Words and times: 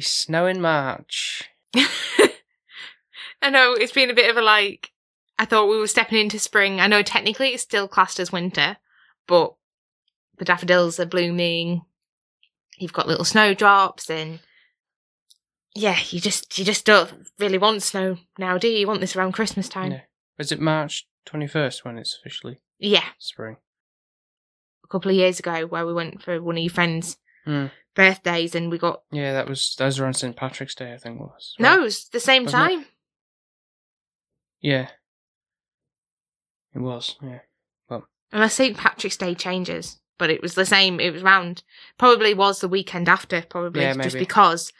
Snow 0.00 0.46
in 0.46 0.60
March. 0.60 1.48
I 1.76 3.50
know 3.50 3.72
it's 3.74 3.92
been 3.92 4.10
a 4.10 4.14
bit 4.14 4.30
of 4.30 4.36
a 4.36 4.42
like. 4.42 4.90
I 5.38 5.44
thought 5.44 5.68
we 5.68 5.78
were 5.78 5.86
stepping 5.88 6.18
into 6.18 6.38
spring. 6.38 6.80
I 6.80 6.86
know 6.86 7.02
technically 7.02 7.48
it's 7.48 7.62
still 7.62 7.88
classed 7.88 8.20
as 8.20 8.30
winter, 8.32 8.76
but 9.26 9.54
the 10.38 10.44
daffodils 10.44 10.98
are 11.00 11.06
blooming. 11.06 11.82
You've 12.78 12.92
got 12.92 13.08
little 13.08 13.24
snowdrops, 13.24 14.08
and 14.08 14.40
yeah, 15.74 15.98
you 16.10 16.20
just 16.20 16.58
you 16.58 16.64
just 16.64 16.86
don't 16.86 17.26
really 17.38 17.58
want 17.58 17.82
snow 17.82 18.18
now, 18.38 18.58
do 18.58 18.68
you? 18.68 18.78
You 18.78 18.86
want 18.86 19.00
this 19.00 19.16
around 19.16 19.32
Christmas 19.32 19.68
time. 19.68 19.90
No. 19.90 20.00
Is 20.38 20.50
it 20.52 20.60
March 20.60 21.06
21st 21.26 21.84
when 21.84 21.98
it's 21.98 22.18
officially 22.18 22.60
Yeah, 22.78 23.04
spring? 23.18 23.56
a 24.82 24.86
couple 24.88 25.10
of 25.10 25.16
years 25.16 25.38
ago 25.40 25.66
where 25.66 25.86
we 25.86 25.92
went 25.94 26.22
for 26.22 26.40
one 26.42 26.56
of 26.56 26.62
your 26.62 26.70
friends' 26.70 27.16
Hmm. 27.44 27.66
birthdays, 27.94 28.54
and 28.54 28.70
we 28.70 28.78
got 28.78 29.02
Yeah, 29.12 29.32
that 29.34 29.48
was 29.48 29.74
that 29.78 29.86
was 29.86 29.98
around 30.00 30.14
St 30.14 30.34
Patrick's 30.36 30.74
Day, 30.74 30.92
I 30.94 30.98
think 30.98 31.20
it 31.20 31.22
was. 31.22 31.54
no, 31.58 31.78
it 31.80 31.82
was 31.82 32.08
the 32.08 32.20
same 32.20 32.44
Wasn't 32.44 32.62
it? 32.62 32.68
time. 32.76 32.86
Yeah. 34.60 34.88
It 36.74 36.78
was, 36.80 37.16
yeah. 37.22 37.40
Well 37.88 38.06
unless 38.32 38.54
St. 38.54 38.76
Patrick's 38.76 39.16
Day 39.16 39.34
changes, 39.34 40.00
but 40.18 40.30
it 40.30 40.42
was 40.42 40.54
the 40.54 40.66
same. 40.66 40.98
It 41.00 41.12
was 41.12 41.22
round. 41.22 41.62
Probably 41.98 42.34
was 42.34 42.60
the 42.60 42.68
weekend 42.68 43.08
after. 43.08 43.42
Probably 43.42 43.82
Yeah, 43.82 43.92
just 43.94 44.14
maybe. 44.14 44.18
because, 44.24 44.72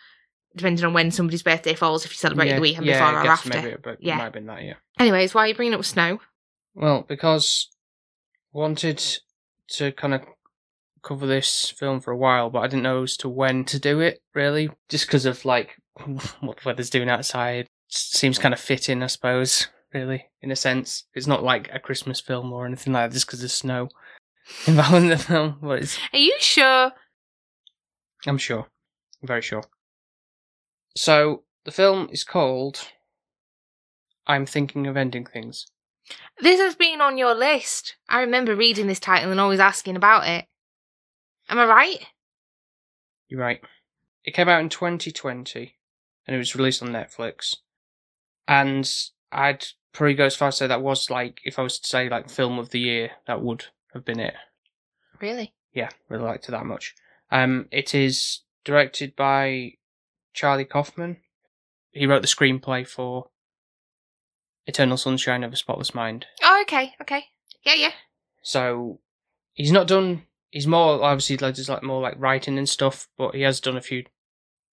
depending 0.56 0.84
on 0.84 0.92
when 0.92 1.10
somebody's 1.12 1.42
birthday 1.42 1.74
falls, 1.74 2.04
if 2.04 2.10
you 2.12 2.16
celebrate 2.16 2.48
yeah, 2.48 2.56
the 2.56 2.60
weekend 2.62 2.86
yeah, 2.86 2.94
before 2.98 3.18
I 3.18 3.20
or 3.20 3.24
guess 3.24 3.46
after. 3.46 3.62
Maybe, 3.62 3.76
but 3.82 4.02
Yeah. 4.02 4.14
it 4.14 4.16
might 4.18 4.24
have 4.24 4.32
been 4.32 4.46
that, 4.46 4.62
yeah. 4.64 4.74
Anyways, 4.98 5.34
why 5.34 5.44
are 5.44 5.48
you 5.48 5.54
bringing 5.54 5.74
up 5.74 5.84
snow? 5.84 6.20
Well, 6.74 7.02
because 7.06 7.70
wanted 8.52 9.02
to 9.68 9.92
kind 9.92 10.14
of 10.14 10.22
cover 11.05 11.27
this 11.27 11.70
film 11.70 12.00
for 12.00 12.10
a 12.10 12.16
while, 12.16 12.50
but 12.50 12.60
I 12.60 12.66
didn't 12.66 12.83
know 12.83 13.05
as 13.05 13.16
to 13.19 13.28
when 13.28 13.64
to 13.66 13.78
do 13.78 14.00
it. 14.00 14.20
Really, 14.34 14.70
just 14.88 15.06
because 15.06 15.27
of 15.27 15.44
like 15.44 15.77
what 16.41 16.56
the 16.56 16.62
weather's 16.66 16.91
doing 16.91 17.08
outside, 17.08 17.69
seems 17.88 18.38
kind 18.38 18.55
of 18.55 18.61
fitting, 18.61 19.02
I 19.02 19.06
suppose. 19.06 19.69
Really, 19.92 20.24
in 20.42 20.50
a 20.50 20.56
sense, 20.56 21.05
it's 21.14 21.28
not 21.28 21.44
like 21.44 21.70
a 21.72 21.78
Christmas 21.78 22.20
film 22.20 22.52
or 22.52 22.66
anything 22.66 22.92
like 22.92 23.11
that, 23.11 23.14
just 23.14 23.27
because 23.27 23.44
of 23.44 23.52
snow 23.52 23.88
involved 24.66 24.94
in 24.94 25.08
the 25.08 25.19
film. 25.19 25.58
But 25.62 25.83
it's, 25.83 25.98
Are 26.12 26.19
you 26.19 26.34
sure? 26.41 26.91
I'm 28.27 28.39
sure, 28.39 28.66
I'm 29.22 29.28
very 29.28 29.42
sure. 29.42 29.62
So 30.96 31.44
the 31.64 31.70
film 31.70 32.08
is 32.11 32.24
called 32.24 32.89
"I'm 34.27 34.46
Thinking 34.46 34.86
of 34.86 34.96
Ending 34.96 35.27
Things." 35.27 35.66
This 36.41 36.61
has 36.61 36.74
been 36.74 37.00
on 37.00 37.16
your 37.16 37.34
list. 37.34 37.96
I 38.08 38.20
remember 38.20 38.55
reading 38.55 38.89
this 38.89 39.00
title 39.00 39.30
and 39.30 39.41
always 39.41 39.61
asking 39.61 39.96
about 39.96 40.27
it. 40.28 40.46
Am 41.48 41.58
I 41.58 41.66
right? 41.66 42.06
You're 43.28 43.40
right. 43.40 43.60
It 44.24 44.34
came 44.34 44.48
out 44.48 44.60
in 44.60 44.68
2020 44.68 45.74
and 46.27 46.34
it 46.34 46.38
was 46.38 46.55
released 46.56 46.82
on 46.82 46.88
Netflix. 46.88 47.56
And 48.48 48.90
I'd 49.32 49.66
probably 49.92 50.14
go 50.14 50.24
as 50.24 50.36
far 50.36 50.48
as 50.48 50.54
to 50.54 50.58
say 50.64 50.66
that 50.66 50.83
was 50.83 51.10
like, 51.10 51.40
if 51.44 51.58
I 51.58 51.62
was 51.62 51.78
to 51.78 51.88
say 51.88 52.08
like 52.08 52.30
film 52.30 52.58
of 52.58 52.70
the 52.70 52.80
year, 52.80 53.10
that 53.27 53.42
would 53.42 53.66
have 53.92 54.04
been 54.04 54.20
it. 54.20 54.34
Really? 55.20 55.52
Yeah, 55.72 55.90
really 56.08 56.24
liked 56.24 56.48
it 56.48 56.52
that 56.52 56.66
much. 56.66 56.94
Um, 57.30 57.66
it 57.70 57.94
is 57.94 58.40
directed 58.64 59.16
by 59.16 59.72
Charlie 60.33 60.64
Kaufman. 60.64 61.18
He 61.92 62.06
wrote 62.06 62.22
the 62.22 62.28
screenplay 62.28 62.86
for 62.86 63.28
Eternal 64.66 64.96
Sunshine 64.96 65.44
of 65.44 65.52
a 65.52 65.56
Spotless 65.56 65.94
Mind. 65.94 66.27
Oh, 66.42 66.60
okay, 66.62 66.94
okay. 67.00 67.24
Yeah, 67.62 67.74
yeah. 67.74 67.92
So 68.42 69.00
he's 69.52 69.72
not 69.72 69.86
done. 69.86 70.24
He's 70.54 70.68
more 70.68 71.02
obviously 71.02 71.36
like 71.38 71.56
does 71.56 71.68
like 71.68 71.82
more 71.82 72.00
like 72.00 72.14
writing 72.16 72.58
and 72.58 72.68
stuff, 72.68 73.08
but 73.18 73.34
he 73.34 73.42
has 73.42 73.58
done 73.58 73.76
a 73.76 73.80
few, 73.80 74.04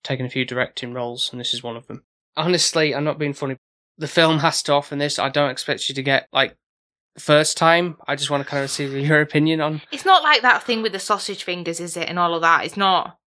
taken 0.03 0.27
a 0.27 0.29
few 0.29 0.45
directing 0.45 0.93
roles, 0.93 1.31
and 1.31 1.41
this 1.41 1.55
is 1.55 1.63
one 1.63 1.75
of 1.75 1.87
them. 1.87 2.03
Honestly, 2.37 2.93
I'm 2.93 3.03
not 3.03 3.17
being 3.17 3.33
funny. 3.33 3.57
The 3.97 4.07
film 4.07 4.37
has 4.39 4.61
to 4.63 4.73
offer 4.73 4.95
this. 4.95 5.17
I 5.17 5.29
don't 5.29 5.49
expect 5.49 5.89
you 5.89 5.95
to 5.95 6.03
get 6.03 6.27
like 6.31 6.55
the 7.15 7.21
first 7.21 7.57
time. 7.57 7.97
I 8.07 8.15
just 8.15 8.29
want 8.29 8.43
to 8.43 8.49
kind 8.49 8.63
of 8.63 8.69
see 8.69 8.85
your 8.85 9.21
opinion 9.21 9.59
on. 9.59 9.81
It's 9.91 10.05
not 10.05 10.21
like 10.21 10.43
that 10.43 10.61
thing 10.61 10.83
with 10.83 10.91
the 10.91 10.99
sausage 10.99 11.43
fingers, 11.43 11.79
is 11.79 11.97
it? 11.97 12.07
And 12.07 12.19
all 12.19 12.35
of 12.35 12.41
that. 12.41 12.63
It's 12.63 12.77
not. 12.77 13.17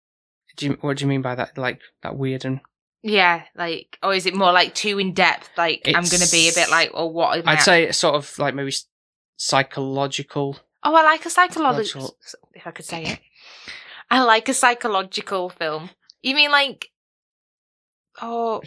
Do 0.55 0.67
you, 0.67 0.77
what 0.79 0.95
do 0.95 1.03
you 1.03 1.09
mean 1.09 1.21
by 1.21 1.35
that? 1.35 1.57
Like 1.57 1.81
that 2.03 2.15
weird 2.15 2.45
and 2.45 2.61
Yeah, 3.03 3.43
like, 3.57 3.97
or 4.01 4.13
is 4.13 4.25
it 4.25 4.33
more 4.33 4.53
like 4.53 4.73
too 4.73 4.97
in 4.97 5.13
depth? 5.13 5.49
Like, 5.57 5.81
I'm 5.87 6.05
going 6.05 6.21
to 6.21 6.31
be 6.31 6.47
a 6.47 6.53
bit 6.53 6.69
like, 6.71 6.91
or 6.93 7.11
what? 7.11 7.45
I 7.45 7.51
I'd 7.51 7.61
say 7.61 7.91
sort 7.91 8.15
of 8.15 8.39
like 8.39 8.55
maybe 8.55 8.71
psychological. 9.35 10.57
Oh, 10.85 10.93
I 10.95 11.03
like 11.03 11.25
a 11.25 11.29
psychological. 11.29 12.15
If 12.53 12.65
I 12.67 12.71
could 12.71 12.85
say 12.85 13.03
it, 13.03 13.19
I 14.09 14.21
like 14.23 14.47
a 14.47 14.53
psychological 14.53 15.49
film. 15.49 15.89
You 16.21 16.35
mean 16.35 16.51
like, 16.51 16.89
oh, 18.21 18.61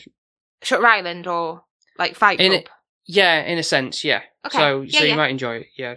Shutter 0.63 0.87
Island 0.87 1.27
or 1.27 1.63
like 1.99 2.15
Fight 2.17 2.41
In 2.41 2.51
Club? 2.53 2.63
it- 2.65 2.69
Yeah, 3.07 3.41
in 3.43 3.57
a 3.59 3.63
sense, 3.63 4.05
yeah. 4.05 4.23
Okay, 4.45 4.59
So, 4.59 4.81
yeah, 4.83 4.99
so 4.99 5.05
you 5.05 5.11
yeah. 5.11 5.17
might 5.17 5.31
enjoy 5.31 5.57
it. 5.57 5.67
Yeah. 5.77 5.95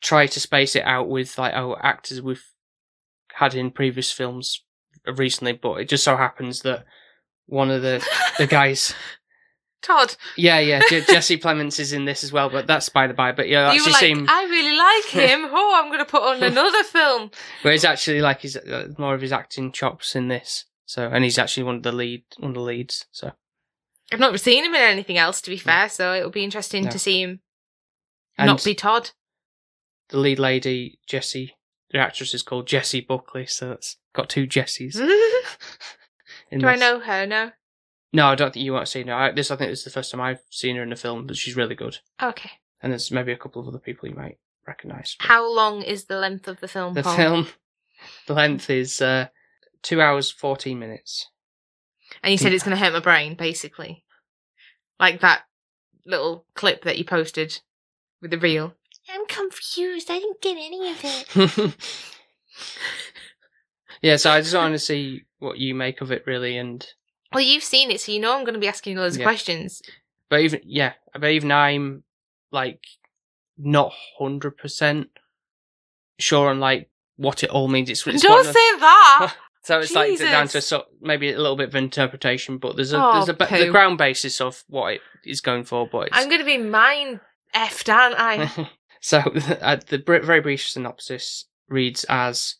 Try 0.00 0.26
to 0.28 0.40
space 0.40 0.76
it 0.76 0.84
out 0.84 1.08
with 1.08 1.36
like 1.38 1.54
oh 1.54 1.76
actors 1.82 2.22
we've 2.22 2.44
had 3.34 3.54
in 3.54 3.70
previous 3.70 4.10
films 4.10 4.64
recently, 5.06 5.52
but 5.52 5.74
it 5.80 5.88
just 5.88 6.04
so 6.04 6.16
happens 6.16 6.62
that 6.62 6.84
one 7.46 7.70
of 7.70 7.82
the 7.82 8.06
the 8.38 8.46
guys, 8.46 8.94
Todd, 9.82 10.14
yeah, 10.36 10.58
yeah, 10.58 10.80
Je- 10.90 11.04
Jesse 11.06 11.38
Plemons 11.38 11.78
is 11.80 11.92
in 11.92 12.04
this 12.04 12.22
as 12.22 12.32
well, 12.32 12.50
but 12.50 12.66
that's 12.66 12.88
by 12.90 13.06
the 13.06 13.14
by. 13.14 13.32
But 13.32 13.48
yeah, 13.48 13.72
you 13.72 13.82
were 13.84 13.90
like, 13.90 14.00
seem, 14.00 14.26
I 14.28 14.44
really 14.44 14.76
like 14.76 15.04
him. 15.30 15.48
oh, 15.50 15.80
I'm 15.82 15.88
going 15.90 15.98
to 16.04 16.04
put 16.10 16.22
on 16.22 16.42
another 16.42 16.82
film. 16.84 17.30
but 17.62 17.72
it's 17.72 17.84
actually 17.84 18.20
like 18.20 18.40
he's 18.42 18.56
uh, 18.56 18.88
more 18.98 19.14
of 19.14 19.20
his 19.22 19.32
acting 19.32 19.72
chops 19.72 20.14
in 20.14 20.28
this. 20.28 20.66
So, 20.86 21.06
and 21.08 21.24
he's 21.24 21.38
actually 21.38 21.62
one 21.62 21.76
of 21.76 21.82
the 21.82 21.92
lead, 21.92 22.24
one 22.38 22.50
of 22.50 22.54
the 22.56 22.60
leads. 22.60 23.06
So, 23.12 23.32
I've 24.12 24.18
not 24.20 24.38
seen 24.40 24.64
him 24.64 24.74
in 24.74 24.80
anything 24.82 25.16
else, 25.18 25.40
to 25.42 25.50
be 25.50 25.56
fair. 25.56 25.88
So 25.88 26.14
it'll 26.14 26.30
be 26.30 26.44
interesting 26.44 26.84
No. 26.84 26.90
to 26.90 26.98
see 26.98 27.22
him 27.22 27.40
and 28.36 28.48
not 28.48 28.64
be 28.64 28.74
Todd. 28.74 29.10
the 30.08 30.18
lead 30.18 30.38
lady, 30.40 30.98
Jessie, 31.06 31.54
the 31.90 31.98
actress 31.98 32.34
is 32.34 32.42
called 32.42 32.66
Jessie 32.66 33.00
Buckley. 33.00 33.46
So 33.46 33.68
that's 33.68 33.96
got 34.14 34.28
two 34.28 34.46
Jessies. 34.48 34.94
Do 36.50 36.56
in 36.56 36.64
I 36.64 36.74
know 36.74 36.98
her? 36.98 37.24
No. 37.26 37.52
No, 38.12 38.26
I 38.26 38.34
don't 38.34 38.52
think 38.52 38.64
you 38.64 38.72
want 38.72 38.86
to 38.86 38.90
see 38.90 39.02
her. 39.04 39.14
I, 39.14 39.30
this, 39.30 39.50
I 39.50 39.56
think, 39.56 39.70
this 39.70 39.80
is 39.80 39.84
the 39.84 39.90
first 39.90 40.10
time 40.10 40.20
I've 40.20 40.40
seen 40.50 40.76
her 40.76 40.82
in 40.82 40.92
a 40.92 40.96
film, 40.96 41.26
but 41.26 41.36
she's 41.36 41.56
really 41.56 41.74
good. 41.76 41.98
Okay. 42.20 42.50
And 42.82 42.92
there's 42.92 43.10
maybe 43.10 43.32
a 43.32 43.36
couple 43.36 43.62
of 43.62 43.68
other 43.68 43.78
people 43.78 44.08
you 44.08 44.14
might 44.14 44.38
recognise. 44.66 45.16
but 45.18 45.26
How 45.28 45.48
long 45.52 45.82
is 45.82 46.04
the 46.04 46.16
length 46.18 46.48
of 46.48 46.60
the 46.60 46.68
film? 46.68 46.94
The 46.94 47.02
Paul? 47.02 47.16
film, 47.16 47.48
the 48.26 48.34
length 48.34 48.68
is 48.70 49.00
uh, 49.00 49.28
two 49.82 50.00
hours 50.00 50.30
fourteen 50.30 50.78
minutes. 50.78 51.28
And 52.22 52.32
you 52.32 52.38
said 52.38 52.52
it's 52.52 52.64
going 52.64 52.76
to 52.76 52.82
hurt 52.82 52.92
my 52.92 53.00
brain, 53.00 53.34
basically. 53.34 54.04
Like 54.98 55.20
that 55.20 55.42
little 56.04 56.44
clip 56.54 56.82
that 56.82 56.98
you 56.98 57.04
posted 57.04 57.60
with 58.20 58.32
the 58.32 58.38
reel. 58.38 58.74
I'm 59.08 59.26
confused. 59.26 60.10
I 60.10 60.18
didn't 60.18 60.40
get 60.40 60.56
any 60.56 60.90
of 60.90 61.00
it. 61.02 61.76
yeah, 64.02 64.16
so 64.16 64.30
I 64.30 64.40
just 64.40 64.54
want 64.54 64.74
to 64.74 64.78
see 64.78 65.22
what 65.38 65.58
you 65.58 65.74
make 65.74 66.00
of 66.00 66.10
it, 66.10 66.24
really, 66.26 66.56
and 66.58 66.86
Well, 67.32 67.42
you've 67.44 67.62
seen 67.64 67.90
it, 67.90 68.00
so 68.00 68.12
you 68.12 68.20
know 68.20 68.36
I'm 68.36 68.44
going 68.44 68.54
to 68.54 68.60
be 68.60 68.68
asking 68.68 68.94
you 68.94 69.00
loads 69.00 69.16
Yeah. 69.16 69.22
of 69.22 69.26
questions. 69.26 69.82
but 70.28 70.40
even 70.40 70.60
yeah, 70.64 70.92
but 71.12 71.30
even 71.30 71.50
I'm 71.52 72.02
like 72.52 72.84
not 73.58 73.92
hundred 74.18 74.56
percent 74.56 75.08
sure 76.18 76.48
on 76.50 76.60
like 76.60 76.88
what 77.16 77.42
it 77.42 77.50
all 77.50 77.68
means. 77.68 77.88
It's, 77.90 78.06
it's 78.06 78.22
Don't 78.22 78.44
say 78.44 78.70
of- 78.74 78.80
that! 78.80 79.34
So 79.62 79.78
it's 79.78 79.92
like 79.94 80.18
down 80.18 80.46
to 80.46 80.52
Jesus. 80.54 80.66
so, 80.68 80.86
maybe 81.02 81.30
a 81.30 81.36
little 81.38 81.54
bit 81.54 81.68
of 81.68 81.74
interpretation, 81.76 82.56
but 82.56 82.76
there's 82.76 82.94
a 82.94 82.96
Oh, 82.98 83.12
there's 83.12 83.28
a 83.28 83.34
ba- 83.34 83.46
the 83.50 83.68
ground 83.68 83.98
basis 83.98 84.40
of 84.40 84.64
what 84.68 84.94
it 84.94 85.00
is 85.22 85.42
going 85.42 85.64
for. 85.64 85.86
But 85.86 86.06
it's, 86.08 86.16
I'm 86.16 86.28
going 86.28 86.38
to 86.40 86.46
be 86.46 86.56
mind 86.56 87.20
effed, 87.54 87.92
aren't 87.92 88.14
I? 88.18 88.70
so 89.02 89.18
uh, 89.60 89.76
the 89.86 89.98
br- 89.98 90.20
very 90.20 90.40
brief 90.40 90.66
synopsis 90.66 91.44
reads 91.68 92.04
as 92.08 92.54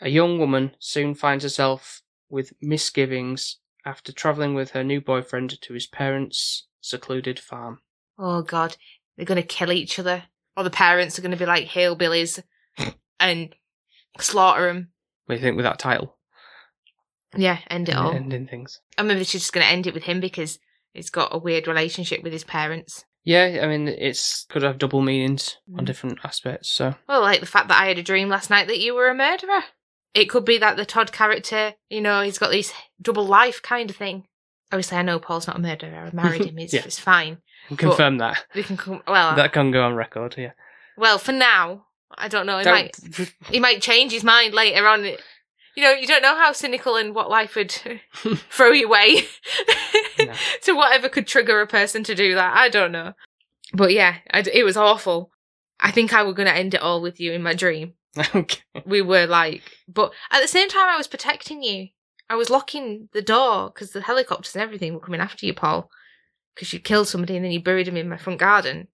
a 0.00 0.08
young 0.08 0.40
woman 0.40 0.72
soon 0.80 1.14
finds 1.14 1.44
herself 1.44 2.02
with 2.28 2.52
misgivings 2.60 3.58
after 3.84 4.12
travelling 4.12 4.54
with 4.54 4.70
her 4.70 4.82
new 4.84 5.00
boyfriend 5.00 5.60
to 5.60 5.72
his 5.74 5.86
parents' 5.86 6.66
secluded 6.80 7.38
farm. 7.38 7.80
oh, 8.18 8.42
God. 8.42 8.76
they're 9.16 9.26
going 9.26 9.40
to 9.40 9.46
kill 9.46 9.72
each 9.72 9.98
other, 9.98 10.24
or 10.56 10.64
the 10.64 10.70
parents 10.70 11.18
are 11.18 11.22
going 11.22 11.32
to 11.32 11.36
be 11.36 11.46
like 11.46 11.68
hillbillies 11.68 12.42
and 13.20 13.54
slaughter 14.18 14.66
them. 14.66 14.88
What 15.26 15.34
do 15.36 15.40
you 15.40 15.44
think 15.46 15.56
with 15.56 15.64
that 15.64 15.78
title? 15.78 16.16
Yeah, 17.36 17.58
end 17.68 17.88
it 17.88 17.96
all. 17.96 18.12
Ending 18.12 18.46
things. 18.46 18.80
And 18.96 19.08
maybe 19.08 19.24
she's 19.24 19.42
just 19.42 19.52
going 19.52 19.66
to 19.66 19.72
end 19.72 19.86
it 19.86 19.94
with 19.94 20.04
him 20.04 20.20
because 20.20 20.58
he's 20.92 21.10
got 21.10 21.34
a 21.34 21.38
weird 21.38 21.66
relationship 21.66 22.22
with 22.22 22.32
his 22.32 22.44
parents. 22.44 23.04
Yeah, 23.24 23.60
I 23.62 23.66
mean, 23.66 23.88
it's 23.88 24.44
could 24.50 24.62
have 24.62 24.78
double 24.78 25.00
meanings 25.00 25.56
on 25.76 25.84
Mm. 25.84 25.86
different 25.86 26.18
aspects. 26.22 26.68
So 26.70 26.94
Well, 27.08 27.22
like 27.22 27.40
the 27.40 27.46
fact 27.46 27.68
that 27.68 27.80
I 27.82 27.86
had 27.86 27.98
a 27.98 28.02
dream 28.02 28.28
last 28.28 28.50
night 28.50 28.66
that 28.68 28.78
you 28.80 28.94
were 28.94 29.08
a 29.08 29.14
murderer. 29.14 29.64
It 30.14 30.26
could 30.30 30.44
be 30.44 30.58
that 30.58 30.76
the 30.76 30.86
Todd 30.86 31.12
character, 31.12 31.74
you 31.90 32.00
know, 32.00 32.22
he's 32.22 32.38
got 32.38 32.50
this 32.50 32.72
double 33.02 33.26
life 33.26 33.60
kind 33.62 33.90
of 33.90 33.96
thing. 33.96 34.26
Obviously, 34.72 34.96
I 34.98 35.02
know 35.02 35.18
Paul's 35.18 35.46
not 35.46 35.56
a 35.56 35.60
murderer. 35.60 36.10
I 36.12 36.14
married 36.14 36.44
him. 36.44 36.58
It's, 36.64 36.72
Yeah. 36.72 36.82
it's 36.84 36.98
fine. 36.98 37.38
confirm 37.76 38.18
that. 38.18 38.44
We 38.54 38.62
can 38.62 38.76
come. 38.76 39.02
Well, 39.08 39.34
That 39.36 39.52
can 39.52 39.70
go 39.70 39.82
on 39.84 39.94
record. 39.94 40.34
Yeah. 40.38 40.52
well, 40.96 41.18
for 41.18 41.32
now, 41.32 41.86
I 42.16 42.28
don't 42.28 42.46
know. 42.46 42.58
He 42.58 42.64
Don't- 42.64 42.74
might. 42.74 43.32
He 43.50 43.60
might 43.60 43.82
change 43.82 44.12
his 44.12 44.22
mind 44.24 44.54
later 44.54 44.86
on. 44.86 45.04
You 45.04 45.82
know, 45.82 45.90
you 45.92 46.06
don't 46.06 46.22
know 46.22 46.36
how 46.36 46.52
cynical 46.52 46.94
and 46.94 47.12
what 47.14 47.28
life 47.28 47.56
would 47.56 47.72
throw 48.50 48.70
you 48.70 48.86
away 48.86 49.22
No. 50.20 50.32
to 50.62 50.72
whatever 50.74 51.08
could 51.08 51.26
trigger 51.26 51.60
a 51.60 51.66
person 51.66 52.04
to 52.04 52.14
do 52.14 52.34
that. 52.36 52.56
I 52.56 52.68
don't 52.68 52.92
know. 52.92 53.14
But 53.72 53.92
yeah, 53.92 54.18
I 54.30 54.42
d 54.42 54.50
it 54.54 54.62
was 54.62 54.76
awful. 54.76 55.32
I 55.80 55.90
think 55.90 56.12
I 56.14 56.22
were 56.22 56.32
going 56.32 56.46
to 56.46 56.54
end 56.54 56.74
it 56.74 56.80
all 56.80 57.02
with 57.02 57.18
you 57.18 57.32
in 57.32 57.42
my 57.42 57.54
dream. 57.54 57.94
okay. 58.34 58.62
We 58.84 59.02
were 59.02 59.26
like, 59.26 59.62
but 59.88 60.12
at 60.30 60.40
the 60.40 60.48
same 60.48 60.68
time, 60.68 60.88
I 60.88 60.96
was 60.96 61.06
protecting 61.08 61.62
you. 61.62 61.88
I 62.30 62.36
was 62.36 62.50
locking 62.50 63.08
the 63.12 63.22
door 63.22 63.70
because 63.70 63.90
the 63.90 64.00
helicopters 64.00 64.54
and 64.54 64.62
everything 64.62 64.94
were 64.94 65.00
coming 65.00 65.20
after 65.20 65.44
you, 65.44 65.52
Paul, 65.52 65.90
because 66.54 66.72
you 66.72 66.78
killed 66.78 67.08
somebody 67.08 67.36
and 67.36 67.44
then 67.44 67.52
you 67.52 67.62
buried 67.62 67.88
him 67.88 67.96
in 67.96 68.08
my 68.08 68.16
front 68.16 68.40
garden. 68.40 68.88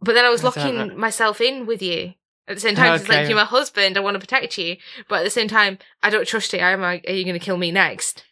But 0.00 0.14
then 0.14 0.24
I 0.24 0.30
was 0.30 0.44
I 0.44 0.48
locking 0.48 0.98
myself 0.98 1.40
in 1.40 1.66
with 1.66 1.82
you. 1.82 2.14
At 2.46 2.56
the 2.56 2.60
same 2.60 2.76
time, 2.76 2.94
it's 2.94 3.08
like 3.08 3.28
you're 3.28 3.36
my 3.36 3.44
husband. 3.44 3.98
I 3.98 4.00
want 4.00 4.14
to 4.14 4.20
protect 4.20 4.56
you, 4.56 4.76
but 5.06 5.20
at 5.20 5.24
the 5.24 5.30
same 5.30 5.48
time, 5.48 5.78
I 6.02 6.08
don't 6.08 6.26
trust 6.26 6.52
you. 6.54 6.60
Am 6.60 6.82
I? 6.82 7.02
Are 7.06 7.12
you 7.12 7.24
going 7.24 7.38
to 7.38 7.44
kill 7.44 7.58
me 7.58 7.70
next? 7.70 8.24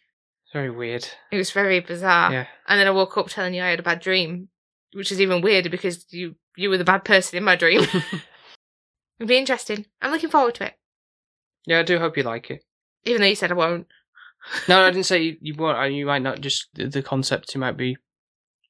Very 0.53 0.71
weird. 0.71 1.07
It 1.31 1.37
was 1.37 1.51
very 1.51 1.79
bizarre. 1.81 2.31
Yeah. 2.31 2.47
And 2.67 2.79
then 2.79 2.87
I 2.87 2.91
woke 2.91 3.15
up 3.15 3.29
telling 3.29 3.53
you 3.53 3.61
I 3.61 3.69
had 3.69 3.79
a 3.79 3.83
bad 3.83 3.99
dream, 3.99 4.49
which 4.93 5.11
is 5.11 5.21
even 5.21 5.41
weirder 5.41 5.69
because 5.69 6.11
you 6.11 6.35
you 6.55 6.69
were 6.69 6.79
the 6.79 6.83
bad 6.83 7.05
person 7.05 7.37
in 7.37 7.43
my 7.43 7.55
dream. 7.55 7.85
It'd 9.19 9.27
be 9.27 9.37
interesting. 9.37 9.85
I'm 10.01 10.11
looking 10.11 10.29
forward 10.29 10.55
to 10.55 10.65
it, 10.67 10.73
Yeah, 11.65 11.79
I 11.79 11.83
do 11.83 11.99
hope 11.99 12.17
you 12.17 12.23
like 12.23 12.49
it. 12.51 12.63
even 13.05 13.21
though 13.21 13.27
you 13.27 13.35
said 13.35 13.51
I 13.51 13.55
won't. 13.55 13.87
No, 14.67 14.83
I 14.83 14.91
didn't 14.91 15.05
say 15.11 15.21
you, 15.21 15.37
you 15.41 15.55
won't. 15.55 15.93
You 15.93 16.05
might 16.05 16.21
not. 16.21 16.41
Just 16.41 16.67
the, 16.73 16.87
the 16.87 17.01
concept. 17.01 17.53
You 17.55 17.61
might 17.61 17.77
be. 17.77 17.93
A 17.93 17.97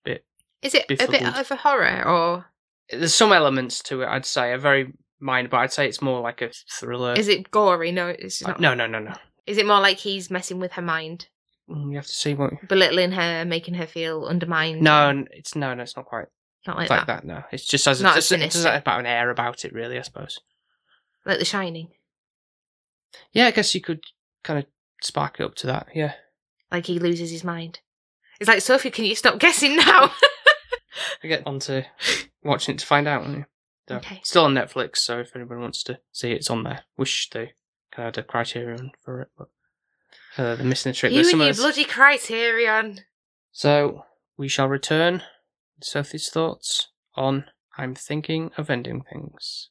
bit. 0.06 0.26
Is 0.62 0.74
it 0.74 0.86
a 0.90 1.08
bit 1.12 1.24
of 1.24 1.52
a 1.52 1.56
horror 1.58 2.04
or 2.08 2.46
There's 2.90 3.14
some 3.14 3.34
elements 3.34 3.82
to 3.84 4.02
it. 4.02 4.08
I'd 4.08 4.26
say 4.26 4.54
a 4.54 4.58
very 4.58 4.94
minor, 5.20 5.50
but 5.50 5.58
I'd 5.58 5.74
say 5.74 5.88
it's 5.88 6.02
more 6.02 6.22
like 6.22 6.42
a 6.42 6.50
thriller. 6.72 7.14
is 7.14 7.28
it 7.28 7.52
gory? 7.52 7.92
No, 7.92 8.08
it's 8.08 8.44
Uh, 8.44 8.50
not. 8.50 8.60
no, 8.62 8.74
no, 8.74 8.88
no, 8.88 9.00
no. 9.00 9.14
Is 9.46 9.58
it 9.58 9.66
more 9.68 9.80
like 9.82 9.98
he's 9.98 10.30
messing 10.32 10.60
with 10.60 10.74
her 10.74 10.82
mind, 10.82 11.28
Mm, 11.70 11.90
You 11.92 11.98
have 11.98 12.06
to 12.08 12.12
see 12.14 12.34
what. 12.34 12.66
belittling 12.70 13.12
her, 13.12 13.44
making 13.46 13.74
her 13.74 13.86
feel 13.88 14.26
undermined? 14.26 14.82
No, 14.82 15.26
it's 15.32 15.54
no, 15.56 15.74
no, 15.74 15.84
it's 15.84 15.96
not 15.98 16.06
quite 16.06 16.28
not 16.68 16.78
like, 16.78 16.90
like 16.90 17.08
that. 17.08 17.24
that. 17.24 17.26
No, 17.26 17.44
it's 17.52 17.66
just 17.66 17.88
as 17.88 18.02
Not 18.02 18.16
just, 18.16 18.32
it's 18.32 18.54
sinister. 18.56 18.70
about 18.74 19.00
an 19.00 19.06
air 19.06 19.30
about 19.30 19.66
it, 19.66 19.74
really. 19.74 19.98
I 19.98 20.02
suppose. 20.02 20.40
Like 21.26 21.40
The 21.40 21.46
Shining. 21.46 21.90
Yeah, 23.34 23.48
I 23.48 23.52
guess 23.52 23.74
you 23.74 23.82
could 23.82 24.02
kind 24.44 24.60
of 24.60 24.66
spark 25.02 25.40
it 25.40 25.44
up 25.44 25.56
to 25.56 25.68
that. 25.68 25.88
Yeah. 25.94 26.14
Like 26.72 26.86
he 26.86 27.00
loses 27.00 27.32
his 27.32 27.44
mind. 27.44 27.80
It's 28.40 28.48
like 28.48 28.62
Sophie, 28.62 28.92
can 28.92 29.06
you 29.06 29.16
stop 29.16 29.40
guessing 29.40 29.78
now? 29.78 30.12
I 31.24 31.28
get 31.28 31.48
on 31.48 31.60
to 31.60 31.86
watching 32.44 32.76
it 32.76 32.80
to 32.80 32.86
find 32.86 33.08
out. 33.08 33.24
won't 33.24 33.38
you? 33.38 33.46
So, 33.90 33.96
Okay. 33.96 34.20
Still 34.24 34.44
on 34.46 34.54
Netflix, 34.54 34.98
so 34.98 35.20
if 35.20 35.36
anyone 35.36 35.62
wants 35.62 35.82
to 35.84 36.00
see 36.12 36.32
it, 36.32 36.38
it's 36.38 36.50
on 36.50 36.64
there. 36.64 36.84
Wish 36.98 37.30
they 37.30 37.54
kind 37.92 38.08
of 38.10 38.16
had 38.16 38.18
a 38.18 38.24
criterion 38.24 38.92
for 39.04 39.22
it, 39.22 39.30
but 39.38 39.48
uh, 40.38 40.56
they're 40.56 40.66
missing 40.66 40.90
a 40.90 40.94
trick. 40.94 41.14
you 41.14 41.20
and 41.22 41.40
your 41.40 41.54
bloody 41.54 41.86
criterion. 41.86 43.00
So 43.52 44.04
we 44.38 44.48
shall 44.50 44.68
return 44.68 45.24
Sophie's 45.82 46.30
thoughts 46.30 46.90
on 47.16 47.46
I'm 47.78 47.94
thinking 47.94 48.50
of 48.58 48.72
ending 48.72 49.04
things. 49.04 49.70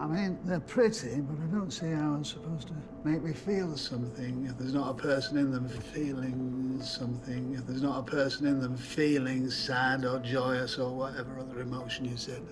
I 0.00 0.06
mean, 0.06 0.38
they're 0.44 0.60
pretty, 0.60 1.20
but 1.20 1.42
I 1.42 1.46
don't 1.52 1.72
see 1.72 1.90
how 1.90 2.16
it's 2.20 2.30
supposed 2.30 2.68
to 2.68 2.74
make 3.02 3.22
me 3.22 3.32
feel 3.32 3.76
something 3.76 4.46
if 4.46 4.56
there's 4.58 4.74
not 4.74 4.90
a 4.90 4.94
person 4.94 5.38
in 5.38 5.50
them 5.50 5.68
feeling 5.68 6.80
something, 6.80 7.54
if 7.54 7.66
there's 7.66 7.82
not 7.82 7.98
a 7.98 8.04
person 8.04 8.46
in 8.46 8.60
them 8.60 8.76
feeling 8.76 9.50
sad 9.50 10.04
or 10.04 10.20
joyous 10.20 10.78
or 10.78 10.94
whatever 10.94 11.40
other 11.40 11.60
emotion 11.60 12.04
you 12.04 12.16
said. 12.16 12.42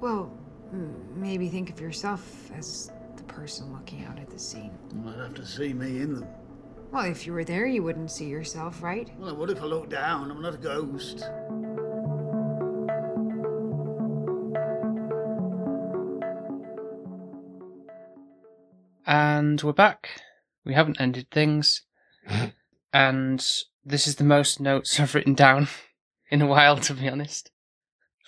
Well, 0.00 0.30
maybe 1.16 1.48
think 1.48 1.70
of 1.70 1.80
yourself 1.80 2.50
as 2.56 2.86
the 2.88 2.99
person 3.34 3.72
looking 3.72 4.04
out 4.04 4.18
at 4.18 4.28
the 4.30 4.38
scene. 4.38 4.72
I'd 5.06 5.18
have 5.20 5.34
to 5.34 5.46
see 5.46 5.72
me 5.72 6.00
in 6.02 6.14
them. 6.16 6.26
Well, 6.92 7.04
if 7.04 7.26
you 7.26 7.32
were 7.32 7.44
there, 7.44 7.66
you 7.66 7.82
wouldn't 7.82 8.10
see 8.10 8.26
yourself, 8.26 8.82
right? 8.82 9.08
Well, 9.18 9.36
what 9.36 9.50
if 9.50 9.62
I 9.62 9.66
look 9.66 9.88
down? 9.88 10.30
I'm 10.30 10.42
not 10.42 10.54
a 10.54 10.58
ghost. 10.58 11.24
And 19.06 19.60
we're 19.62 19.72
back. 19.72 20.08
We 20.64 20.74
haven't 20.74 21.00
ended 21.00 21.30
things. 21.30 21.82
and 22.92 23.44
this 23.84 24.06
is 24.06 24.16
the 24.16 24.24
most 24.24 24.60
notes 24.60 24.98
I've 25.00 25.14
written 25.14 25.34
down 25.34 25.68
in 26.30 26.42
a 26.42 26.46
while, 26.46 26.76
to 26.78 26.94
be 26.94 27.08
honest. 27.08 27.50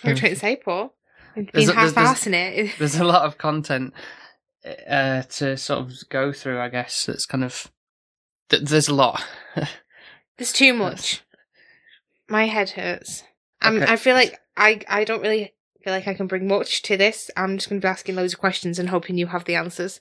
What 0.01 0.11
are 0.11 0.15
you 0.15 0.21
trying 0.21 0.35
to 0.35 0.39
say, 0.41 0.57
Paul? 0.57 0.95
Been 1.35 1.49
There's 1.53 1.69
a- 1.69 1.73
there's- 1.73 1.93
there's- 1.93 2.09
half-assing 2.09 2.35
it. 2.35 2.75
There's 2.79 2.97
a 2.97 3.05
lot 3.05 3.23
of 3.25 3.39
content 3.39 3.95
uh, 4.89 5.23
to 5.23 5.57
sort 5.57 5.81
of 5.81 5.93
go 6.09 6.33
through, 6.33 6.61
I 6.61 6.69
guess. 6.69 7.07
That's 7.07 7.27
kind 7.27 7.45
of. 7.45 7.71
th- 8.49 8.63
There's 8.65 8.89
a 8.89 8.95
lot. 8.95 9.25
There's 10.39 10.53
too 10.53 10.73
much. 10.75 11.23
My 12.29 12.47
head 12.47 12.71
hurts. 12.71 13.25
I'm, 13.61 13.77
Okay. 13.83 13.93
I 13.93 13.97
feel 13.97 14.15
like 14.15 14.41
I, 14.57 14.81
I 14.89 15.05
don't 15.05 15.23
really 15.23 15.53
feel 15.85 15.93
like 15.93 16.09
I 16.09 16.15
can 16.15 16.27
bring 16.27 16.47
much 16.49 16.83
to 16.83 16.97
this. 16.97 17.31
I'm 17.37 17.59
just 17.59 17.69
going 17.69 17.81
to 17.81 17.85
be 17.85 17.89
asking 17.91 18.15
loads 18.17 18.33
of 18.35 18.41
questions 18.41 18.79
and 18.79 18.89
hoping 18.89 19.19
you 19.19 19.27
have 19.29 19.45
the 19.45 19.55
answers 19.57 20.01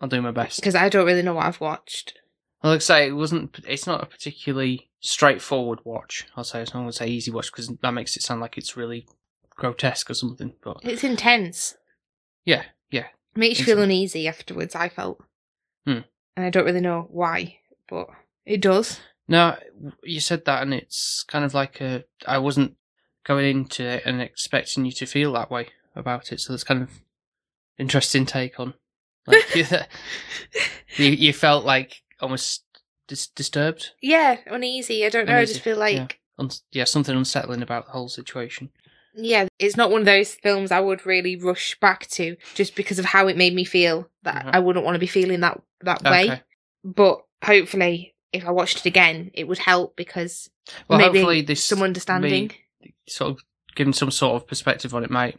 I'll 0.00 0.08
do 0.08 0.22
my 0.22 0.30
best. 0.32 0.56
because 0.60 0.74
I 0.74 0.88
don't 0.88 1.06
really 1.06 1.22
know 1.22 1.34
what 1.34 1.46
I've 1.46 1.60
watched. 1.60 2.14
Well, 2.62 2.72
like 2.72 2.78
I 2.78 2.80
say, 2.80 3.08
it 3.08 3.12
wasn't. 3.12 3.58
It's 3.68 3.86
not 3.86 4.02
a 4.02 4.06
particularly 4.06 4.88
straightforward 5.00 5.80
watch. 5.84 6.26
I'll 6.36 6.44
say. 6.44 6.60
It's 6.62 6.72
not 6.72 6.80
going 6.80 6.90
to 6.90 6.96
say 6.96 7.06
easy 7.08 7.30
watch 7.30 7.52
because 7.52 7.68
that 7.68 7.92
makes 7.92 8.16
it 8.16 8.22
sound 8.22 8.40
like 8.40 8.56
it's 8.56 8.76
really 8.76 9.06
grotesque 9.50 10.08
or 10.10 10.14
something. 10.14 10.54
But 10.62 10.78
It's 10.82 11.04
intense. 11.04 11.76
yeah, 12.44 12.64
yeah. 12.90 13.06
Makes 13.34 13.60
you 13.60 13.64
feel 13.64 13.80
uneasy 13.82 14.28
afterwards. 14.28 14.74
I 14.74 14.88
felt, 14.88 15.22
Hmm. 15.86 16.00
and 16.36 16.44
I 16.46 16.50
don't 16.50 16.64
really 16.66 16.80
know 16.80 17.08
why, 17.10 17.58
but 17.88 18.08
it 18.44 18.60
does. 18.60 19.00
No, 19.28 19.56
you 20.02 20.20
said 20.20 20.44
that, 20.44 20.62
and 20.62 20.74
it's 20.74 21.24
kind 21.26 21.44
of 21.44 21.54
like 21.54 21.80
a. 21.80 22.04
I 22.26 22.38
wasn't 22.38 22.76
going 23.24 23.48
into 23.48 23.84
it 23.84 24.02
and 24.04 24.20
expecting 24.20 24.84
you 24.84 24.92
to 24.92 25.06
feel 25.06 25.32
that 25.32 25.50
way 25.50 25.68
about 25.96 26.32
it, 26.32 26.40
so 26.40 26.52
that's 26.52 26.64
kind 26.64 26.82
of 26.82 26.90
interesting 27.78 28.26
take 28.26 28.58
on. 28.60 28.74
Like, 29.26 29.54
you, 30.96 31.06
you 31.06 31.32
felt 31.32 31.64
like 31.64 32.02
almost 32.20 32.64
dis- 33.08 33.28
disturbed. 33.28 33.90
Yeah, 34.02 34.38
uneasy. 34.46 35.06
I 35.06 35.08
don't 35.08 35.26
know. 35.26 35.38
I 35.38 35.44
just 35.44 35.60
feel 35.60 35.78
like 35.78 36.18
Un- 36.38 36.50
yeah, 36.72 36.84
something 36.84 37.16
unsettling 37.16 37.62
about 37.62 37.86
the 37.86 37.92
whole 37.92 38.08
situation. 38.08 38.70
Yeah, 39.14 39.46
it's 39.58 39.76
not 39.76 39.90
one 39.90 40.00
of 40.02 40.06
those 40.06 40.34
films 40.34 40.70
I 40.72 40.80
would 40.80 41.04
really 41.06 41.36
rush 41.36 41.78
back 41.80 42.06
to 42.10 42.36
just 42.54 42.74
because 42.74 42.98
of 42.98 43.04
how 43.04 43.28
it 43.28 43.36
made 43.36 43.54
me 43.54 43.64
feel. 43.64 44.08
That 44.22 44.46
Mhm. 44.46 44.50
I 44.54 44.58
wouldn't 44.60 44.84
want 44.84 44.94
to 44.94 45.00
be 45.00 45.06
feeling 45.06 45.40
that 45.40 45.60
that 45.82 46.02
way. 46.02 46.40
But 46.84 47.24
hopefully, 47.44 48.14
if 48.32 48.44
I 48.46 48.50
watched 48.50 48.78
it 48.78 48.86
again, 48.86 49.30
it 49.34 49.46
would 49.48 49.58
help 49.58 49.96
because 49.96 50.48
Well, 50.88 50.98
maybe 50.98 51.18
hopefully 51.18 51.42
this 51.42 51.62
some 51.64 51.82
understanding. 51.82 52.52
me 52.82 52.94
sort 53.08 53.32
of 53.32 53.40
giving 53.74 53.92
some 53.92 54.10
sort 54.10 54.36
of 54.36 54.46
perspective 54.46 54.94
on 54.94 55.02
it 55.04 55.10
might 55.10 55.38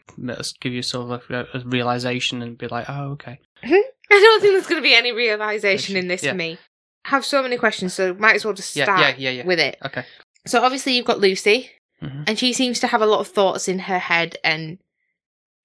give 0.59 0.73
you 0.73 0.81
sort 0.81 1.09
of 1.11 1.29
a, 1.29 1.47
a 1.53 1.59
realization 1.65 2.41
and 2.41 2.57
be 2.57 2.67
like, 2.67 2.89
oh, 2.89 3.11
okay. 3.11 3.39
I 3.63 3.69
don't 4.09 4.41
think 4.41 4.53
there's 4.53 4.67
going 4.67 4.81
to 4.81 4.87
be 4.87 4.93
any 4.95 5.11
realization 5.11 5.95
in 5.97 6.07
this 6.07 6.23
Yeah. 6.23 6.31
for 6.31 6.37
me. 6.37 6.57
I 7.05 7.09
have 7.09 7.25
so 7.25 7.41
many 7.43 7.57
questions, 7.57 7.93
so 7.93 8.13
might 8.13 8.35
as 8.35 8.45
well 8.45 8.53
just 8.53 8.71
start 8.71 8.99
yeah, 8.99 9.15
yeah, 9.17 9.29
yeah. 9.29 9.45
with 9.45 9.59
it. 9.59 9.77
Okay. 9.85 10.05
So 10.47 10.61
obviously, 10.63 10.95
you've 10.95 11.05
got 11.05 11.19
Lucy, 11.19 11.69
Mhm. 12.03 12.23
and 12.27 12.37
she 12.39 12.53
seems 12.53 12.79
to 12.81 12.87
have 12.87 13.01
a 13.01 13.05
lot 13.05 13.19
of 13.21 13.27
thoughts 13.27 13.67
in 13.67 13.79
her 13.79 13.99
head 13.99 14.37
and 14.43 14.77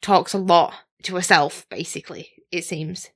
talks 0.00 0.32
a 0.32 0.38
lot 0.38 0.74
to 1.02 1.14
herself. 1.16 1.66
Basically, 1.68 2.30
it 2.50 2.64
seems. 2.64 3.10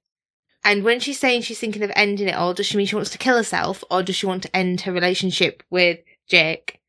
And 0.64 0.84
when 0.84 1.00
she's 1.00 1.18
saying 1.18 1.42
she's 1.42 1.58
thinking 1.58 1.82
of 1.82 1.90
ending 1.96 2.28
it 2.28 2.34
all, 2.36 2.54
does 2.54 2.66
she 2.66 2.76
mean 2.76 2.86
she 2.86 2.94
wants 2.96 3.10
to 3.10 3.18
kill 3.18 3.36
herself, 3.36 3.82
or 3.90 4.02
does 4.02 4.16
she 4.16 4.26
want 4.26 4.42
to 4.44 4.56
end 4.56 4.82
her 4.82 4.92
relationship 4.92 5.62
with 5.70 6.00
Jake? 6.28 6.80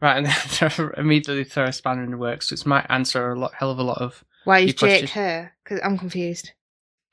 Right, 0.00 0.16
and 0.16 0.26
then 0.60 0.90
immediately 0.96 1.44
throw 1.44 1.64
a 1.64 1.72
spanner 1.72 2.02
in 2.02 2.10
the 2.10 2.16
works, 2.16 2.50
which 2.50 2.66
might 2.66 2.86
answer 2.88 3.30
a 3.32 3.38
lot, 3.38 3.54
hell 3.54 3.70
of 3.70 3.78
a 3.78 3.82
lot 3.84 3.98
of. 4.00 4.24
Why 4.44 4.60
is. 4.60 4.74
Jake 4.74 5.10
her? 5.10 5.52
Because 5.62 5.80
I'm 5.84 5.96
confused. 5.98 6.50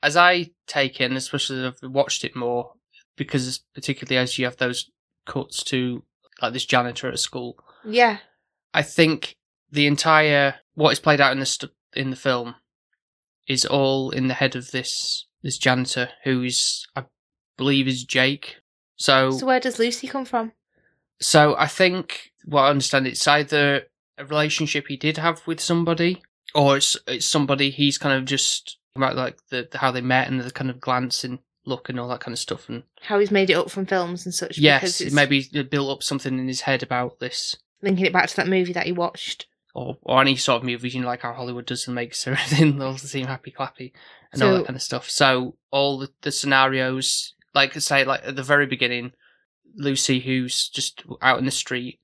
as 0.02 0.16
I 0.16 0.50
take 0.66 1.00
in, 1.00 1.14
especially 1.16 1.64
as 1.64 1.74
I've 1.82 1.90
watched 1.90 2.24
it 2.24 2.34
more, 2.34 2.72
because 3.16 3.60
particularly 3.74 4.16
as 4.16 4.38
you 4.38 4.46
have 4.46 4.56
those 4.56 4.90
cuts 5.26 5.62
to 5.64 6.02
like 6.42 6.52
this 6.54 6.64
janitor 6.64 7.06
at 7.08 7.18
school, 7.20 7.62
Yeah. 7.84 8.18
I 8.74 8.82
think 8.82 9.36
the 9.70 9.86
entire 9.86 10.56
what 10.74 10.90
is 10.90 11.00
played 11.00 11.20
out 11.20 11.32
in 11.32 11.40
the 11.40 11.46
st- 11.46 11.72
in 11.94 12.10
the 12.10 12.16
film 12.16 12.54
is 13.48 13.64
all 13.64 14.10
in 14.10 14.28
the 14.28 14.34
head 14.34 14.54
of 14.56 14.70
this 14.70 15.26
this 15.42 15.58
janitor 15.58 16.10
who 16.24 16.42
is 16.42 16.86
I 16.96 17.04
believe 17.56 17.88
is 17.88 18.04
Jake. 18.04 18.56
So 18.96 19.30
So 19.32 19.46
where 19.46 19.60
does 19.60 19.78
Lucy 19.78 20.06
come 20.06 20.24
from? 20.24 20.52
so 21.20 21.54
I 21.58 21.66
think 21.66 22.32
what 22.46 22.62
I 22.62 22.70
understand 22.70 23.06
it's 23.06 23.26
either 23.28 23.82
a 24.16 24.24
relationship 24.24 24.86
he 24.88 24.96
did 24.96 25.18
have 25.18 25.46
with 25.46 25.60
somebody 25.60 26.22
or 26.54 26.76
it's 26.78 26.96
it's 27.06 27.26
somebody 27.26 27.70
he's 27.70 27.98
kind 27.98 28.16
of 28.16 28.24
just 28.24 28.78
about 28.96 29.16
like 29.16 29.38
the, 29.50 29.68
the 29.70 29.78
how 29.78 29.90
they 29.90 30.00
met 30.00 30.28
and 30.28 30.40
the 30.40 30.50
kind 30.50 30.70
of 30.70 30.80
glance 30.80 31.22
and 31.24 31.38
look 31.66 31.88
and 31.90 32.00
all 32.00 32.08
that 32.08 32.20
kind 32.20 32.32
of 32.32 32.38
stuff 32.38 32.68
and 32.70 32.82
How 33.02 33.18
he's 33.18 33.30
made 33.30 33.50
it 33.50 33.54
up 33.54 33.70
from 33.70 33.84
films 33.86 34.24
and 34.24 34.34
such. 34.34 34.56
yes 34.58 35.12
maybe 35.12 35.46
built 35.70 35.90
up 35.90 36.02
something 36.02 36.38
in 36.38 36.48
his 36.48 36.62
head 36.62 36.82
about 36.82 37.18
this 37.20 37.56
linking 37.82 38.06
it 38.06 38.12
back 38.12 38.28
to 38.28 38.36
that 38.36 38.48
movie 38.48 38.72
that 38.72 38.86
he 38.86 38.92
watched. 38.92 39.46
or, 39.74 39.96
or 40.02 40.20
any 40.20 40.36
sort 40.36 40.58
of 40.58 40.66
movies, 40.66 40.94
you 40.94 41.00
know, 41.00 41.06
like 41.06 41.22
how 41.22 41.32
Hollywood 41.32 41.66
does 41.66 41.86
and 41.86 41.94
makes 41.94 42.26
everything 42.26 42.80
all 42.80 42.96
seem 42.98 43.26
happy 43.26 43.50
clappy 43.56 43.92
and 44.32 44.42
all 44.42 44.54
that 44.54 44.66
kind 44.66 44.76
of 44.76 44.82
stuff. 44.82 45.08
So 45.08 45.56
all 45.70 45.98
the, 45.98 46.10
the 46.22 46.32
scenarios, 46.32 47.34
like 47.54 47.76
I 47.76 47.80
say, 47.80 48.04
like 48.04 48.22
at 48.24 48.36
the 48.36 48.42
very 48.42 48.66
beginning, 48.66 49.12
Lucy 49.76 50.20
who's 50.20 50.68
just 50.68 51.02
out 51.22 51.38
in 51.38 51.44
the 51.44 51.50
street, 51.50 52.00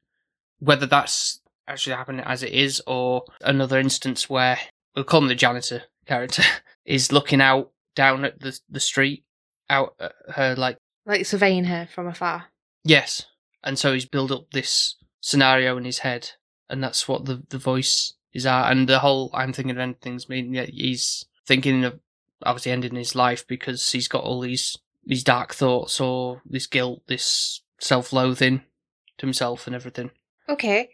whether 0.59 0.87
that's 0.87 1.41
actually 1.69 1.97
happening 1.97 2.25
as 2.25 2.43
it 2.43 2.53
is 2.53 2.81
or 2.87 3.25
another 3.41 3.79
instance 3.79 4.31
where 4.31 4.59
we'll 4.95 5.05
call 5.05 5.21
him 5.21 5.29
the 5.29 5.35
janitor 5.35 5.83
character 6.07 6.43
is 6.85 7.11
looking 7.13 7.41
out 7.41 7.73
down 7.95 8.25
at 8.25 8.39
the 8.41 8.59
the 8.71 8.79
street 8.79 9.25
out 9.69 9.95
at 9.99 10.13
her 10.35 10.55
like 10.57 10.79
Like 11.05 11.27
surveying 11.27 11.65
her 11.65 11.89
from 11.93 12.07
afar. 12.07 12.47
Yes. 12.85 13.27
And 13.65 13.79
so 13.79 13.93
he's 13.93 14.07
built 14.07 14.31
up 14.31 14.51
this 14.53 14.95
scenario 15.21 15.77
in 15.77 15.85
his 15.85 15.99
head, 15.99 16.31
and 16.69 16.83
that's 16.83 17.09
what 17.09 17.25
the, 17.25 17.43
the 17.49 17.59
voice 17.59 18.15
is 18.33 18.47
at. 18.47 18.71
And 18.71 18.89
the 18.89 19.01
whole 19.01 19.31
I'm 19.35 19.53
thinking 19.53 19.71
of 19.71 19.79
endings 19.79 20.29
mean 20.29 20.53
yeah, 20.55 20.67
he's 20.67 21.27
thinking 21.47 21.85
of 21.85 21.99
obviously 22.43 22.73
ending 22.73 22.95
his 22.95 23.15
life 23.15 23.47
because 23.47 23.91
he's 23.93 24.09
got 24.09 24.25
all 24.25 24.41
these 24.41 24.77
these 25.05 25.25
dark 25.25 25.55
thoughts 25.55 26.01
or 26.01 26.43
this 26.45 26.67
guilt, 26.67 27.03
this 27.07 27.63
self 27.79 28.13
loathing 28.13 28.63
to 29.19 29.27
himself 29.27 29.67
and 29.67 29.75
everything. 29.77 30.11
Okay. 30.49 30.91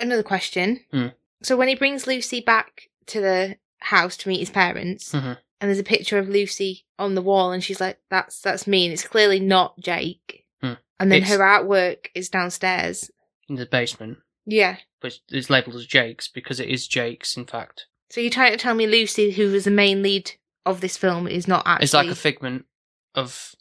Another 0.00 0.22
question. 0.22 0.80
Hmm. 0.90 1.08
So 1.42 1.56
when 1.56 1.68
he 1.68 1.74
brings 1.74 2.06
Lucy 2.06 2.40
back 2.40 2.88
to 3.06 3.20
the 3.20 3.56
house 3.78 4.16
to 4.18 4.28
meet 4.28 4.40
his 4.40 4.50
parents, 4.50 5.12
Mhm. 5.12 5.36
and 5.60 5.68
there's 5.68 5.78
a 5.78 5.84
picture 5.84 6.18
of 6.18 6.28
Lucy 6.28 6.84
on 6.98 7.14
the 7.14 7.22
wall, 7.22 7.52
and 7.52 7.62
she's 7.62 7.80
like, 7.80 7.98
"That's 8.10 8.40
that's 8.40 8.66
me," 8.66 8.84
and 8.86 8.92
it's 8.92 9.06
clearly 9.06 9.40
not 9.40 9.78
Jake. 9.78 10.44
Hmm. 10.62 10.74
And 11.00 11.10
then 11.12 11.22
It's- 11.22 11.30
her 11.30 11.38
artwork 11.42 12.06
is 12.14 12.28
downstairs. 12.28 13.10
In 13.48 13.56
the 13.56 13.66
basement. 13.66 14.18
Yeah. 14.46 14.76
But 15.00 15.18
it's 15.28 15.50
labelled 15.50 15.76
as 15.76 15.86
Jake's 15.86 16.28
because 16.28 16.60
it 16.60 16.68
is 16.68 16.86
Jake's, 16.86 17.36
in 17.36 17.46
fact. 17.46 17.86
So 18.10 18.20
you're 18.20 18.30
trying 18.30 18.52
to 18.52 18.58
tell 18.58 18.74
me 18.74 18.86
Lucy, 18.86 19.32
who 19.32 19.50
was 19.50 19.64
the 19.64 19.70
main 19.70 20.02
lead 20.02 20.32
of 20.64 20.80
this 20.80 20.96
film, 20.96 21.26
is 21.26 21.48
not 21.48 21.62
actually. 21.66 21.84
It's 21.84 21.94
like 21.94 22.08
a 22.08 22.14
figment 22.14 22.66
of 23.14 23.54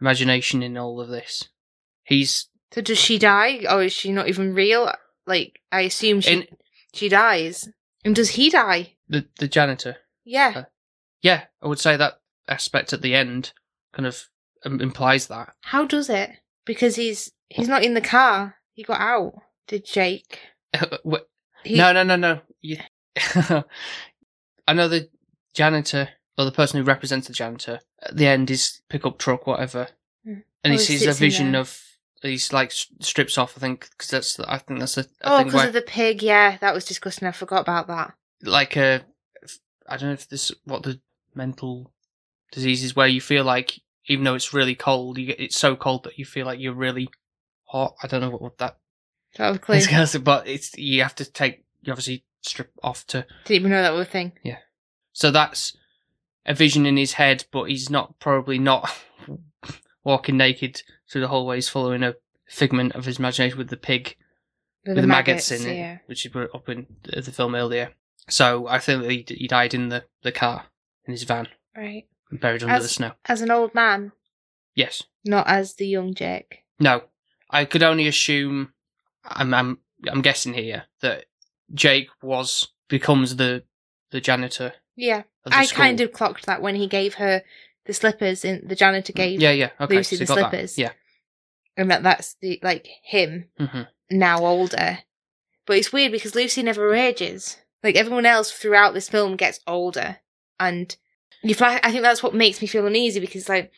imagination 0.00 0.62
in 0.62 0.76
all 0.76 1.00
of 1.00 1.08
this. 1.08 1.48
He's 2.04 2.48
so 2.72 2.80
does 2.80 2.98
she 2.98 3.18
die, 3.18 3.64
or 3.68 3.82
is 3.82 3.92
she 3.92 4.12
not 4.12 4.28
even 4.28 4.54
real? 4.54 4.92
Like 5.26 5.60
I 5.72 5.82
assume 5.82 6.20
she 6.20 6.32
in 6.32 6.46
she 6.94 7.08
dies. 7.08 7.68
And 8.04 8.14
does 8.14 8.30
he 8.30 8.50
die? 8.50 8.94
the, 9.08 9.26
the 9.38 9.48
janitor. 9.48 9.96
Yeah. 10.24 10.52
Uh, 10.54 10.64
Yeah, 11.22 11.44
I 11.62 11.66
would 11.68 11.80
say 11.80 11.96
that 11.96 12.20
aspect 12.46 12.92
at 12.92 13.02
the 13.02 13.14
end 13.14 13.52
kind 13.92 14.06
of 14.06 14.26
um, 14.64 14.80
implies 14.80 15.26
that. 15.28 15.54
How 15.62 15.84
does 15.84 16.08
it? 16.08 16.30
Because 16.64 16.96
he's 16.96 17.32
he's 17.48 17.68
not 17.68 17.82
in 17.82 17.94
the 17.94 18.00
car. 18.00 18.56
He 18.78 18.84
got 18.84 19.00
out. 19.00 19.34
Did 19.66 19.84
Jake? 19.84 20.38
No, 21.68 21.92
no, 21.92 22.04
no, 22.04 22.14
no. 22.14 22.40
You... 22.60 22.78
I 24.68 24.72
know 24.72 24.86
the 24.86 25.08
janitor 25.52 26.10
or 26.38 26.44
the 26.44 26.52
person 26.52 26.78
who 26.78 26.84
represents 26.84 27.26
the 27.26 27.32
janitor 27.34 27.80
at 28.00 28.16
the 28.16 28.28
end 28.28 28.48
is 28.52 28.80
pickup 28.88 29.18
truck, 29.18 29.48
whatever, 29.48 29.88
Mm. 30.24 30.44
and 30.62 30.72
Oh, 30.74 30.76
he 30.76 30.78
sees 30.78 31.04
a 31.04 31.12
vision 31.12 31.56
of 31.56 31.76
these 32.22 32.52
like 32.52 32.70
strips 32.70 33.36
off. 33.36 33.54
I 33.56 33.60
think 33.60 33.90
because 33.90 34.08
that's 34.10 34.36
the- 34.36 34.50
I 34.50 34.58
think 34.58 34.78
that's 34.78 34.96
a, 34.96 35.06
Oh, 35.24 35.42
because 35.42 35.66
of 35.66 35.72
the 35.72 35.82
pig. 35.82 36.22
Yeah, 36.22 36.56
that 36.58 36.72
was 36.72 36.84
disgusting. 36.84 37.26
I 37.26 37.32
forgot 37.32 37.62
about 37.62 37.88
that. 37.88 38.14
like 38.42 38.76
a 38.76 39.04
I 39.88 39.96
don't 39.96 40.10
know 40.10 40.12
if 40.14 40.28
this 40.28 40.52
what 40.64 40.84
the 40.84 41.00
mental 41.34 41.90
disease 42.52 42.84
is 42.84 42.94
where 42.94 43.08
you 43.08 43.20
feel 43.20 43.42
like 43.42 43.80
even 44.06 44.22
though 44.24 44.36
it's 44.36 44.54
really 44.54 44.76
cold, 44.76 45.18
you 45.18 45.26
get 45.26 45.40
it's 45.40 45.58
so 45.58 45.74
cold 45.74 46.04
that 46.04 46.18
you 46.20 46.24
feel 46.24 46.46
like 46.46 46.60
you're 46.60 46.72
really 46.72 47.08
hot. 47.68 47.96
I 48.02 48.06
don't 48.06 48.20
know 48.20 48.30
what, 48.30 48.42
what 48.42 48.58
that 48.58 48.76
That 49.36 49.50
was 49.50 49.58
clear. 49.58 50.20
but 50.20 50.46
it's 50.48 50.76
you 50.76 51.02
have 51.02 51.14
to 51.16 51.24
take 51.24 51.64
you 51.82 51.92
obviously 51.92 52.24
strip 52.42 52.72
off 52.82 53.06
to. 53.08 53.26
Didn't 53.44 53.60
even 53.60 53.70
know 53.70 53.82
that 53.82 53.92
was 53.92 54.06
a 54.06 54.10
thing. 54.10 54.32
Yeah. 54.42 54.58
So 55.12 55.30
that's 55.30 55.76
a 56.46 56.54
vision 56.54 56.86
in 56.86 56.96
his 56.96 57.14
head, 57.14 57.44
but 57.52 57.64
he's 57.64 57.90
not 57.90 58.18
probably 58.20 58.58
not 58.58 58.90
walking 60.04 60.36
naked 60.36 60.82
through 61.10 61.22
the 61.22 61.28
hallways, 61.28 61.68
following 61.68 62.02
a 62.02 62.14
figment 62.48 62.94
of 62.94 63.04
his 63.04 63.18
imagination 63.18 63.58
with 63.58 63.68
the 63.68 63.76
pig 63.76 64.16
With, 64.86 64.96
with 64.96 65.04
the 65.04 65.08
maggots, 65.08 65.50
in 65.50 65.62
yeah. 65.62 65.94
it, 65.94 66.00
which 66.06 66.24
you 66.24 66.30
put 66.30 66.54
up 66.54 66.68
in 66.68 66.86
the 67.04 67.22
film 67.32 67.54
earlier. 67.54 67.92
So 68.28 68.66
I 68.68 68.78
think 68.78 69.02
that 69.02 69.10
he, 69.10 69.24
he 69.28 69.48
died 69.48 69.74
in 69.74 69.88
the, 69.88 70.04
the 70.22 70.32
car 70.32 70.66
in 71.06 71.12
his 71.12 71.24
van, 71.24 71.48
Right. 71.76 72.06
buried 72.30 72.62
under 72.62 72.74
As- 72.74 72.82
the 72.82 72.88
snow. 72.88 73.12
As 73.26 73.40
an 73.42 73.50
old 73.50 73.74
man, 73.74 74.12
Yes. 74.74 75.02
not 75.24 75.46
as 75.48 75.74
the 75.74 75.86
young 75.86 76.14
Jake. 76.14 76.64
No. 76.78 77.04
I 77.50 77.64
could 77.64 77.82
only 77.82 78.06
assume. 78.06 78.72
I'm 79.24 79.52
I'm 79.52 79.78
I'm 80.10 80.22
guessing 80.22 80.54
here 80.54 80.84
that 81.00 81.26
Jake 81.74 82.08
was 82.22 82.68
becomes 82.88 83.36
the 83.36 83.64
the 84.10 84.20
janitor. 84.20 84.72
Yeah. 84.96 85.22
The 85.44 85.54
I 85.54 85.64
school. 85.66 85.84
kind 85.84 86.00
of 86.00 86.12
clocked 86.12 86.46
that 86.46 86.62
when 86.62 86.74
he 86.74 86.86
gave 86.86 87.14
her 87.14 87.42
the 87.86 87.92
slippers 87.94 88.44
in 88.44 88.66
the 88.66 88.74
janitor 88.74 89.12
gave 89.12 89.40
Yeah, 89.40 89.50
yeah. 89.52 89.70
Okay. 89.80 89.96
Lucy 89.96 90.16
so 90.16 90.24
the 90.24 90.26
got 90.26 90.50
slippers. 90.50 90.74
That. 90.76 90.82
Yeah. 90.82 90.92
and 91.76 91.90
that 91.90 92.02
that's 92.02 92.34
the 92.40 92.58
like 92.62 92.88
him 93.02 93.46
hmm 93.58 93.82
now 94.10 94.38
older. 94.44 94.98
But 95.66 95.76
it's 95.76 95.92
weird 95.92 96.12
because 96.12 96.34
Lucy 96.34 96.62
never 96.62 96.94
ages. 96.94 97.58
Like 97.82 97.94
everyone 97.96 98.24
else 98.24 98.50
throughout 98.50 98.94
this 98.94 99.08
film 99.08 99.36
gets 99.36 99.60
older, 99.66 100.18
and 100.58 100.96
you 101.42 101.54
fly. 101.54 101.78
I 101.82 101.90
think 101.90 102.02
that's 102.02 102.22
what 102.22 102.34
makes 102.34 102.60
me 102.60 102.66
feel 102.66 102.86
uneasy 102.86 103.20
because 103.20 103.48
like 103.48 103.70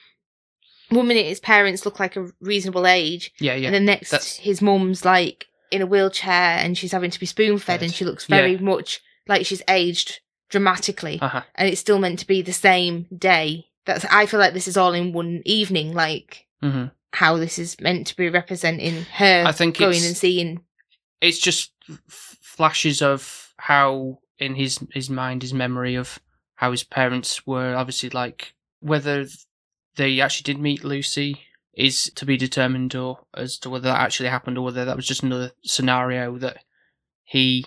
one 0.91 1.07
minute 1.09 1.27
his 1.27 1.41
parents 1.41 1.85
look 1.85 1.99
like 2.01 2.17
a 2.17 2.29
reasonable 2.41 2.87
age, 2.87 3.33
Yeah, 3.41 3.55
yeah. 3.55 3.67
and 3.67 3.75
then 3.75 3.85
next 3.85 4.11
that's- 4.11 4.37
his 4.37 4.61
mum's 4.63 5.05
like 5.05 5.47
in 5.71 5.83
a 5.83 5.87
wheelchair 5.87 6.59
and 6.59 6.77
she's 6.77 6.93
having 6.93 7.11
to 7.11 7.21
be 7.21 7.27
spoon 7.27 7.59
fed, 7.59 7.83
and 7.83 7.93
she 7.93 8.05
looks 8.05 8.27
Yeah. 8.29 8.37
very 8.37 8.57
much 8.59 9.01
like 9.29 9.47
she's 9.47 9.63
aged 9.69 10.21
dramatically, 10.49 11.19
Uh 11.23 11.29
huh. 11.29 11.43
and 11.55 11.69
it's 11.69 11.81
still 11.81 11.99
meant 11.99 12.19
to 12.19 12.27
be 12.27 12.43
the 12.43 12.53
same 12.53 13.07
day. 13.17 13.67
That's 13.87 14.05
I 14.11 14.27
feel 14.27 14.41
like 14.41 14.53
this 14.55 14.69
is 14.69 14.77
all 14.77 14.93
in 14.95 15.13
one 15.13 15.43
evening, 15.45 15.93
like 15.95 16.47
hmm 16.61 16.87
how 17.13 17.37
this 17.39 17.59
is 17.59 17.81
meant 17.81 18.07
to 18.07 18.17
be 18.17 18.29
representing 18.29 19.03
her 19.15 19.43
I 19.45 19.51
think 19.51 19.77
going 19.79 20.05
and 20.05 20.17
seeing 20.17 20.61
It's 21.21 21.41
just 21.41 21.73
f- 21.89 22.37
flashes 22.41 23.03
of 23.03 23.53
how 23.59 24.21
in 24.39 24.55
his 24.55 24.79
his 24.93 25.11
mind, 25.11 25.43
his 25.43 25.53
memory 25.53 25.95
of 25.97 26.19
how 26.55 26.71
his 26.71 26.85
parents 26.85 27.47
were. 27.47 27.75
Obviously, 27.75 28.11
like 28.11 28.55
whether 28.81 29.27
they 30.01 30.21
actually 30.21 30.53
did 30.53 30.61
meet 30.61 30.83
Lucy 30.83 31.43
is 31.75 32.11
to 32.15 32.25
be 32.25 32.37
determined, 32.37 32.95
or 32.95 33.21
as 33.35 33.59
to 33.59 33.71
whether 33.71 33.89
that 33.89 34.01
actually 34.01 34.31
happened, 34.31 34.57
or 34.57 34.65
whether 34.65 34.85
that 34.85 34.97
was 34.97 35.07
just 35.07 35.23
another 35.23 35.53
scenario 35.63 36.39
that 36.39 36.65
he 37.23 37.67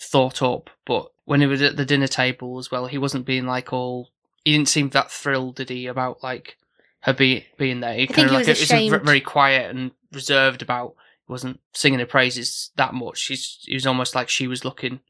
thought 0.00 0.42
up. 0.42 0.70
But 0.86 1.12
when 1.24 1.40
he 1.40 1.46
was 1.46 1.60
at 1.60 1.76
the 1.76 1.84
dinner 1.84 2.06
table 2.06 2.58
as 2.58 2.70
well, 2.70 2.86
he 2.86 2.98
wasn't 2.98 3.26
being 3.26 3.46
like 3.46 3.72
all. 3.72 4.10
He 4.44 4.52
didn't 4.52 4.68
seem 4.68 4.88
that 4.90 5.10
thrilled, 5.10 5.56
did 5.56 5.68
he, 5.68 5.86
about 5.86 6.22
like 6.22 6.56
her 7.00 7.12
be, 7.12 7.46
being 7.58 7.80
there? 7.80 7.94
He 7.94 8.06
think 8.06 8.16
kind 8.16 8.26
of 8.26 8.30
he 8.32 8.36
like 8.38 8.46
was 8.46 8.70
it 8.70 8.82
was 8.82 8.92
a- 8.92 9.04
very 9.04 9.20
quiet 9.20 9.74
and 9.74 9.92
reserved 10.10 10.62
about. 10.62 10.94
He 11.26 11.32
wasn't 11.32 11.60
singing 11.74 12.00
her 12.00 12.06
praises 12.06 12.70
that 12.76 12.94
much. 12.94 13.18
She's. 13.18 13.58
It 13.68 13.74
was 13.74 13.86
almost 13.86 14.14
like 14.14 14.28
she 14.30 14.46
was 14.46 14.64
looking 14.64 15.00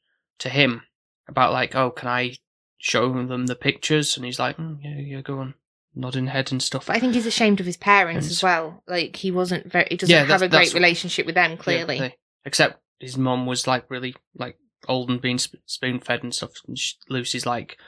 to 0.41 0.49
him 0.49 0.83
about 1.29 1.53
like, 1.53 1.75
oh, 1.75 1.91
can 1.91 2.09
I 2.09 2.35
show 2.79 3.13
them 3.13 3.47
the 3.47 3.57
pictures? 3.57 4.17
And 4.17 4.27
he's 4.27 4.39
like, 4.41 4.57
mm, 4.57 4.79
yeah, 4.83 4.99
yeah, 4.99 5.21
go 5.23 5.39
on, 5.39 5.55
nodding 5.95 6.27
head 6.29 6.51
and 6.53 6.63
stuff. 6.63 6.87
But 6.87 6.97
I 6.97 7.01
think 7.01 7.15
he's 7.15 7.27
ashamed 7.27 7.61
of 7.61 7.67
his 7.67 7.77
parents 7.77 8.31
as 8.31 8.43
well. 8.43 8.83
Like 8.89 9.17
he 9.17 9.31
wasn't 9.31 9.71
very. 9.71 9.87
He 9.91 9.97
doesn't 9.97 10.13
Yeah, 10.13 10.21
have 10.21 10.29
that's- 10.29 10.43
a 10.43 10.49
great 10.49 10.59
that's- 10.67 10.75
relationship 10.75 11.27
with 11.27 11.35
them. 11.35 11.53
Yeah, 11.53 11.57
Clearly, 11.57 11.99
they- 11.99 12.17
except 12.45 12.81
his 13.01 13.17
mum 13.17 13.47
was 13.47 13.67
like 13.67 13.91
really 13.91 14.15
like 14.37 14.57
old 14.89 15.11
and 15.11 15.21
being 15.21 15.39
sp- 15.41 15.63
spoon 15.67 16.01
fed 16.01 16.23
and 16.23 16.35
stuff. 16.35 16.53
And 16.67 16.79
she, 16.79 16.95
Lucy's 17.09 17.47
like, 17.47 17.79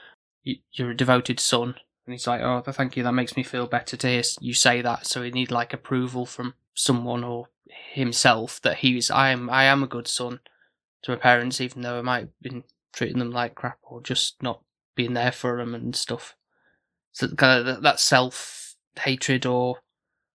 "Y- 0.45 0.61
"You're 0.73 0.91
a 0.93 0.97
devoted 0.97 1.41
son," 1.41 1.75
and 2.07 2.13
he's 2.15 2.27
like, 2.27 2.41
"Oh, 2.43 2.61
thank 2.63 2.97
you. 2.97 3.03
That 3.03 3.13
makes 3.13 3.37
me 3.37 3.43
feel 3.43 3.67
better 3.67 3.97
to 3.97 4.09
hear 4.09 4.21
s- 4.21 4.39
you 4.41 4.55
say 4.55 4.81
that." 4.83 5.07
So 5.07 5.23
he 5.23 5.31
need 5.31 5.51
like 5.51 5.73
approval 5.73 6.27
from 6.27 6.55
someone 6.75 7.25
or 7.25 7.49
himself 7.93 8.61
that 8.63 8.79
he's 8.79 9.11
I 9.11 9.31
am 9.31 9.49
I 9.51 9.65
am 9.65 9.83
a 9.83 9.87
good 9.89 10.09
son 10.09 10.41
to 11.03 11.13
my 11.13 11.17
parents, 11.17 11.61
even 11.61 11.83
though 11.83 11.99
I 11.99 12.03
might 12.03 12.21
have 12.21 12.41
been 12.41 12.65
treating 12.93 13.19
them 13.19 13.31
like 13.31 13.55
crap 13.55 13.79
or 13.83 14.01
just 14.03 14.43
not 14.43 14.63
being 14.95 15.13
there 15.15 15.33
for 15.33 15.59
them 15.59 15.75
and 15.75 15.95
stuff. 15.95 16.35
So 17.17 17.29
kind 17.29 17.61
of 17.61 17.65
that- 17.67 17.83
that 17.83 17.99
self 18.01 18.77
hatred 19.01 19.47
or 19.47 19.81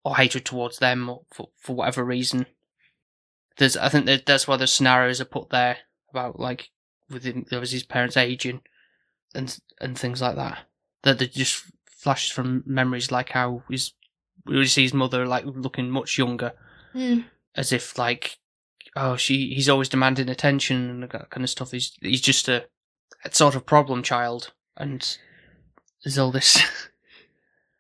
or 0.06 0.16
hatred 0.16 0.46
towards 0.46 0.80
them 0.80 1.10
or 1.10 1.26
for 1.30 1.50
for 1.58 1.76
whatever 1.76 2.06
reason. 2.06 2.46
There's 3.58 3.76
I 3.76 3.90
think 3.90 4.06
that 4.06 4.26
that's 4.26 4.48
why 4.48 4.56
the 4.56 4.66
scenarios 4.66 5.20
are 5.20 5.26
put 5.26 5.50
there 5.50 5.80
about 6.10 6.40
like 6.40 6.70
within 7.10 7.46
there 7.50 7.60
was 7.60 7.72
his 7.72 7.84
parents 7.84 8.16
aging 8.16 8.62
and 9.36 9.60
and 9.82 9.98
things 10.00 10.22
like 10.22 10.38
that. 10.38 10.60
That 11.04 11.20
they 11.20 11.28
just 11.28 11.66
flashes 11.86 12.32
from 12.32 12.64
memories 12.66 13.12
like 13.12 13.30
how 13.30 13.64
his 13.70 13.92
we 14.46 14.66
see 14.68 14.84
his 14.84 14.94
mother 14.94 15.26
like 15.28 15.44
looking 15.46 15.90
much 15.92 16.18
younger 16.18 16.54
Hmm. 16.94 17.20
as 17.56 17.74
if 17.74 17.98
like 17.98 18.38
oh 18.96 19.18
she 19.18 19.54
he's 19.54 19.68
always 19.68 19.90
demanding 19.90 20.30
attention 20.30 20.90
and 20.90 21.04
that 21.04 21.30
kind 21.30 21.44
of 21.44 21.50
stuff 21.50 21.72
he's 21.72 21.92
he's 22.02 22.22
just 22.22 22.48
a, 22.48 22.66
a 23.26 23.34
sort 23.36 23.54
of 23.56 23.66
problem 23.66 24.02
child 24.02 24.54
and 24.78 25.18
there's 26.04 26.18
all 26.18 26.32
this 26.32 26.62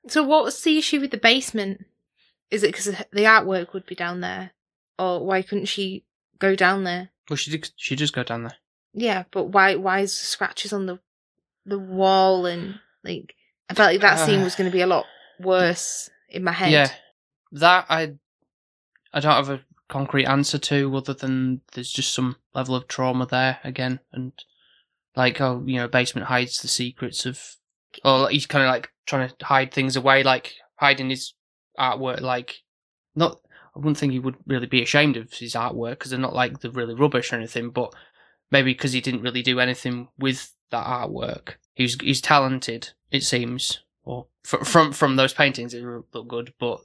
So 0.08 0.24
what's 0.24 0.62
the 0.64 0.78
issue 0.78 1.00
with 1.00 1.12
the 1.12 1.18
basement? 1.18 1.86
Is 2.50 2.64
it 2.64 2.68
because 2.72 2.86
the 2.86 3.24
artwork 3.26 3.74
would 3.74 3.86
be 3.86 3.94
down 3.96 4.22
there, 4.22 4.52
or 4.98 5.24
why 5.24 5.42
couldn't 5.44 5.66
she 5.66 6.04
go 6.40 6.56
down 6.56 6.84
there? 6.84 7.10
well 7.30 7.38
she 7.38 7.52
did 7.52 7.70
she 7.76 7.96
does 7.96 8.10
go 8.12 8.24
down 8.24 8.44
there 8.44 8.58
Yeah, 8.94 9.26
but 9.32 9.46
why? 9.46 9.76
Why 9.76 10.00
is 10.00 10.18
the 10.18 10.26
scratches 10.26 10.74
on 10.74 10.86
the 10.88 11.00
the 11.66 11.78
wall 11.78 12.46
and 12.48 12.80
like? 13.04 13.36
I 13.70 13.76
felt 13.76 13.92
like 13.92 14.02
that 14.02 14.26
scene 14.26 14.42
Uh, 14.42 14.44
was 14.46 14.56
going 14.56 14.70
to 14.70 14.76
be 14.76 14.82
a 14.82 14.88
lot 14.88 15.06
worse 15.40 16.10
in 16.28 16.44
my 16.44 16.52
head. 16.54 16.72
yeah 16.72 16.90
that 17.52 17.86
i 17.90 18.14
i 19.14 19.20
don't 19.20 19.32
have 19.34 19.50
a 19.50 19.62
concrete 19.88 20.26
answer 20.26 20.58
to 20.58 20.96
other 20.98 21.14
than 21.14 21.62
there's 21.74 21.92
just 21.92 22.14
some 22.14 22.36
level 22.54 22.76
of 22.76 22.88
trauma 22.88 23.26
there 23.26 23.60
again 23.64 24.00
and 24.12 24.34
like 25.16 25.40
oh 25.40 25.64
you 25.66 25.76
know 25.78 25.88
basement 25.88 26.28
hides 26.28 26.62
the 26.62 26.68
secrets 26.68 27.26
of 27.26 27.56
or 28.04 28.30
he's 28.30 28.46
kind 28.46 28.64
of 28.64 28.70
like 28.70 28.90
trying 29.06 29.28
to 29.30 29.46
hide 29.46 29.74
things 29.74 29.96
away 29.96 30.24
like 30.24 30.54
hiding 30.76 31.10
his 31.10 31.34
artwork 31.80 32.22
like 32.22 32.62
not 33.16 33.40
i 33.76 33.80
wouldn't 33.80 33.98
think 33.98 34.12
he 34.12 34.20
would 34.20 34.36
really 34.46 34.68
be 34.68 34.82
ashamed 34.82 35.18
of 35.18 35.32
his 35.34 35.54
artwork 35.54 35.92
because 35.92 36.12
they're 36.12 36.20
not 36.20 36.36
like 36.36 36.60
they're 36.60 36.72
really 36.72 36.94
rubbish 36.94 37.32
or 37.34 37.36
anything 37.38 37.70
but 37.70 37.94
maybe 38.52 38.72
because 38.74 38.94
he 38.94 39.02
didn't 39.02 39.22
really 39.22 39.42
do 39.42 39.60
anything 39.60 40.08
with 40.18 40.54
that 40.72 40.86
artwork. 40.86 41.56
He's 41.76 41.96
he's 42.02 42.22
talented 42.22 42.90
it 43.12 43.24
seems. 43.24 43.80
Or 44.04 44.28
fr- 44.44 44.64
from 44.64 44.92
from 44.92 45.16
those 45.16 45.34
paintings 45.34 45.74
it 45.74 45.84
look 45.84 46.28
good 46.28 46.54
but 46.60 46.80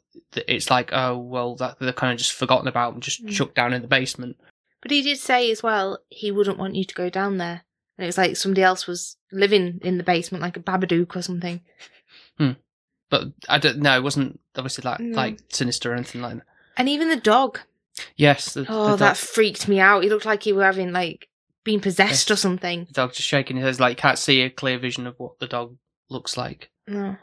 it's 0.47 0.71
like 0.71 0.91
oh 0.93 1.17
well 1.19 1.55
that 1.57 1.79
they're 1.81 1.93
kind 1.93 2.13
of 2.13 2.19
just 2.19 2.33
forgotten 2.33 2.69
about 2.69 2.95
and 2.95 3.03
just 3.03 3.25
Mm. 3.25 3.31
chucked 3.31 3.55
down 3.55 3.73
in 3.73 3.83
the 3.83 3.89
basement. 3.89 4.37
But 4.83 4.91
he 4.91 5.01
did 5.03 5.19
say 5.19 5.51
as 5.51 5.63
well 5.63 5.99
he 6.09 6.31
wouldn't 6.31 6.59
want 6.59 6.75
you 6.77 6.85
to 6.85 6.95
go 6.95 7.09
down 7.09 7.39
there, 7.39 7.63
and 7.97 8.05
it 8.05 8.07
was 8.07 8.19
like 8.19 8.37
somebody 8.37 8.63
else 8.63 8.87
was 8.87 9.17
living 9.33 9.81
in 9.83 9.99
the 9.99 10.05
basement, 10.05 10.43
like 10.43 10.57
a 10.57 10.61
Babadook 10.61 11.17
or 11.17 11.23
something. 11.23 11.61
Hmm. 12.39 12.53
but 13.11 13.29
i 13.49 13.59
don't 13.59 13.79
know 13.79 13.97
it 13.97 14.03
wasn't 14.03 14.41
obviously 14.57 14.83
like 14.83 14.99
No. 14.99 15.17
like 15.17 15.39
sinister 15.51 15.93
or 15.93 15.95
anything 15.95 16.21
like 16.21 16.35
that 16.37 16.47
And 16.77 16.89
even 16.89 17.09
the 17.09 17.17
dog. 17.17 17.61
yes 18.17 18.55
the, 18.55 18.67
Oh, 18.69 18.91
the 18.93 18.97
that 18.97 19.17
freaked 19.17 19.69
me 19.69 19.79
out. 19.79 20.03
He 20.03 20.11
looked 20.11 20.25
like 20.27 20.43
he 20.43 20.53
were 20.53 20.65
having 20.65 20.91
like 20.93 21.29
being 21.63 21.79
possessed 21.81 22.31
or 22.33 22.37
something. 22.37 22.87
the 22.87 22.93
dog 22.93 23.13
just 23.13 23.29
shaking 23.29 23.57
his 23.57 23.77
head 23.77 23.81
like 23.81 23.97
can't 23.99 24.19
see 24.19 24.43
a 24.43 24.51
clear 24.51 24.79
vision 24.81 25.07
of 25.07 25.15
what 25.19 25.39
the 25.39 25.47
dog 25.47 25.77
looks 26.11 26.37
like 26.37 26.71
No. 26.89 27.17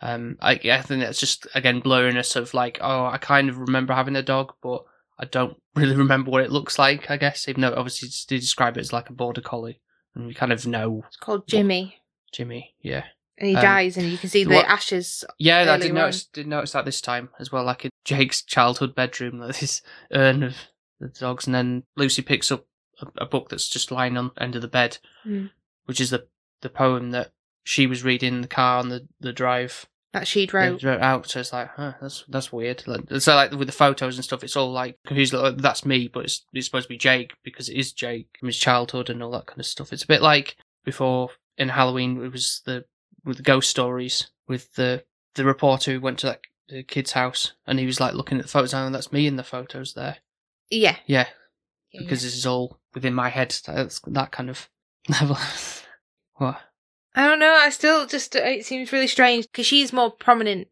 Um, 0.00 0.36
I, 0.40 0.52
I 0.52 0.82
think 0.82 1.00
that's 1.02 1.18
just 1.18 1.46
again 1.54 1.80
blurriness 1.82 2.36
of 2.36 2.52
like, 2.54 2.78
oh, 2.80 3.06
I 3.06 3.18
kind 3.18 3.48
of 3.48 3.58
remember 3.58 3.94
having 3.94 4.14
a 4.16 4.22
dog, 4.22 4.52
but 4.62 4.84
I 5.18 5.24
don't 5.24 5.56
really 5.74 5.96
remember 5.96 6.30
what 6.30 6.44
it 6.44 6.52
looks 6.52 6.78
like. 6.78 7.10
I 7.10 7.16
guess, 7.16 7.48
even 7.48 7.62
though 7.62 7.74
obviously 7.74 8.08
they 8.28 8.38
describe 8.40 8.76
it 8.76 8.80
as 8.80 8.92
like 8.92 9.10
a 9.10 9.12
border 9.14 9.40
collie, 9.40 9.80
and 10.14 10.26
we 10.26 10.34
kind 10.34 10.52
of 10.52 10.66
know 10.66 11.02
It's 11.06 11.16
called 11.16 11.46
Jimmy. 11.46 12.00
Jimmy. 12.32 12.74
Yeah, 12.82 13.04
And 13.38 13.48
he 13.48 13.54
Um, 13.56 13.62
dies, 13.62 13.96
and 13.96 14.08
you 14.10 14.18
can 14.18 14.28
see 14.28 14.44
the 14.44 14.56
what- 14.56 14.66
ashes. 14.66 15.24
yeah. 15.38 15.58
I 15.58 15.62
Earlier 15.62 15.78
did 15.78 15.90
on. 15.90 15.94
notice 15.96 16.24
did 16.24 16.46
notice 16.46 16.72
that 16.72 16.84
this 16.84 17.00
time 17.00 17.30
as 17.38 17.50
well, 17.52 17.64
like 17.64 17.84
in 17.84 17.90
Jake's 18.04 18.42
childhood 18.42 18.94
bedroom, 18.94 19.38
like 19.38 19.58
this 19.60 19.80
urn 20.12 20.42
of 20.42 20.56
the 21.00 21.08
dogs, 21.08 21.46
and 21.46 21.54
then 21.54 21.84
Lucy 21.96 22.22
picks 22.22 22.50
up 22.50 22.66
a, 23.00 23.06
a 23.22 23.26
book 23.26 23.48
that's 23.48 23.68
just 23.68 23.90
lying 23.90 24.16
on 24.16 24.32
the 24.34 24.42
end 24.42 24.56
of 24.56 24.62
the 24.62 24.68
bed, 24.68 24.98
Mm. 25.24 25.50
which 25.86 26.00
is 26.00 26.10
the 26.10 26.26
the 26.60 26.68
poem 26.68 27.12
that 27.12 27.30
she 27.62 27.86
was 27.86 28.02
reading 28.02 28.34
in 28.34 28.40
the 28.40 28.48
car 28.48 28.78
on 28.78 28.88
the 28.88 29.06
the 29.20 29.32
drive. 29.32 29.86
That 30.12 30.26
she'd 30.26 30.52
Yeah, 30.52 30.68
wrote. 30.70 30.82
wrote 30.82 31.00
out. 31.00 31.28
So 31.28 31.40
it's 31.40 31.52
like, 31.52 31.68
huh, 31.76 31.92
that's 32.00 32.24
that's 32.28 32.52
weird. 32.52 32.82
Like, 32.86 33.02
so 33.20 33.34
like 33.34 33.52
with 33.52 33.68
the 33.68 33.72
photos 33.72 34.16
and 34.16 34.24
stuff, 34.24 34.42
it's 34.44 34.56
all 34.56 34.72
like 34.72 34.98
confused. 35.06 35.32
Like, 35.32 35.42
oh, 35.44 35.56
that's 35.56 35.84
me, 35.84 36.08
but 36.08 36.24
it's 36.24 36.44
it's 36.52 36.66
supposed 36.66 36.86
to 36.86 36.94
be 36.94 36.98
Jake 36.98 37.32
because 37.44 37.68
it 37.68 37.76
is 37.76 37.92
Jake 37.92 38.28
from 38.38 38.48
his 38.48 38.58
childhood 38.58 39.10
and 39.10 39.22
all 39.22 39.30
that 39.32 39.46
kind 39.46 39.60
of 39.60 39.66
stuff. 39.66 39.92
It's 39.92 40.04
a 40.04 40.08
bit 40.08 40.22
like 40.22 40.56
before 40.84 41.30
in 41.56 41.68
Halloween. 41.70 42.22
It 42.24 42.32
was 42.32 42.62
the 42.64 42.84
with 43.24 43.36
the 43.36 43.42
ghost 43.42 43.68
stories 43.70 44.30
with 44.46 44.74
the 44.74 45.04
the 45.34 45.44
reporter 45.44 45.92
who 45.92 46.00
went 46.00 46.18
to 46.20 46.26
that 46.26 46.40
the 46.68 46.82
kid's 46.82 47.12
house 47.12 47.52
and 47.66 47.78
he 47.78 47.86
was 47.86 48.00
like 48.00 48.14
looking 48.14 48.38
at 48.38 48.44
the 48.44 48.50
photos 48.50 48.74
and 48.74 48.94
that's 48.94 49.12
me 49.12 49.26
in 49.26 49.36
the 49.36 49.42
photos 49.44 49.94
there. 49.94 50.18
Yeah. 50.70 50.96
Yeah, 51.06 51.26
Yeah, 51.92 52.00
because 52.02 52.22
this 52.22 52.36
is 52.36 52.44
all 52.44 52.78
within 52.94 53.14
my 53.14 53.28
head. 53.30 53.56
That's 53.66 54.00
that 54.06 54.32
kind 54.32 54.50
of 54.50 54.68
level. 55.08 55.38
what? 56.34 56.60
I 57.18 57.26
don't 57.26 57.40
know. 57.40 57.52
I 57.52 57.68
still 57.70 58.06
just 58.06 58.36
uh, 58.36 58.40
it 58.40 58.64
seems 58.64 58.92
really 58.92 59.08
strange 59.08 59.46
because 59.46 59.66
she's 59.66 59.92
more 59.92 60.10
prominent 60.10 60.68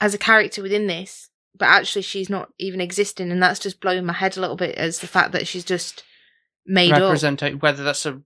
as 0.00 0.14
a 0.14 0.18
character 0.18 0.62
within 0.62 0.86
this, 0.86 1.28
but 1.56 1.66
actually 1.66 2.02
she's 2.02 2.30
not 2.30 2.48
even 2.58 2.80
existing, 2.80 3.30
and 3.30 3.42
that's 3.42 3.60
just 3.60 3.80
blowing 3.80 4.06
my 4.06 4.14
head 4.14 4.36
a 4.36 4.40
little 4.40 4.56
bit 4.56 4.74
as 4.76 5.00
the 5.00 5.06
fact 5.06 5.32
that 5.32 5.46
she's 5.46 5.64
just 5.64 6.02
made 6.66 6.90
up. 6.92 7.62
whether 7.62 7.84
that's 7.84 8.06
a 8.06 8.22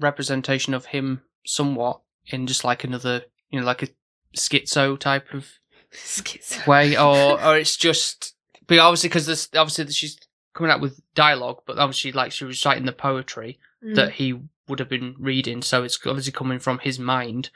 representation 0.00 0.74
of 0.74 0.86
him 0.86 1.20
somewhat 1.44 2.00
in 2.26 2.46
just 2.46 2.64
like 2.64 2.82
another 2.84 3.22
you 3.50 3.60
know 3.60 3.66
like 3.66 3.82
a 3.82 3.88
schizo 4.36 4.98
type 4.98 5.32
of 5.34 5.46
Schizo. 5.92 6.66
way 6.66 6.96
or 6.96 7.40
or 7.44 7.56
it's 7.58 7.76
just 7.76 8.34
but 8.66 8.78
obviously 8.78 9.08
because 9.10 9.26
this 9.26 9.48
obviously 9.54 9.84
that 9.84 9.94
she's 9.94 10.18
coming 10.54 10.72
out 10.72 10.80
with 10.80 11.00
dialogue 11.14 11.58
but 11.66 11.78
obviously 11.78 12.12
like 12.12 12.32
she 12.32 12.44
was 12.44 12.52
reciting 12.56 12.86
the 12.86 12.92
poetry 12.92 13.58
Mm. 13.84 13.96
that 13.96 14.12
he 14.12 14.38
would 14.68 14.78
have 14.78 14.88
been 14.88 15.14
reading 15.18 15.62
so 15.62 15.82
it's 15.82 15.98
obviously 16.06 16.32
coming 16.32 16.58
from 16.58 16.78
his 16.80 16.98
mind 16.98 17.50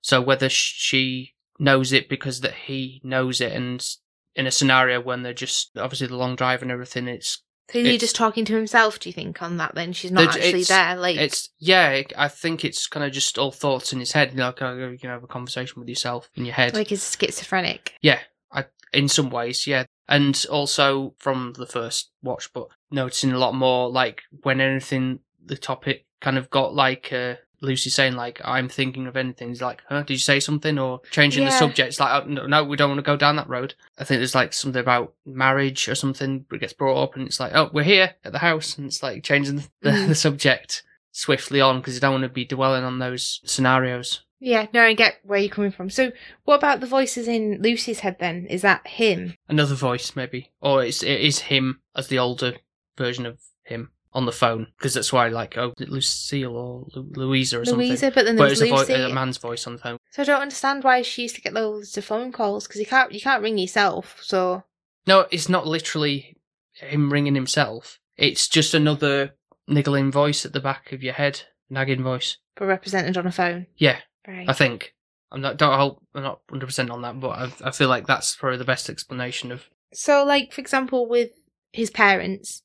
so 0.00 0.20
whether 0.20 0.48
she 0.48 1.34
knows 1.58 1.92
it 1.92 2.08
because 2.08 2.40
that 2.40 2.54
he 2.66 3.00
knows 3.04 3.40
it 3.40 3.52
and 3.52 3.96
in 4.34 4.46
a 4.46 4.50
scenario 4.50 5.00
when 5.00 5.22
they're 5.22 5.34
just 5.34 5.76
obviously 5.76 6.06
the 6.06 6.16
long 6.16 6.36
drive 6.36 6.62
and 6.62 6.70
everything 6.70 7.06
it's 7.06 7.42
So 7.70 7.82
he's 7.82 8.00
just 8.00 8.16
talking 8.16 8.44
to 8.46 8.56
himself. 8.56 8.98
Do 8.98 9.08
you 9.08 9.12
think 9.12 9.40
on 9.42 9.58
that? 9.58 9.74
Then 9.74 9.92
she's 9.92 10.10
not 10.10 10.36
actually 10.36 10.64
there. 10.64 10.96
Like 10.96 11.16
It's 11.16 11.50
yeah. 11.58 12.02
I 12.16 12.28
think 12.28 12.64
it's 12.64 12.86
kind 12.86 13.04
of 13.04 13.12
just 13.12 13.38
all 13.38 13.52
thoughts 13.52 13.92
in 13.92 14.00
his 14.00 14.12
head. 14.12 14.32
You 14.32 14.38
know, 14.38 14.52
kind 14.52 14.78
you 14.92 14.98
can 14.98 15.10
have 15.10 15.22
a 15.22 15.28
conversation 15.28 15.80
with 15.80 15.88
yourself 15.88 16.30
in 16.34 16.44
your 16.44 16.54
head. 16.54 16.74
like 16.74 16.88
he's 16.88 17.16
schizophrenic. 17.18 17.94
yeah, 18.02 18.20
I, 18.50 18.66
in 18.92 19.08
some 19.08 19.30
ways, 19.30 19.66
yeah. 19.66 19.84
And 20.08 20.44
also 20.50 21.14
from 21.18 21.54
the 21.56 21.66
first 21.66 22.10
watch, 22.22 22.52
but 22.52 22.68
noticing 22.90 23.32
a 23.32 23.38
lot 23.38 23.54
more 23.54 23.90
like 23.90 24.22
when 24.42 24.60
anything 24.60 25.20
the 25.44 25.56
topic 25.56 26.06
kind 26.22 26.38
of 26.38 26.48
got 26.48 26.74
like 26.74 27.12
uh, 27.12 27.34
Lucy 27.60 27.90
saying 27.90 28.14
like 28.14 28.40
I'm 28.44 28.68
thinking 28.68 29.06
of 29.06 29.16
anything. 29.16 29.48
He's 29.50 29.60
like, 29.60 29.82
huh? 29.88 30.02
Did 30.02 30.14
you 30.14 30.18
say 30.18 30.40
something 30.40 30.78
or 30.78 31.00
changing 31.10 31.44
the 31.44 31.50
Yeah. 31.50 31.58
subject? 31.58 31.88
It's 31.88 32.00
like, 32.00 32.22
oh, 32.24 32.26
no, 32.26 32.46
no, 32.46 32.64
we 32.64 32.76
don't 32.78 32.88
want 32.90 32.98
to 32.98 33.02
go 33.02 33.16
down 33.18 33.36
that 33.36 33.48
road. 33.48 33.74
I 33.98 34.04
think 34.04 34.18
there's 34.20 34.34
like 34.34 34.52
something 34.54 34.80
about 34.80 35.12
marriage 35.26 35.88
or 35.88 35.94
something 35.94 36.46
that 36.50 36.58
gets 36.58 36.72
brought 36.72 37.02
up, 37.02 37.16
and 37.16 37.26
it's 37.26 37.38
like, 37.38 37.52
oh, 37.54 37.68
we're 37.74 37.82
here 37.84 38.14
at 38.24 38.32
the 38.32 38.38
house, 38.38 38.78
and 38.78 38.86
it's 38.86 39.02
like 39.02 39.22
changing 39.22 39.56
the, 39.56 39.68
the, 39.82 39.90
Mm. 39.90 40.08
the 40.08 40.14
subject 40.14 40.82
swiftly 41.10 41.60
on 41.60 41.78
because 41.80 41.94
you 41.94 42.00
don't 42.00 42.12
want 42.12 42.22
to 42.22 42.28
be 42.30 42.46
dwelling 42.46 42.84
on 42.84 42.98
those 42.98 43.40
scenarios. 43.44 44.22
Yeah, 44.44 44.66
no, 44.72 44.82
I 44.82 44.94
get 44.94 45.18
where 45.22 45.38
you're 45.38 45.48
coming 45.54 45.70
from. 45.70 45.88
So, 45.88 46.10
what 46.44 46.56
about 46.56 46.80
the 46.80 46.86
voices 46.88 47.28
in 47.28 47.62
Lucy's 47.62 48.00
head? 48.00 48.16
Then 48.18 48.46
is 48.46 48.62
that 48.62 48.84
him? 48.88 49.34
Another 49.48 49.76
voice, 49.76 50.16
maybe, 50.16 50.50
or 50.60 50.82
it's 50.82 51.02
it 51.04 51.20
is 51.20 51.38
him 51.40 51.80
as 51.94 52.08
the 52.08 52.18
older 52.18 52.54
version 52.98 53.24
of 53.24 53.38
him 53.62 53.92
on 54.14 54.26
the 54.26 54.32
phone 54.32 54.66
because 54.76 54.94
that's 54.94 55.12
why, 55.12 55.28
like, 55.28 55.56
oh, 55.56 55.72
Lucille 55.78 56.56
or 56.56 56.86
Lu- 56.94 57.10
Louisa 57.14 57.60
or 57.60 57.64
something. 57.64 57.88
Louisa, 57.88 58.10
but 58.10 58.24
then 58.24 58.36
but 58.36 58.46
there's 58.46 58.60
it's 58.60 58.70
a, 58.70 58.86
vo- 58.86 59.10
a 59.10 59.14
man's 59.14 59.38
voice 59.38 59.66
on 59.66 59.74
the 59.74 59.78
phone. 59.78 59.96
So 60.10 60.22
I 60.22 60.24
don't 60.26 60.42
understand 60.42 60.84
why 60.84 61.02
she 61.02 61.22
used 61.22 61.34
to 61.36 61.40
get 61.40 61.54
loads 61.54 61.96
of 61.96 62.04
phone 62.04 62.32
calls 62.32 62.66
because 62.66 62.80
you 62.80 62.86
can't 62.86 63.12
you 63.12 63.20
can't 63.20 63.42
ring 63.42 63.58
yourself. 63.58 64.18
So 64.22 64.64
No, 65.06 65.26
it's 65.30 65.48
not 65.48 65.66
literally 65.66 66.36
him 66.74 67.12
ringing 67.12 67.34
himself. 67.34 67.98
It's 68.16 68.48
just 68.48 68.74
another 68.74 69.34
niggling 69.66 70.12
voice 70.12 70.44
at 70.44 70.52
the 70.52 70.60
back 70.60 70.92
of 70.92 71.02
your 71.02 71.14
head, 71.14 71.42
nagging 71.70 72.02
voice. 72.02 72.36
but 72.56 72.66
represented 72.66 73.16
on 73.16 73.26
a 73.26 73.32
phone. 73.32 73.66
Yeah, 73.76 73.98
Right. 74.28 74.48
I 74.48 74.52
think. 74.52 74.94
I'm 75.30 75.40
not. 75.40 75.56
Don't 75.56 75.78
hold. 75.78 76.02
I'm 76.14 76.22
not 76.22 76.40
100 76.50 76.66
percent 76.66 76.90
on 76.90 77.00
that, 77.02 77.18
but 77.18 77.30
I, 77.30 77.50
I 77.64 77.70
feel 77.70 77.88
like 77.88 78.06
that's 78.06 78.36
probably 78.36 78.58
the 78.58 78.66
best 78.66 78.90
explanation 78.90 79.50
of. 79.50 79.64
So, 79.94 80.24
like 80.24 80.52
for 80.52 80.60
example, 80.60 81.08
with 81.08 81.30
his 81.72 81.88
parents. 81.88 82.62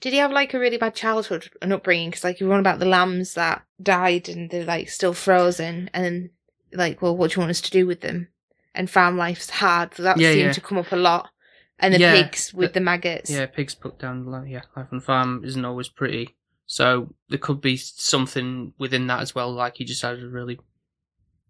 Did 0.00 0.12
he 0.14 0.18
have 0.18 0.32
like 0.32 0.54
a 0.54 0.58
really 0.58 0.78
bad 0.78 0.94
childhood 0.94 1.50
and 1.60 1.72
upbringing? 1.72 2.10
Because 2.10 2.24
like 2.24 2.40
you 2.40 2.46
were 2.48 2.54
on 2.54 2.60
about 2.60 2.78
the 2.78 2.86
lambs 2.86 3.34
that 3.34 3.62
died 3.82 4.28
and 4.28 4.50
they're 4.50 4.64
like 4.64 4.88
still 4.88 5.12
frozen, 5.14 5.90
and 5.92 6.04
then 6.04 6.30
like, 6.72 7.02
well, 7.02 7.16
what 7.16 7.30
do 7.30 7.34
you 7.36 7.40
want 7.40 7.50
us 7.50 7.60
to 7.62 7.70
do 7.70 7.86
with 7.86 8.00
them? 8.00 8.28
And 8.74 8.88
farm 8.88 9.16
life's 9.16 9.50
hard. 9.50 9.94
So 9.94 10.02
that 10.04 10.18
Yeah, 10.18 10.30
seemed 10.32 10.40
yeah. 10.46 10.52
to 10.52 10.60
come 10.60 10.78
up 10.78 10.92
a 10.92 10.96
lot. 10.96 11.30
And 11.78 11.94
the 11.94 11.98
Yeah, 11.98 12.22
pigs 12.22 12.52
with 12.54 12.68
but- 12.70 12.74
the 12.74 12.80
maggots. 12.80 13.30
Yeah, 13.30 13.46
pigs 13.46 13.74
put 13.74 13.98
down. 13.98 14.24
the 14.24 14.42
Yeah, 14.48 14.62
life 14.76 14.88
on 14.92 14.98
the 14.98 15.04
farm 15.04 15.42
isn't 15.44 15.64
always 15.64 15.88
pretty. 15.88 16.36
So 16.66 17.14
there 17.28 17.38
could 17.38 17.60
be 17.60 17.76
something 17.76 18.74
within 18.78 19.06
that 19.08 19.20
as 19.20 19.34
well. 19.34 19.52
Like 19.52 19.76
he 19.78 19.84
just 19.84 20.02
had 20.02 20.20
a 20.20 20.28
really 20.28 20.60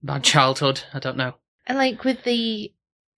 bad 0.03 0.25
childhood. 0.33 0.83
I 0.95 0.99
don't 0.99 1.17
know. 1.17 1.35
And 1.67 1.77
like 1.79 2.05
with 2.05 2.25
the 2.25 2.73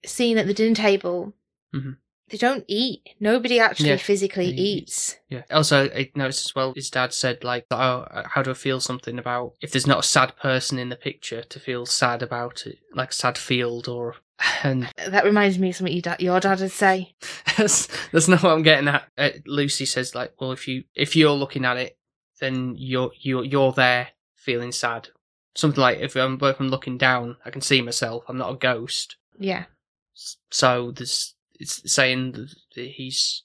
scene 0.05 0.37
at 0.39 0.47
the 0.47 0.55
dinner 0.55 0.75
table, 0.75 1.35
Mhm. 1.75 1.97
They 2.33 2.39
don't 2.39 2.65
eat. 2.67 3.11
Nobody 3.21 3.61
actually 3.61 3.91
Yeah, 3.91 3.99
physically 3.99 4.47
eats. 4.47 5.19
Yeah. 5.29 5.43
Also, 5.51 5.91
I 5.91 6.11
noticed 6.17 6.47
as 6.47 6.55
well. 6.55 6.73
His 6.75 6.89
dad 6.89 7.13
said 7.13 7.45
like, 7.45 7.67
"Oh, 7.71 8.07
how 8.25 8.43
do 8.43 8.51
I 8.51 8.55
feel 8.55 8.81
something 8.81 9.19
about 9.19 9.53
if 9.61 9.71
there's 9.71 9.87
not 9.87 10.01
a 10.01 10.03
sad 10.03 10.35
person 10.37 10.79
in 10.79 10.89
the 10.89 10.97
picture 10.97 11.43
to 11.43 11.61
feel 11.61 11.85
sad 11.85 12.23
about 12.23 12.67
it, 12.67 12.79
like 12.95 13.13
sad 13.13 13.37
field 13.39 13.87
or." 13.87 14.17
And 14.65 14.89
That 14.97 15.25
reminds 15.25 15.59
me 15.59 15.69
of 15.69 15.77
something 15.77 15.93
your 15.93 16.03
dad, 16.03 16.23
your 16.23 16.41
dad 16.41 16.61
would 16.61 16.73
say. 16.73 17.15
that's 17.59 17.87
that's 18.11 18.29
not 18.29 18.43
what 18.43 18.53
I'm 18.53 18.63
getting 18.63 18.89
at. 18.89 19.05
Uh, 19.17 19.31
Lucy 19.47 19.85
says 19.85 20.15
like, 20.15 20.33
"Well, 20.41 20.53
if 20.53 20.67
you 20.67 20.85
if 20.95 21.15
you're 21.15 21.31
looking 21.33 21.67
at 21.67 21.77
it, 21.77 21.99
then 22.41 22.75
you're 22.79 23.13
you're 23.21 23.45
you're 23.45 23.73
there 23.73 24.09
feeling 24.37 24.73
sad." 24.73 25.11
Something 25.55 25.83
like 25.83 25.99
if 25.99 26.17
I'm 26.17 26.39
if 26.41 26.59
I'm 26.59 26.71
looking 26.71 26.97
down, 26.97 27.37
I 27.45 27.51
can 27.51 27.61
see 27.61 27.83
myself. 27.83 28.25
I'm 28.27 28.39
not 28.39 28.55
a 28.55 28.57
ghost. 28.57 29.17
Yeah. 29.39 29.65
So 30.51 30.93
there's 30.93 31.35
it's 31.63 31.91
saying 31.93 32.33
that 32.33 32.91
he's 32.91 33.43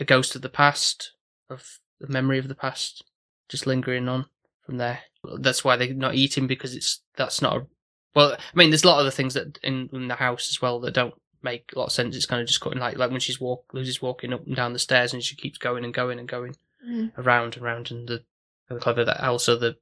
a 0.00 0.04
ghost 0.04 0.34
of 0.34 0.42
the 0.42 0.48
past, 0.48 1.12
of 1.50 1.78
the 2.00 2.08
memory 2.08 2.38
of 2.38 2.48
the 2.48 2.54
past, 2.54 3.04
just 3.48 3.66
lingering 3.66 4.08
on 4.08 4.26
from 4.64 4.78
there. 4.78 5.00
That's 5.40 5.64
why 5.64 5.76
they're 5.76 5.92
not 5.94 6.14
eating 6.14 6.46
because 6.46 6.74
it's 6.74 7.02
that's 7.16 7.40
not 7.42 7.56
a. 7.56 7.66
Well, 8.14 8.32
I 8.32 8.56
mean, 8.56 8.70
there's 8.70 8.84
a 8.84 8.88
lot 8.88 8.94
of 8.96 9.00
other 9.00 9.10
things 9.10 9.34
that 9.34 9.58
in, 9.62 9.88
in 9.92 10.08
the 10.08 10.14
house 10.14 10.48
as 10.50 10.60
well 10.62 10.80
that 10.80 10.94
don't 10.94 11.14
make 11.42 11.70
a 11.74 11.78
lot 11.78 11.86
of 11.86 11.92
sense. 11.92 12.16
It's 12.16 12.26
kind 12.26 12.40
of 12.42 12.48
just 12.48 12.60
cutting 12.60 12.80
like 12.80 12.96
like 12.96 13.10
when 13.10 13.20
she's 13.20 13.40
walk 13.40 13.64
Lucy's 13.72 14.02
walking 14.02 14.32
up 14.32 14.46
and 14.46 14.56
down 14.56 14.72
the 14.72 14.78
stairs 14.78 15.12
and 15.12 15.22
she 15.22 15.36
keeps 15.36 15.58
going 15.58 15.84
and 15.84 15.94
going 15.94 16.18
and 16.18 16.28
going 16.28 16.54
Mm. 16.86 17.10
around 17.18 17.56
and 17.56 17.64
around 17.64 17.90
and 17.90 18.08
the 18.08 18.22
the 18.68 18.76
clever 18.78 19.04
that 19.04 19.20
also 19.20 19.56
the 19.58 19.74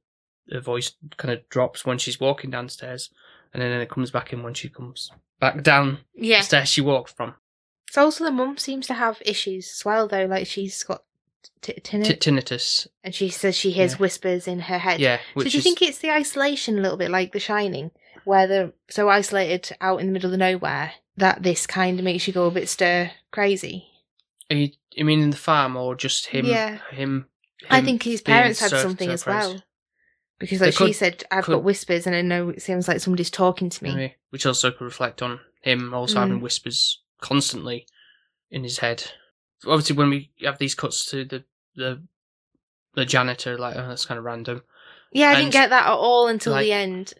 the 0.47 0.59
voice 0.59 0.93
kind 1.17 1.31
of 1.31 1.47
drops 1.47 1.85
when 1.85 1.99
she's 1.99 2.19
walking 2.19 2.49
downstairs 2.49 3.11
and 3.53 3.61
then 3.61 3.79
it 3.81 3.87
comes 3.89 4.09
back 4.09 4.33
in 4.33 4.41
when 4.41 4.55
she 4.55 4.67
comes 4.67 5.11
back 5.39 5.61
down 5.61 5.99
Yeah. 6.15 6.39
the 6.39 6.43
stairs 6.45 6.69
she 6.69 6.81
walked 6.81 7.15
from. 7.15 7.35
So 7.89 8.03
also 8.03 8.23
the 8.23 8.31
mum 8.31 8.57
seems 8.57 8.87
to 8.87 8.93
have 8.93 9.21
issues 9.25 9.71
as 9.79 9.85
well, 9.85 10.07
though. 10.07 10.25
Like 10.25 10.47
she's 10.47 10.83
got 10.83 11.03
t- 11.61 11.73
tinnitus, 11.81 12.17
tinnitus. 12.19 12.87
and 13.03 13.15
she 13.15 13.29
says 13.29 13.55
she 13.55 13.71
hears 13.71 13.93
Yeah. 13.93 13.97
whispers 13.97 14.47
in 14.47 14.59
her 14.61 14.77
head. 14.77 14.99
Yeah, 14.99 15.19
So 15.35 15.43
do 15.43 15.49
you 15.49 15.57
is 15.59 15.63
think 15.63 15.81
it's 15.81 15.99
the 15.99 16.11
isolation 16.11 16.77
a 16.77 16.81
little 16.81 16.97
bit 16.97 17.09
like 17.11 17.31
The 17.31 17.39
Shining, 17.39 17.91
where 18.25 18.45
they're 18.47 18.73
so 18.89 19.09
isolated 19.09 19.75
out 19.81 19.99
in 20.01 20.07
the 20.07 20.13
middle 20.13 20.33
of 20.33 20.39
nowhere 20.39 20.93
that 21.15 21.43
this 21.43 21.65
kind 21.65 21.97
of 21.97 22.05
makes 22.05 22.27
you 22.27 22.33
go 22.33 22.45
a 22.45 22.51
bit 22.51 22.69
stir 22.69 23.11
crazy? 23.31 23.87
Are 24.51 24.55
you, 24.55 24.71
you 24.93 25.03
mean 25.05 25.21
in 25.21 25.29
the 25.31 25.37
farm 25.37 25.75
or 25.75 25.95
just 25.95 26.27
him? 26.27 26.45
Yeah. 26.45 26.79
Him. 26.91 27.27
I 27.69 27.81
think 27.81 28.03
his 28.03 28.21
parents 28.21 28.59
had 28.59 28.69
something 28.71 29.09
as 29.09 29.25
well. 29.25 29.61
Because 30.39 30.61
like 30.61 30.73
she 30.75 30.93
said, 30.93 31.23
I've 31.31 31.45
could- 31.45 31.53
got 31.53 31.63
whispers 31.63 32.05
and 32.05 32.15
I 32.15 32.21
know 32.21 32.49
it 32.49 32.61
seems 32.61 32.87
like 32.87 32.99
somebody's 32.99 33.31
talking 33.31 33.69
to 33.69 33.83
me. 33.83 34.15
Which 34.29 34.45
also 34.45 34.69
could 34.71 34.83
reflect 34.85 35.21
on 35.23 35.39
him 35.61 35.93
also 35.93 36.15
Mm. 36.17 36.19
having 36.21 36.41
whispers 36.41 37.01
constantly 37.21 37.87
in 38.49 38.63
his 38.63 38.79
head. 38.79 39.11
Obviously, 39.65 39.95
when 39.95 40.09
we 40.09 40.31
have 40.43 40.57
these 40.57 40.75
cuts 40.75 41.05
to 41.07 41.25
the 41.25 41.43
the 41.75 42.01
the 42.95 43.05
janitor, 43.05 43.57
like 43.57 43.75
oh, 43.75 43.87
that's 43.87 44.05
kind 44.05 44.17
of 44.17 44.25
random. 44.25 44.63
Yeah, 45.11 45.29
I 45.29 45.33
And, 45.33 45.39
didn't 45.43 45.53
get 45.53 45.69
that 45.69 45.85
at 45.87 45.93
all 45.93 46.27
until 46.27 46.53
like, 46.53 46.65
the 46.65 46.73
end. 46.73 47.13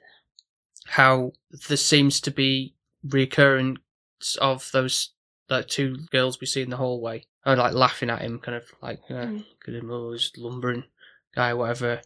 How 0.85 1.33
there 1.67 1.77
seems 1.77 2.19
to 2.21 2.31
be 2.31 2.75
reoccurrence 3.05 3.77
of 4.39 4.69
those 4.71 5.11
like 5.49 5.67
two 5.67 5.97
girls 6.11 6.39
we 6.41 6.47
see 6.47 6.61
in 6.61 6.69
the 6.69 6.77
hallway, 6.77 7.25
are 7.45 7.55
like 7.55 7.73
laughing 7.73 8.09
at 8.09 8.21
him, 8.21 8.39
kind 8.39 8.57
of 8.57 8.65
like 8.81 8.99
uh, 9.09 9.13
Mm. 9.13 9.45
at 9.67 9.73
him, 9.73 9.89
oh, 9.91 10.11
he's 10.11 10.31
lumbering 10.37 10.83
guy, 11.35 11.53
whatever. 11.53 12.01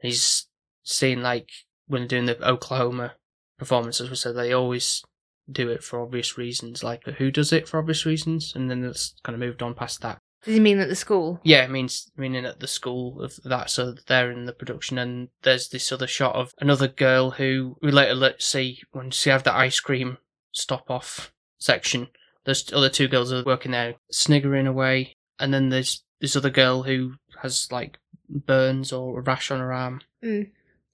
He's 0.00 0.46
seen 0.84 1.22
like 1.22 1.50
when 1.88 2.06
doing 2.06 2.26
the 2.26 2.40
Oklahoma 2.46 3.14
performances, 3.58 4.08
we 4.10 4.16
said 4.16 4.36
they 4.36 4.52
always 4.52 5.04
do 5.50 5.68
it 5.70 5.82
for 5.82 6.00
obvious 6.00 6.36
reasons. 6.38 6.82
Like 6.82 7.04
who 7.04 7.30
does 7.30 7.52
it 7.52 7.68
for 7.68 7.78
obvious 7.78 8.04
reasons, 8.06 8.52
and 8.54 8.70
then 8.70 8.84
it's 8.84 9.14
kind 9.22 9.34
of 9.34 9.40
moved 9.40 9.62
on 9.62 9.74
past 9.74 10.00
that. 10.02 10.18
Does 10.44 10.54
he 10.54 10.60
mean 10.60 10.78
at 10.78 10.88
the 10.88 10.94
school? 10.94 11.40
Yeah, 11.42 11.64
it 11.64 11.70
means 11.70 12.08
meaning 12.16 12.44
at 12.44 12.60
the 12.60 12.68
school 12.68 13.20
of 13.22 13.34
that, 13.44 13.68
so 13.70 13.94
they're 14.06 14.30
in 14.30 14.44
the 14.46 14.52
production, 14.52 14.96
and 14.98 15.28
there's 15.42 15.68
this 15.68 15.90
other 15.90 16.06
shot 16.06 16.36
of 16.36 16.52
another 16.60 16.86
girl 16.88 17.32
who 17.32 17.76
we 17.82 17.90
later 17.90 18.14
let 18.14 18.42
see 18.42 18.80
when 18.92 19.10
she 19.10 19.30
have 19.30 19.42
the 19.42 19.54
ice 19.54 19.80
cream 19.80 20.18
stop 20.52 20.90
off 20.90 21.32
section. 21.58 22.08
There's 22.44 22.72
other 22.72 22.88
two 22.90 23.08
girls 23.08 23.32
are 23.32 23.42
working 23.44 23.72
there, 23.72 23.94
sniggering 24.12 24.68
away, 24.68 25.14
and 25.40 25.52
then 25.52 25.70
there's 25.70 26.04
this 26.20 26.36
other 26.36 26.50
girl 26.50 26.84
who 26.84 27.14
has 27.42 27.66
like 27.72 27.98
burns 28.28 28.92
or 28.92 29.18
a 29.18 29.22
rash 29.22 29.50
on 29.50 29.58
her 29.58 29.72
arm. 29.72 30.00
Hmm. 30.22 30.42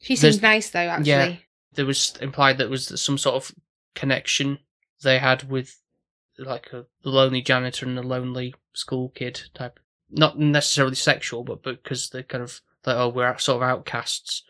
She 0.01 0.15
There's- 0.17 0.35
seems 0.37 0.43
nice 0.43 0.71
though, 0.71 0.79
actually. 0.81 1.05
Yeah. 1.11 1.37
There 1.75 1.87
was 1.87 2.15
implied 2.21 2.59
that 2.59 2.71
was 2.71 3.01
some 3.01 3.17
sort 3.19 3.37
of 3.37 3.53
connection 3.95 4.59
they 5.03 5.19
had 5.19 5.51
with 5.51 5.79
like 6.39 6.73
a 6.73 6.87
lonely 7.05 7.43
janitor 7.43 7.87
and 7.87 7.99
a 7.99 8.03
lonely 8.03 8.55
school 8.73 9.11
kid 9.11 9.43
type. 9.55 9.79
Not 10.11 10.39
necessarily 10.39 10.95
sexual, 10.95 11.45
but 11.45 11.63
because 11.63 12.11
they're 12.11 12.23
kind 12.23 12.45
of 12.45 12.61
like, 12.87 12.97
oh, 12.97 13.09
we're 13.09 13.37
sort 13.39 13.63
of 13.63 13.69
outcasts. 13.69 14.43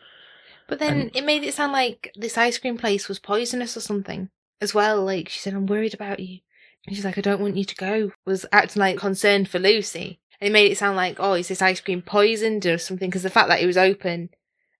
But 0.67 0.79
then 0.79 1.01
And- 1.01 1.15
it 1.15 1.25
made 1.25 1.43
it 1.43 1.53
sound 1.53 1.71
like 1.73 2.11
this 2.15 2.37
ice 2.37 2.57
cream 2.57 2.77
place 2.77 3.07
was 3.07 3.19
poisonous 3.19 3.75
or 3.77 3.81
something 3.81 4.29
as 4.61 4.73
well. 4.73 5.03
Like 5.03 5.29
she 5.29 5.39
said, 5.39 5.53
I'm 5.53 5.65
worried 5.67 5.93
about 5.93 6.19
you. 6.19 6.39
And 6.85 6.95
she's 6.95 7.05
like, 7.05 7.17
I 7.17 7.21
don't 7.21 7.41
want 7.41 7.57
you 7.57 7.63
to 7.65 7.75
go. 7.75 8.11
Was 8.25 8.45
acting 8.51 8.79
like 8.81 8.97
concerned 8.97 9.49
for 9.49 9.59
Lucy. 9.59 10.19
And 10.41 10.49
it 10.49 10.51
made 10.53 10.71
it 10.71 10.77
sound 10.77 10.97
like, 10.97 11.17
oh, 11.19 11.33
is 11.33 11.47
this 11.47 11.61
ice 11.61 11.79
cream 11.79 12.01
poisoned 12.01 12.65
or 12.65 12.77
something? 12.77 13.09
Because 13.09 13.23
the 13.23 13.29
fact 13.29 13.47
that 13.49 13.61
it 13.61 13.65
was 13.65 13.77
open 13.77 14.29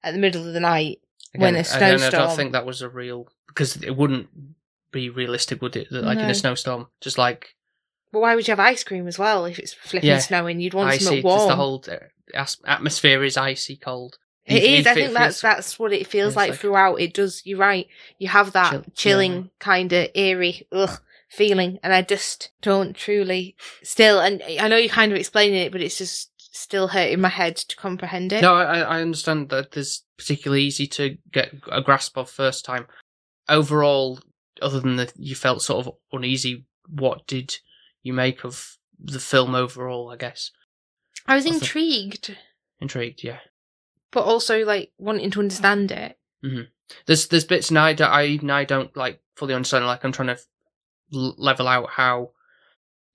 at 0.04 0.14
the 0.14 0.20
middle 0.20 0.46
of 0.46 0.54
the 0.54 0.60
night 0.60 1.00
When 1.36 1.56
a 1.56 1.60
Again, 1.60 1.84
I 1.84 1.90
don't- 1.90 2.00
snowstorm- 2.00 2.36
think 2.38 2.52
that 2.54 2.66
was 2.66 2.82
a 2.82 2.90
real 2.90 3.28
because 3.48 3.78
it 3.78 3.96
wouldn't 3.96 4.30
be 4.92 5.10
realistic, 5.10 5.62
would 5.62 5.76
it? 5.76 5.88
That, 5.92 6.04
Like 6.04 6.20
in 6.20 6.30
a 6.30 6.36
snowstorm, 6.36 6.88
just 7.02 7.18
like 7.18 7.56
But 8.12 8.20
why 8.20 8.36
would 8.36 8.48
you 8.48 8.52
have 8.52 8.60
ice 8.60 8.84
cream 8.84 9.08
as 9.08 9.18
well 9.18 9.46
if 9.46 9.58
it's 9.58 9.74
flipping 9.74 10.08
Yeah. 10.10 10.20
snowing? 10.20 10.60
You'd 10.60 10.76
want 10.76 10.90
icy. 10.92 11.04
something 11.06 11.24
warm. 11.24 11.48
the 11.48 11.56
whole 11.56 11.84
uh, 12.36 12.46
atmosphere 12.66 13.24
is 13.24 13.38
icy 13.38 13.76
cold. 13.76 14.18
It 14.46 14.62
He- 14.62 14.78
is. 14.78 14.86
he 14.86 14.92
I 14.92 14.94
think 14.94 15.14
that's 15.14 15.42
that's 15.42 15.80
what 15.80 15.94
it 15.94 16.06
feels 16.06 16.36
like, 16.36 16.52
like- 16.52 16.60
throughout. 16.60 16.96
It 17.02 17.14
does. 17.14 17.42
You're 17.46 17.58
right. 17.60 17.88
You 18.20 18.28
have 18.28 18.52
that 18.54 18.72
Chill- 18.72 18.86
chilling 18.94 19.34
yeah. 19.36 19.42
kind 19.60 19.92
of 19.94 20.10
eerie 20.14 20.68
ugh 20.72 21.00
feeling, 21.30 21.80
and 21.82 21.94
I 21.94 22.04
just 22.04 22.52
don't 22.62 22.96
truly 22.96 23.56
still. 23.82 24.20
And 24.20 24.44
I 24.60 24.68
know 24.68 24.78
you're 24.78 24.90
kind 24.90 25.12
of 25.12 25.18
explaining 25.18 25.60
it, 25.62 25.72
but 25.72 25.82
it's 25.82 25.98
just 25.98 26.30
still 26.56 26.90
hurting 26.90 27.20
my 27.22 27.30
head 27.30 27.56
to 27.56 27.76
comprehend 27.76 28.32
it. 28.34 28.42
No, 28.42 28.54
I, 28.54 28.80
I 28.82 29.02
understand 29.02 29.50
that 29.50 29.72
there's 29.72 30.04
particularly 30.18 30.64
easy 30.64 30.88
to 30.88 31.18
get 31.32 31.54
a 31.72 31.82
grasp 31.82 32.18
of 32.18 32.30
first 32.30 32.66
time. 32.66 32.88
Overall, 33.50 34.20
other 34.62 34.80
than 34.80 34.96
that 34.98 35.14
you 35.18 35.36
felt 35.36 35.62
sort 35.62 35.86
of 35.86 35.94
uneasy, 36.12 36.66
what 36.88 37.26
did 37.28 37.58
you 38.04 38.14
make 38.14 38.44
of 38.46 38.78
the 39.00 39.20
film 39.20 39.56
overall? 39.56 40.10
I 40.12 40.16
guess 40.16 40.52
I 41.26 41.36
was 41.36 41.46
I 41.46 41.50
intrigued, 41.50 42.38
intrigued. 42.80 43.24
Yeah, 43.24 43.40
but 44.12 44.24
also 44.24 44.64
like 44.66 44.92
wanting 44.98 45.32
to 45.32 45.40
understand 45.40 45.92
it. 45.92 46.18
Mm-hmm. 46.44 46.64
there's 47.06 47.28
there's 47.28 47.46
bits 47.46 47.70
and 47.70 47.80
I, 47.80 47.94
don't- 47.94 48.12
I 48.12 48.26
even 48.26 48.50
I 48.50 48.66
don't 48.66 48.96
like 48.98 49.22
fully 49.36 49.54
understand. 49.54 49.86
Like 49.86 50.04
I'm 50.04 50.12
trying 50.12 50.36
to 50.36 50.38
level 51.12 51.68
out 51.68 51.90
how 51.92 52.32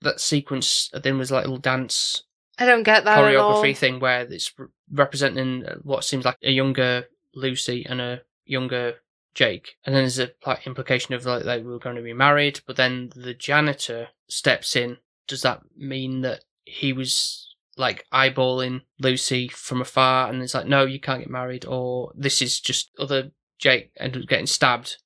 that 0.01 0.19
sequence 0.19 0.89
then 1.03 1.17
was 1.17 1.31
like 1.31 1.43
a 1.43 1.47
little 1.47 1.59
dance 1.61 2.23
I 2.59 2.65
don't 2.65 2.83
get 2.83 3.05
that 3.05 3.17
choreography 3.17 3.75
thing 3.75 3.99
where 3.99 4.21
it's 4.21 4.53
representing 4.91 5.65
uh, 5.65 5.75
what 5.81 6.03
seems 6.03 6.25
like 6.25 6.37
a 6.43 6.51
younger 6.51 7.05
Lucy 7.33 7.85
and 7.87 8.01
a 8.01 8.21
younger 8.45 8.95
Jake, 9.33 9.75
and 9.85 9.95
then 9.95 10.03
there's 10.03 10.19
a 10.19 10.31
like 10.45 10.67
implication 10.67 11.13
of 11.13 11.25
like 11.25 11.43
they 11.43 11.61
were 11.61 11.79
going 11.79 11.95
to 11.95 12.01
be 12.01 12.13
married, 12.13 12.59
but 12.67 12.75
then 12.75 13.11
the 13.15 13.33
janitor 13.33 14.09
steps 14.27 14.75
in. 14.75 14.97
Does 15.27 15.43
that 15.43 15.61
mean 15.77 16.21
that 16.21 16.43
he 16.65 16.91
was 16.91 17.55
like 17.77 18.05
eyeballing 18.11 18.81
Lucy 18.99 19.47
from 19.47 19.81
afar, 19.81 20.29
and 20.29 20.41
it's 20.41 20.53
like, 20.53 20.65
no, 20.67 20.85
you 20.85 20.99
can't 20.99 21.21
get 21.21 21.29
married, 21.29 21.65
or 21.65 22.11
this 22.15 22.41
is 22.41 22.59
just 22.59 22.91
other 22.99 23.31
Jake 23.59 23.91
ended 23.97 24.23
up 24.23 24.29
getting 24.29 24.47
stabbed 24.47 24.97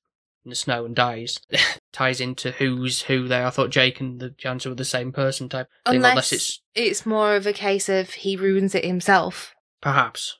in 0.44 0.50
the 0.50 0.54
snow 0.56 0.84
and 0.84 0.94
dies. 0.94 1.38
Ties 1.92 2.20
into 2.20 2.50
who's 2.52 3.02
who 3.02 3.28
there. 3.28 3.46
I 3.46 3.50
thought 3.50 3.70
Jake 3.70 4.00
and 4.00 4.20
the 4.20 4.30
janitor 4.30 4.70
were 4.70 4.74
the 4.74 4.84
same 4.84 5.12
person 5.12 5.48
type 5.48 5.68
thing, 5.86 5.96
Unless, 5.96 6.10
unless 6.12 6.32
it's 6.32 6.60
it's 6.74 7.06
more 7.06 7.34
of 7.36 7.46
a 7.46 7.52
case 7.52 7.88
of 7.88 8.10
he 8.10 8.36
ruins 8.36 8.74
it 8.74 8.84
himself, 8.84 9.54
Perhaps. 9.80 10.36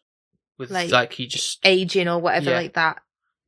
With 0.59 0.71
Like- 0.71 0.91
like, 0.91 1.13
he 1.15 1.27
just 1.27 1.59
aging 1.67 2.07
or 2.09 2.19
whatever 2.21 2.51
Yeah. 2.51 2.57
like 2.57 2.75
that, 2.75 3.03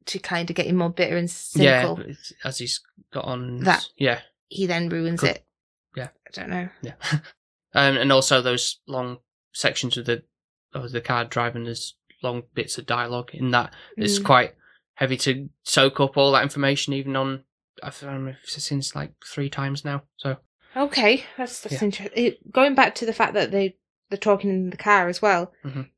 to 0.06 0.18
kind 0.18 0.48
of 0.50 0.56
get 0.56 0.66
him 0.66 0.76
more 0.76 0.90
bitter 0.90 1.16
and 1.16 1.30
cynical. 1.30 2.00
it's- 2.00 2.32
as 2.44 2.58
he's 2.58 2.80
got 3.12 3.24
on 3.24 3.58
That- 3.64 3.88
yeah 3.96 4.20
He 4.48 4.66
then 4.66 4.88
ruins 4.88 5.20
Could- 5.20 5.30
it. 5.30 5.46
yeah. 5.96 6.08
I 6.26 6.30
don't 6.32 6.50
know. 6.50 6.68
yeah, 6.82 6.94
um, 7.74 7.96
and 7.96 8.12
also 8.12 8.40
those 8.42 8.80
long 8.86 9.18
sections 9.52 9.96
of 9.96 10.06
the 10.06 10.22
of 10.74 10.92
the 10.92 11.00
car 11.00 11.24
driving. 11.24 11.64
There's 11.64 11.94
long 12.22 12.42
bits 12.54 12.76
of 12.78 12.86
dialogue 12.86 13.30
in 13.34 13.50
that. 13.52 13.72
It's 13.96 14.18
Mm. 14.18 14.24
quite 14.24 14.54
heavy 14.96 15.16
to 15.18 15.48
soak 15.62 16.00
up 16.00 16.16
all 16.16 16.32
that 16.32 16.42
information, 16.42 16.92
even 16.92 17.16
on. 17.16 17.44
I've 17.82 17.94
seen 17.94 18.78
it 18.80 18.92
like 18.94 19.12
three 19.24 19.48
times 19.50 19.84
now. 19.84 20.02
So 20.16 20.36
Okay, 20.76 21.24
that's 21.38 21.60
that's 21.60 21.74
Yeah. 21.76 21.84
interesting. 21.84 22.32
Going 22.50 22.74
back 22.74 22.94
to 22.96 23.06
the 23.06 23.12
fact 23.14 23.32
that 23.34 23.50
they 23.50 23.76
they're 24.10 24.18
talking 24.18 24.50
in 24.50 24.70
the 24.70 24.76
car 24.76 25.08
as 25.08 25.20
well. 25.22 25.52
Mhm. 25.64 25.88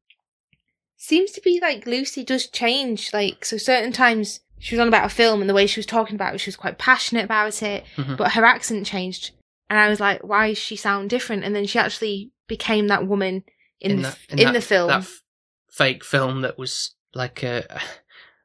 Seems 0.97 1.31
to 1.33 1.41
be 1.41 1.61
like 1.61 1.87
Lucy 1.87 2.25
does 2.25 2.49
change. 2.49 3.13
Like 3.13 3.45
so, 3.45 3.57
certain 3.57 3.93
times 3.93 4.41
she 4.59 4.75
was 4.75 4.81
on 4.81 4.89
about 4.89 5.07
a 5.07 5.15
film 5.15 5.41
and 5.41 5.49
the 5.49 5.55
way 5.55 5.67
she 5.67 5.79
was 5.79 5.87
talking 5.87 6.17
about 6.17 6.35
it, 6.35 6.39
she 6.39 6.49
was 6.49 6.57
quite 6.57 6.79
passionate 6.79 7.25
about 7.25 7.63
it, 7.63 7.85
Mhm. 7.97 8.17
but 8.17 8.33
her 8.33 8.45
accent 8.45 8.87
changed. 8.87 9.31
And 9.71 9.79
I 9.79 9.89
was 9.89 10.01
like, 10.01 10.25
why 10.25 10.49
does 10.49 10.59
she 10.59 10.75
sound 10.75 11.11
different? 11.11 11.45
And 11.45 11.55
then 11.55 11.67
she 11.67 11.79
actually 11.79 12.33
became 12.49 12.89
that 12.89 13.07
woman 13.07 13.45
in, 13.81 13.97
the, 13.97 14.03
that- 14.03 14.19
in, 14.31 14.37
that- 14.47 14.53
the 14.55 14.61
film. 14.61 14.89
that 14.89 15.03
f- 15.03 15.23
fake 15.71 16.03
film 16.05 16.41
that 16.41 16.59
was 16.59 16.95
like 17.15 17.43
a 17.45 17.81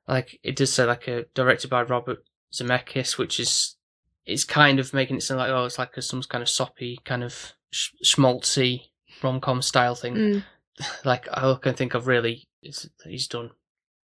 like 0.08 0.40
it 0.44 0.56
does 0.56 0.74
say 0.74 0.86
like 0.86 1.08
a 1.08 1.26
directed 1.34 1.70
by 1.70 1.84
Robert 1.84 2.24
Zemeckis, 2.54 3.18
which 3.18 3.40
is 3.40 3.76
it's 4.26 4.44
kind 4.44 4.80
of 4.80 4.94
making 4.94 5.18
it 5.18 5.24
sound 5.24 5.40
like 5.40 5.50
oh 5.50 5.66
it's 5.66 5.80
like 5.80 5.96
a, 5.98 6.02
some 6.02 6.22
kind 6.24 6.42
of 6.42 6.50
soppy 6.50 6.98
kind 7.04 7.24
of 7.24 7.54
sh- 7.72 7.92
schmaltzy 8.04 8.82
rom 9.22 9.40
com 9.40 9.62
style 9.62 9.96
thing. 9.96 10.16
Mm. 10.16 10.44
Like 11.06 11.28
I 11.32 11.56
can 11.62 11.76
think 11.76 11.94
of 11.94 12.08
really 12.08 12.48
he's 12.62 13.28
done 13.28 13.52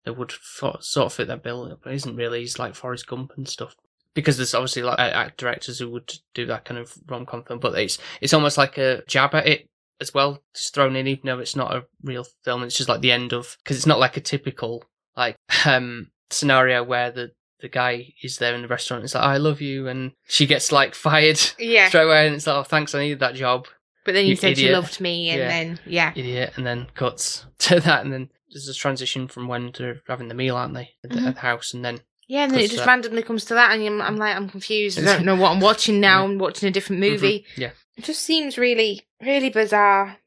that 0.04 0.14
would 0.14 0.32
fo- 0.32 0.78
sort 0.80 1.06
of 1.06 1.12
fit 1.12 1.28
that 1.28 1.42
bill, 1.42 1.78
but 1.82 1.92
isn't 1.92 2.16
really. 2.16 2.40
He's 2.40 2.58
like 2.58 2.74
Forrest 2.74 3.06
Gump 3.06 3.32
and 3.36 3.48
stuff. 3.48 3.74
Because 4.14 4.36
there's 4.36 4.54
obviously 4.54 4.82
like 4.82 4.98
act 4.98 5.38
directors 5.38 5.78
who 5.78 5.90
would 5.90 6.12
do 6.34 6.46
that 6.46 6.64
kind 6.64 6.78
of 6.78 6.92
rom 7.06 7.26
com 7.26 7.44
film, 7.44 7.58
but 7.60 7.78
it's 7.78 7.98
it's 8.20 8.34
almost 8.34 8.58
like 8.58 8.78
a 8.78 9.02
jab 9.06 9.34
at 9.34 9.46
it 9.46 9.68
as 10.00 10.14
well, 10.14 10.42
just 10.54 10.74
thrown 10.74 10.96
in, 10.96 11.06
even 11.06 11.26
though 11.26 11.38
it's 11.38 11.56
not 11.56 11.74
a 11.74 11.84
real 12.02 12.26
film. 12.42 12.62
It's 12.62 12.76
just 12.76 12.88
like 12.88 13.00
the 13.00 13.12
end 13.12 13.32
of 13.32 13.56
because 13.62 13.76
it's 13.76 13.86
not 13.86 13.98
like 13.98 14.16
a 14.16 14.20
typical 14.20 14.84
like 15.18 15.36
um 15.66 16.10
scenario 16.30 16.82
where 16.84 17.10
the 17.10 17.32
the 17.60 17.68
guy 17.68 18.12
is 18.22 18.38
there 18.38 18.54
in 18.54 18.62
the 18.62 18.68
restaurant. 18.68 19.02
It's 19.04 19.14
like 19.14 19.24
I 19.24 19.36
love 19.38 19.60
you, 19.60 19.88
and 19.88 20.12
she 20.28 20.46
gets 20.46 20.70
like 20.72 20.94
fired 20.94 21.40
Yeah. 21.58 21.88
straight 21.88 22.04
away, 22.04 22.26
and 22.26 22.36
it's 22.36 22.46
like 22.46 22.56
oh 22.56 22.62
thanks, 22.62 22.94
I 22.94 23.00
needed 23.00 23.20
that 23.20 23.34
job, 23.34 23.66
But 24.04 24.12
then 24.14 24.24
you, 24.24 24.30
You 24.30 24.36
said 24.36 24.56
she 24.56 24.64
idiot. 24.66 24.72
loved 24.80 25.00
me, 25.00 25.28
and 25.30 25.38
Yeah. 25.40 25.48
then, 25.48 25.80
yeah. 25.84 26.12
idiot, 26.14 26.52
and 26.56 26.64
then 26.66 26.86
cuts 26.94 27.44
to 27.58 27.80
that, 27.80 28.04
and 28.04 28.12
then 28.12 28.30
there's 28.50 28.68
a 28.68 28.74
transition 28.74 29.26
from 29.28 29.48
when 29.48 29.72
they're 29.76 30.00
having 30.06 30.28
the 30.28 30.34
meal, 30.34 30.56
aren't 30.56 30.72
they, 30.74 30.90
at 31.04 31.10
the, 31.10 31.16
Mhm. 31.20 31.26
at 31.26 31.34
the 31.34 31.40
house, 31.40 31.74
and 31.74 31.84
then 31.84 32.00
Yeah, 32.28 32.44
and 32.44 32.52
then 32.52 32.60
it 32.60 32.70
just 32.70 32.86
randomly 32.86 33.22
comes 33.22 33.44
to 33.46 33.54
that, 33.54 33.72
and 33.72 33.82
I'm, 33.84 34.00
I'm 34.00 34.16
like, 34.16 34.36
I'm 34.36 34.48
confused. 34.48 34.98
I 34.98 35.02
don't 35.02 35.24
know 35.26 35.34
what 35.36 35.50
I'm 35.50 35.60
watching 35.60 35.98
now. 36.00 36.24
I'm 36.24 36.38
watching 36.38 36.68
a 36.68 36.72
different 36.72 37.00
movie. 37.00 37.40
Mhm, 37.40 37.58
yeah. 37.58 37.70
It 37.96 38.04
just 38.04 38.22
seems 38.22 38.56
really, 38.56 39.02
really 39.20 39.50
bizarre. 39.50 40.18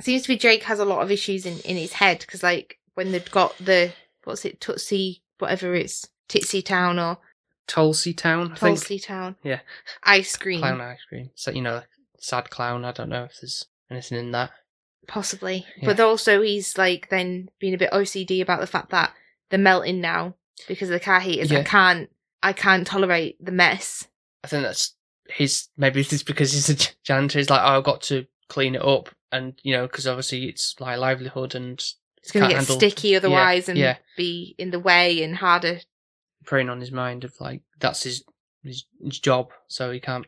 It 0.00 0.04
seems 0.04 0.22
to 0.22 0.28
be 0.28 0.36
Jake 0.36 0.64
has 0.64 0.80
a 0.80 0.84
lot 0.84 1.02
of 1.02 1.10
issues 1.12 1.46
in, 1.46 1.60
in 1.60 1.76
his 1.76 1.92
head 1.92 2.18
because, 2.20 2.42
like, 2.42 2.78
when 2.94 3.12
they've 3.12 3.30
got 3.30 3.56
the 3.58 3.92
what's 4.24 4.44
it, 4.44 4.60
Tootsie, 4.60 5.22
whatever 5.38 5.74
it's 5.74 6.08
Titsy 6.28 6.64
Town 6.64 6.98
or 6.98 7.18
Tulsey 7.68 8.16
Town, 8.16 8.52
I 8.52 8.56
think, 8.56 8.78
Tulsey 8.78 9.02
Town, 9.02 9.36
Yeah. 9.42 9.60
ice 10.02 10.36
cream, 10.36 10.60
clown 10.60 10.80
ice 10.80 11.04
cream. 11.08 11.30
So 11.34 11.50
you 11.50 11.62
know, 11.62 11.82
sad 12.18 12.50
clown. 12.50 12.84
I 12.84 12.92
don't 12.92 13.08
know 13.08 13.24
if 13.24 13.40
there's 13.40 13.66
anything 13.90 14.18
in 14.18 14.30
that. 14.32 14.50
possibly. 15.08 15.66
Yeah. 15.78 15.86
But 15.88 16.00
also, 16.00 16.42
he's 16.42 16.78
like 16.78 17.08
then 17.08 17.48
being 17.58 17.74
a 17.74 17.78
bit 17.78 17.90
OCD 17.92 18.40
about 18.40 18.60
the 18.60 18.66
fact 18.66 18.90
that 18.90 19.12
they're 19.50 19.58
melting 19.58 20.00
now 20.00 20.34
because 20.68 20.88
of 20.88 20.94
the 20.94 21.00
car 21.00 21.20
heaters. 21.20 21.50
I 21.52 21.62
can't, 21.64 22.08
I 22.42 22.52
can't 22.52 22.86
tolerate 22.86 23.36
the 23.44 23.52
mess. 23.52 24.06
I 24.44 24.48
think 24.48 24.62
that's 24.62 24.94
his. 25.28 25.68
Maybe 25.76 26.00
it's 26.00 26.22
because 26.22 26.52
he's 26.52 26.68
a 26.70 26.90
janitor. 27.04 27.38
He's 27.38 27.50
like, 27.50 27.60
oh, 27.62 27.78
I've 27.78 27.84
got 27.84 28.02
to 28.02 28.26
clean 28.48 28.74
it 28.74 28.84
up, 28.84 29.08
and 29.30 29.54
you 29.62 29.72
know, 29.74 29.86
because 29.86 30.06
obviously 30.06 30.44
it's 30.46 30.74
like 30.80 30.98
livelihood 30.98 31.54
and 31.54 31.82
It's 32.22 32.30
going 32.32 32.44
to 32.44 32.48
get 32.48 32.56
handle- 32.58 32.76
sticky 32.76 33.16
otherwise 33.16 33.68
and 33.68 33.78
yeah. 33.78 33.96
be 34.16 34.54
in 34.58 34.70
the 34.70 34.78
way 34.78 35.22
and 35.22 35.36
harder. 35.36 35.80
preying 36.44 36.68
on 36.70 36.80
his 36.80 36.92
mind 36.92 37.24
of 37.24 37.34
like 37.40 37.62
that's 37.78 38.02
his 38.04 38.24
his, 38.64 38.84
his 39.02 39.18
job, 39.18 39.50
so 39.68 39.90
he 39.90 39.98
can't 40.00 40.26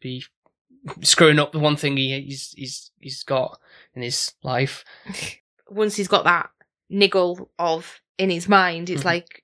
be 0.00 0.24
screwing 1.02 1.38
up 1.38 1.52
the 1.52 1.58
one 1.58 1.76
thing 1.76 1.96
he, 1.96 2.20
he's 2.20 2.52
he's 2.56 2.90
he's 3.00 3.22
got 3.22 3.58
in 3.94 4.02
his 4.02 4.32
life. 4.42 4.84
Once 5.70 5.96
he's 5.96 6.08
got 6.08 6.24
that 6.24 6.50
niggle 6.90 7.50
of 7.58 8.00
in 8.18 8.28
his 8.30 8.48
mind, 8.48 8.90
it's 8.90 9.02
Mhm. 9.02 9.06
like 9.06 9.42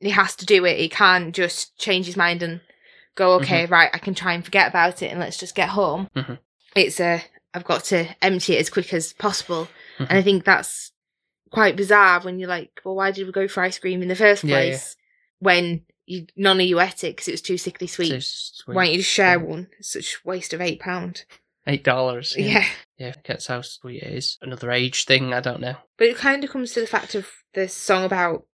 he 0.00 0.10
has 0.10 0.34
to 0.36 0.46
do 0.46 0.64
it. 0.64 0.78
He 0.78 0.88
can't 0.88 1.34
just 1.34 1.76
change 1.78 2.06
his 2.06 2.16
mind 2.16 2.42
and 2.42 2.60
go, 3.14 3.34
okay, 3.34 3.66
right, 3.66 3.90
I 3.92 3.98
can 3.98 4.14
try 4.14 4.32
and 4.34 4.44
forget 4.44 4.68
about 4.68 5.02
it 5.02 5.10
and 5.10 5.20
let's 5.20 5.36
just 5.38 5.54
get 5.54 5.70
home. 5.70 6.08
Mhm. 6.16 6.38
It's 6.74 7.00
a, 7.00 7.22
I've 7.54 7.64
got 7.64 7.84
to 7.84 8.06
empty 8.22 8.54
it 8.54 8.60
as 8.60 8.68
quick 8.70 8.92
as 8.92 9.12
possible. 9.14 9.68
And 9.98 10.10
I 10.10 10.20
think 10.22 10.44
that's 10.44 10.92
quite 11.50 11.76
bizarre 11.76 12.20
when 12.20 12.38
you're 12.38 12.48
like, 12.48 12.80
well, 12.84 12.94
why 12.96 13.10
did 13.10 13.26
we 13.26 13.32
go 13.32 13.48
for 13.48 13.62
ice 13.62 13.78
cream 13.78 14.02
in 14.02 14.08
the 14.08 14.16
first 14.16 14.44
Yeah, 14.44 14.56
yeah. 14.56 14.62
place 14.70 14.96
when 15.38 15.82
you, 16.06 16.26
none 16.36 16.60
of 16.60 16.66
you 16.66 16.80
ate 16.80 17.04
it 17.04 17.16
because 17.16 17.28
it 17.28 17.32
was 17.32 17.42
too 17.42 17.58
sickly 17.58 17.86
sweet? 17.86 18.08
So 18.10 18.18
sweet. 18.20 18.74
Why 18.74 18.84
don't 18.84 18.92
you 18.92 18.98
just 19.00 19.10
share 19.10 19.38
Yeah. 19.38 19.44
one? 19.44 19.68
It's 19.78 19.92
such 19.92 20.14
a 20.24 20.28
waste 20.28 20.52
of 20.52 20.60
eight 20.60 20.80
pound. 20.80 21.24
Eight 21.66 21.82
dollars. 21.84 22.34
Yeah. 22.38 22.64
yeah. 22.96 23.14
Gets 23.24 23.48
how 23.48 23.60
sweet 23.62 24.02
it 24.02 24.12
is. 24.12 24.38
Another 24.40 24.70
age 24.70 25.04
thing. 25.04 25.32
I 25.34 25.40
don't 25.40 25.60
know. 25.60 25.74
But 25.98 26.08
it 26.08 26.16
kind 26.16 26.44
of 26.44 26.50
comes 26.50 26.72
to 26.72 26.80
the 26.80 26.86
fact 26.86 27.14
of 27.16 27.28
the 27.54 27.68
song 27.68 28.04
about 28.04 28.46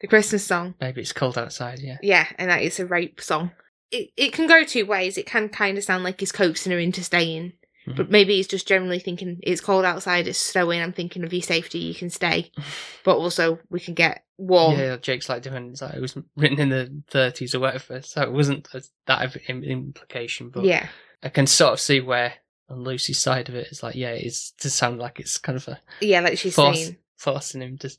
the 0.00 0.06
Christmas 0.06 0.44
song. 0.44 0.74
Baby 0.78 1.02
it's 1.02 1.12
cold 1.12 1.36
outside. 1.36 1.80
Yeah. 1.80 1.98
Yeah, 2.02 2.26
and 2.38 2.50
that 2.50 2.62
is 2.62 2.80
a 2.80 2.86
rape 2.86 3.20
song. 3.20 3.50
It 3.90 4.08
it 4.16 4.32
can 4.32 4.46
go 4.46 4.64
two 4.64 4.86
ways. 4.86 5.18
It 5.18 5.26
can 5.26 5.48
kind 5.50 5.76
of 5.76 5.84
sound 5.84 6.02
like 6.02 6.18
he's 6.20 6.32
coaxing 6.32 6.72
her 6.72 6.78
into 6.78 7.02
staying. 7.04 7.52
Mhm. 7.86 7.96
But 7.96 8.10
maybe 8.10 8.34
he's 8.34 8.48
just 8.48 8.66
generally 8.66 8.98
thinking 8.98 9.38
it's 9.42 9.60
cold 9.60 9.84
outside, 9.84 10.26
it's 10.26 10.38
snowing, 10.38 10.80
I'm 10.82 10.92
thinking 10.92 11.22
of 11.24 11.32
your 11.32 11.42
safety, 11.42 11.78
you 11.78 11.94
can 11.94 12.10
stay. 12.10 12.50
But 13.04 13.16
also 13.18 13.60
we 13.70 13.78
can 13.78 13.94
get 13.94 14.24
warm. 14.38 14.76
Yeah, 14.78 14.96
Jake's 14.96 15.28
like 15.28 15.42
different. 15.42 15.70
it's 15.72 15.82
like 15.82 15.94
it 15.94 16.00
was 16.00 16.16
written 16.36 16.58
in 16.58 16.68
the 16.70 17.02
30s 17.10 17.54
or 17.54 17.60
whatever, 17.60 18.02
so 18.02 18.22
it 18.22 18.32
wasn't 18.32 18.68
that 19.06 19.36
implication. 19.46 20.50
But 20.50 20.64
Yeah. 20.64 20.88
I 21.22 21.28
can 21.28 21.46
sort 21.46 21.72
of 21.74 21.80
see 21.80 22.00
where 22.00 22.34
on 22.68 22.82
Lucy's 22.82 23.18
side 23.20 23.48
of 23.48 23.54
it 23.54 23.68
is 23.68 23.82
like, 23.82 23.94
yeah, 23.94 24.10
it's 24.10 24.50
to 24.58 24.70
sound 24.70 24.98
like 24.98 25.20
it's 25.20 25.38
kind 25.38 25.56
of 25.56 25.68
a 25.68 25.80
Yeah, 26.00 26.20
like 26.20 26.38
she's 26.38 26.54
force, 26.56 26.76
saying 26.78 26.96
forcing 27.16 27.62
him 27.62 27.78
to. 27.78 27.90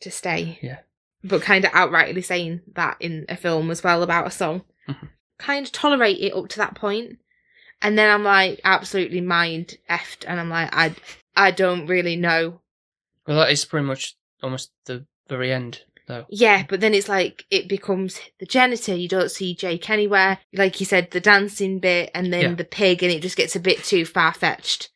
to 0.00 0.10
stay. 0.10 0.58
Yeah. 0.60 0.78
But 1.22 1.42
kind 1.42 1.64
of 1.64 1.70
outrightly 1.70 2.24
saying 2.24 2.60
that 2.74 2.96
in 3.00 3.24
a 3.28 3.36
film 3.36 3.70
as 3.70 3.82
well 3.84 4.02
about 4.02 4.26
a 4.26 4.30
song. 4.32 4.62
Mhm. 4.88 5.08
Kind 5.38 5.66
of 5.66 5.72
tolerate 5.72 6.18
it 6.18 6.34
up 6.34 6.48
to 6.48 6.58
that 6.58 6.74
point. 6.74 7.18
And 7.84 7.96
then 7.98 8.10
I'm 8.10 8.24
like 8.24 8.60
absolutely 8.64 9.20
mind 9.20 9.76
effed 9.88 10.24
and 10.26 10.40
I'm 10.40 10.48
like, 10.48 10.70
I 10.74 10.94
I 11.36 11.50
don't 11.52 11.86
really 11.86 12.16
know. 12.16 12.60
Well, 13.26 13.36
that 13.38 13.50
is 13.50 13.64
pretty 13.64 13.86
much 13.86 14.16
almost 14.42 14.70
the 14.86 15.06
very 15.28 15.52
end, 15.52 15.82
though. 16.06 16.24
Yeah, 16.28 16.64
but 16.68 16.80
then 16.80 16.94
it's 16.94 17.08
like 17.08 17.44
it 17.50 17.68
becomes 17.68 18.20
the 18.40 18.46
janitor. 18.46 18.94
You 18.94 19.08
don't 19.08 19.30
see 19.30 19.54
Jake 19.54 19.88
anywhere. 19.90 20.38
Like 20.52 20.80
you 20.80 20.86
said, 20.86 21.10
the 21.10 21.20
dancing 21.20 21.78
bit 21.78 22.10
and 22.14 22.32
then 22.32 22.42
Yeah. 22.42 22.54
the 22.54 22.64
pig, 22.64 23.02
and 23.02 23.12
it 23.12 23.22
just 23.22 23.36
gets 23.36 23.54
a 23.54 23.60
bit 23.60 23.84
too 23.84 24.04
far 24.04 24.32
fetched. 24.32 24.90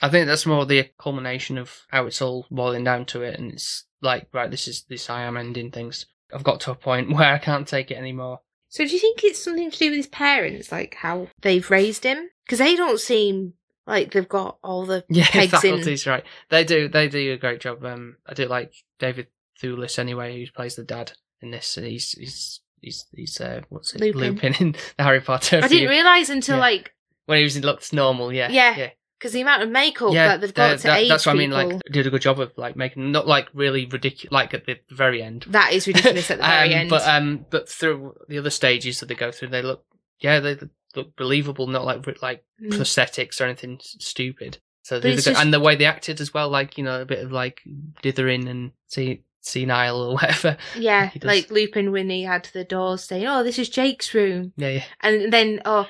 I 0.00 0.08
think 0.08 0.26
that's 0.26 0.46
more 0.46 0.66
the 0.66 0.90
culmination 0.98 1.56
of 1.58 1.82
how 1.88 2.06
it's 2.06 2.20
all 2.20 2.46
boiling 2.50 2.84
down 2.84 3.06
to 3.06 3.22
it, 3.22 3.38
and 3.38 3.52
it's 3.52 3.84
like, 4.00 4.28
right, 4.32 4.50
this 4.50 4.68
is 4.68 4.84
this 4.88 5.08
I 5.08 5.22
am 5.22 5.36
ending 5.36 5.70
things. 5.70 6.06
I've 6.34 6.44
got 6.44 6.60
to 6.62 6.72
a 6.72 6.74
point 6.74 7.10
where 7.14 7.32
I 7.32 7.38
can't 7.38 7.68
take 7.68 7.90
it 7.90 7.96
anymore. 7.96 8.40
So 8.72 8.86
do 8.86 8.90
you 8.94 8.98
think 8.98 9.22
it's 9.22 9.44
something 9.44 9.70
to 9.70 9.78
do 9.78 9.90
with 9.90 9.96
his 9.98 10.06
parents, 10.06 10.72
like 10.72 10.94
how 10.94 11.28
they've 11.42 11.70
raised 11.70 12.04
him? 12.04 12.30
Because 12.46 12.58
they 12.58 12.74
don't 12.74 12.98
seem 12.98 13.52
like 13.86 14.12
they've 14.12 14.26
got 14.26 14.56
all 14.64 14.86
the 14.86 15.04
Yeah, 15.10 15.26
pegs 15.30 15.52
in. 15.52 15.60
faculties, 15.60 16.06
right? 16.06 16.24
They 16.48 16.64
do. 16.64 16.88
They 16.88 17.08
do 17.08 17.34
a 17.34 17.36
great 17.36 17.60
job. 17.60 17.84
Um, 17.84 18.16
I 18.26 18.32
do 18.32 18.46
like 18.46 18.72
David 18.98 19.26
Thewlis 19.62 19.98
anyway, 19.98 20.42
who 20.42 20.50
plays 20.52 20.76
the 20.76 20.84
dad 20.84 21.12
in 21.42 21.50
this. 21.50 21.76
and 21.76 21.86
He's 21.86 22.12
he's 22.12 22.60
he's 22.80 23.04
he's 23.14 23.38
uh, 23.42 23.60
what's 23.68 23.94
it? 23.94 24.00
Lupin. 24.16 24.54
in 24.58 24.72
the 24.72 24.78
Harry 25.02 25.20
Potter. 25.20 25.60
I 25.62 25.68
didn't 25.68 25.90
realize 25.90 26.30
until 26.30 26.56
Yeah. 26.56 26.60
like 26.62 26.94
when 27.26 27.38
he 27.38 27.44
was 27.44 27.58
looked 27.62 27.92
normal. 27.92 28.32
Yeah, 28.32 28.48
Yeah. 28.50 28.74
yeah. 28.76 28.90
Because 29.22 29.32
the 29.32 29.40
amount 29.40 29.62
of 29.62 29.70
makeup 29.70 30.12
yeah, 30.12 30.28
that 30.28 30.40
they've 30.40 30.52
got 30.52 30.78
to 30.78 30.82
that- 30.88 30.98
age 30.98 31.08
that's 31.08 31.24
what 31.26 31.36
I 31.36 31.38
mean. 31.38 31.50
people, 31.50 31.68
Like, 31.68 31.80
did 31.92 32.06
a 32.06 32.10
good 32.10 32.22
job 32.22 32.40
of 32.40 32.50
like 32.56 32.74
making 32.74 33.12
not 33.12 33.28
like 33.28 33.48
really 33.54 33.86
ridiculous, 33.86 34.32
like 34.32 34.52
at 34.52 34.66
the 34.66 34.78
very 34.90 35.22
end. 35.22 35.44
that 35.50 35.72
is 35.72 35.86
ridiculous 35.86 36.28
at 36.30 36.38
the 36.38 36.44
very 36.58 36.74
Um, 36.74 36.80
end. 36.80 36.90
But 36.90 37.06
um, 37.06 37.46
but 37.50 37.68
through 37.68 38.16
the 38.28 38.38
other 38.38 38.50
stages 38.50 38.98
that 39.00 39.06
they 39.06 39.14
go 39.14 39.30
through, 39.30 39.48
they 39.48 39.62
look 39.62 39.84
yeah, 40.18 40.40
they 40.40 40.58
look 40.96 41.14
believable, 41.16 41.66
not 41.68 41.84
like 41.84 42.04
like 42.22 42.44
Mm. 42.60 42.70
prosthetics 42.72 43.40
or 43.40 43.44
anything 43.44 43.78
stupid. 43.80 44.58
So 44.82 44.96
But 44.96 45.02
they 45.02 45.12
it's 45.12 45.24
did- 45.24 45.30
just- 45.32 45.42
and 45.42 45.54
the 45.54 45.60
way 45.60 45.76
they 45.76 45.84
acted 45.84 46.20
as 46.20 46.34
well, 46.34 46.48
like 46.48 46.76
you 46.76 46.82
know, 46.84 47.00
a 47.00 47.04
bit 47.06 47.20
of 47.24 47.30
like 47.32 47.60
dithering 48.02 48.48
and 48.48 48.72
see, 48.88 49.22
senile 49.40 50.00
or 50.00 50.14
whatever. 50.14 50.56
yeah, 50.76 51.10
like 51.22 51.50
Lupin 51.50 51.90
when 51.92 52.08
he 52.10 52.22
had 52.22 52.48
the 52.52 52.64
doors 52.64 53.04
saying, 53.04 53.26
"Oh, 53.26 53.42
this 53.42 53.58
is 53.58 53.68
Jake's 53.68 54.12
room," 54.14 54.52
Yeah, 54.56 54.68
yeah. 54.68 54.84
and 55.00 55.32
then 55.32 55.60
oh, 55.64 55.88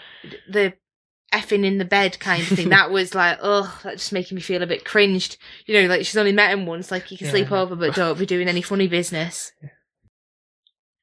the 0.49 0.75
effing 1.33 1.65
in 1.65 1.79
the 1.79 1.85
bed 1.85 2.19
kind 2.21 2.43
of 2.43 2.49
thing. 2.49 2.69
that 2.71 2.91
was 2.91 3.15
like, 3.15 3.39
oh, 3.43 3.79
that 3.85 3.95
just 3.99 4.13
making 4.13 4.37
me 4.37 4.43
feel 4.43 4.63
a 4.63 4.67
bit 4.67 4.85
cringed. 4.85 5.37
You 5.67 5.81
know, 5.81 5.89
like 5.89 6.01
she's 6.07 6.17
only 6.17 6.33
met 6.33 6.53
him 6.53 6.67
once. 6.67 6.91
Like 6.91 7.11
you 7.11 7.17
can 7.19 7.27
Yeah, 7.27 7.33
sleep 7.33 7.53
over, 7.53 7.75
but 7.75 7.95
don't 7.95 8.19
be 8.19 8.27
doing 8.27 8.49
any 8.49 8.63
funny 8.63 8.87
business. 8.89 9.53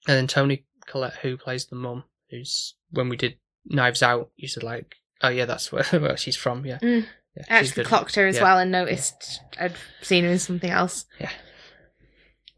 And 0.07 0.17
then 0.17 0.27
Toni 0.27 0.65
Collette, 0.85 1.15
who 1.21 1.37
plays 1.37 1.65
the 1.65 1.75
mum, 1.75 2.03
who's 2.29 2.75
when 2.91 3.09
we 3.09 3.17
did 3.17 3.37
Knives 3.65 4.01
Out, 4.03 4.29
you 4.35 4.47
said 4.47 4.63
like, 4.63 4.95
oh 5.21 5.29
yeah, 5.29 5.45
that's 5.45 5.71
where, 5.71 5.83
where 5.83 6.17
she's 6.17 6.35
from. 6.37 6.65
Yeah, 6.65 6.79
Mm. 6.79 7.05
yeah 7.35 7.43
I 7.49 7.57
actually 7.59 7.83
clocked 7.85 8.15
her 8.15 8.27
as 8.27 8.35
Yeah. 8.37 8.43
well 8.43 8.59
and 8.59 8.71
noticed 8.71 9.41
I'd 9.59 9.75
seen 10.01 10.23
her 10.23 10.31
in 10.31 10.39
something 10.39 10.69
else. 10.69 11.05
Yeah. 11.19 11.31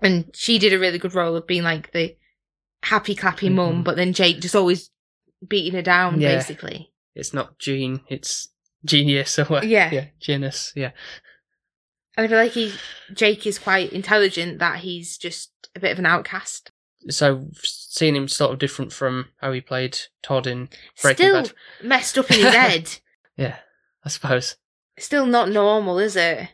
And 0.02 0.32
she 0.34 0.58
did 0.60 0.74
a 0.74 0.80
really 0.80 0.98
good 0.98 1.14
role 1.16 1.36
of 1.36 1.46
being 1.48 1.64
like 1.64 1.92
the 1.92 2.16
happy 2.84 3.16
clappy 3.16 3.52
mum, 3.52 3.82
Mhm. 3.82 3.84
but 3.84 3.96
then 3.96 4.14
Jake 4.14 4.40
just 4.42 4.56
always 4.56 4.90
beating 5.48 5.74
her 5.74 5.82
down, 5.82 6.20
Yeah. 6.20 6.36
basically. 6.36 6.91
It's 7.16 7.34
not 7.34 7.60
Gene, 7.60 8.02
it's 8.08 8.50
Genius 8.86 9.38
or 9.40 9.46
what? 9.46 9.68
Yeah. 9.68 9.90
yeah, 9.92 10.06
Genus. 10.20 10.72
Yeah, 10.76 10.92
And 12.18 12.26
I 12.26 12.28
feel 12.28 12.38
like 12.38 12.52
he 12.52 12.74
Jake 13.14 13.46
is 13.46 13.60
quite 13.60 13.92
intelligent 13.94 14.60
that 14.60 14.80
he's 14.80 15.18
just 15.18 15.52
a 15.76 15.80
bit 15.80 15.92
of 15.92 16.00
an 16.00 16.06
outcast. 16.06 16.72
So 17.10 17.48
seeing 17.64 18.16
him 18.16 18.28
sort 18.28 18.54
of 18.54 18.60
different 18.60 18.94
from 18.94 19.30
how 19.42 19.52
he 19.52 19.62
played 19.62 19.98
Todd 20.22 20.46
in 20.48 20.70
Breaking 21.02 21.26
Still 21.28 21.42
Bad. 21.44 21.52
messed 21.84 22.18
up 22.18 22.30
in 22.32 22.38
his 22.40 22.54
head. 22.54 22.90
Yeah, 23.38 23.58
I 24.06 24.10
suppose. 24.10 24.58
Still 25.00 25.26
not 25.26 25.50
normal, 25.50 25.98
is 25.98 26.16
it? 26.16 26.50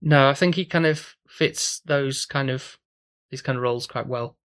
No, 0.00 0.30
I 0.30 0.34
think 0.34 0.54
he 0.54 0.64
kind 0.64 0.86
of 0.86 1.16
fits 1.28 1.80
those 1.84 2.24
kind 2.24 2.48
of 2.48 2.78
these 3.30 3.42
kind 3.42 3.58
of 3.58 3.62
roles 3.62 3.86
quite 3.86 4.06
well 4.06 4.38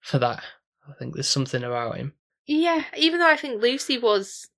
for 0.00 0.18
that. 0.20 0.44
I 0.88 0.92
think 0.98 1.14
there's 1.14 1.28
something 1.28 1.64
about 1.64 1.96
him. 1.96 2.12
Yeah, 2.46 2.84
even 2.96 3.18
though 3.18 3.28
I 3.28 3.36
think 3.36 3.60
Lucy 3.60 3.98
was 3.98 4.48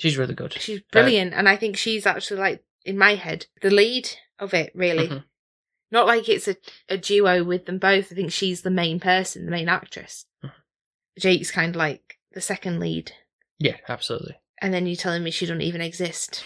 She's 0.00 0.16
really 0.18 0.34
good. 0.34 0.54
she's 0.54 0.80
brilliant 0.92 1.34
and 1.34 1.48
I 1.48 1.56
think 1.56 1.76
she's 1.76 2.06
actually 2.06 2.40
like 2.40 2.64
in 2.84 2.96
my 2.98 3.14
head 3.14 3.46
the 3.62 3.70
lead 3.70 4.08
of 4.38 4.54
it 4.54 4.72
really. 4.74 5.08
Mhm. 5.08 5.24
Not 5.92 6.06
like 6.06 6.28
it's 6.28 6.48
a, 6.48 6.56
a 6.88 6.96
duo 6.96 7.42
with 7.44 7.66
them 7.66 7.78
both. 7.78 8.10
I 8.12 8.14
think 8.14 8.32
she's 8.32 8.62
the 8.62 8.70
main 8.70 9.00
person, 9.00 9.44
the 9.44 9.50
main 9.50 9.68
actress. 9.68 10.24
Mhm. 10.44 10.52
Jake's 11.18 11.50
kind 11.50 11.70
of 11.74 11.76
like 11.78 12.18
the 12.32 12.40
second 12.40 12.80
lead. 12.80 13.12
Yeah, 13.58 13.76
absolutely. 13.88 14.36
And 14.62 14.72
then 14.72 14.86
you're 14.86 14.96
telling 14.96 15.22
me 15.22 15.30
she 15.30 15.46
doesn't 15.46 15.60
even 15.62 15.80
exist. 15.80 16.44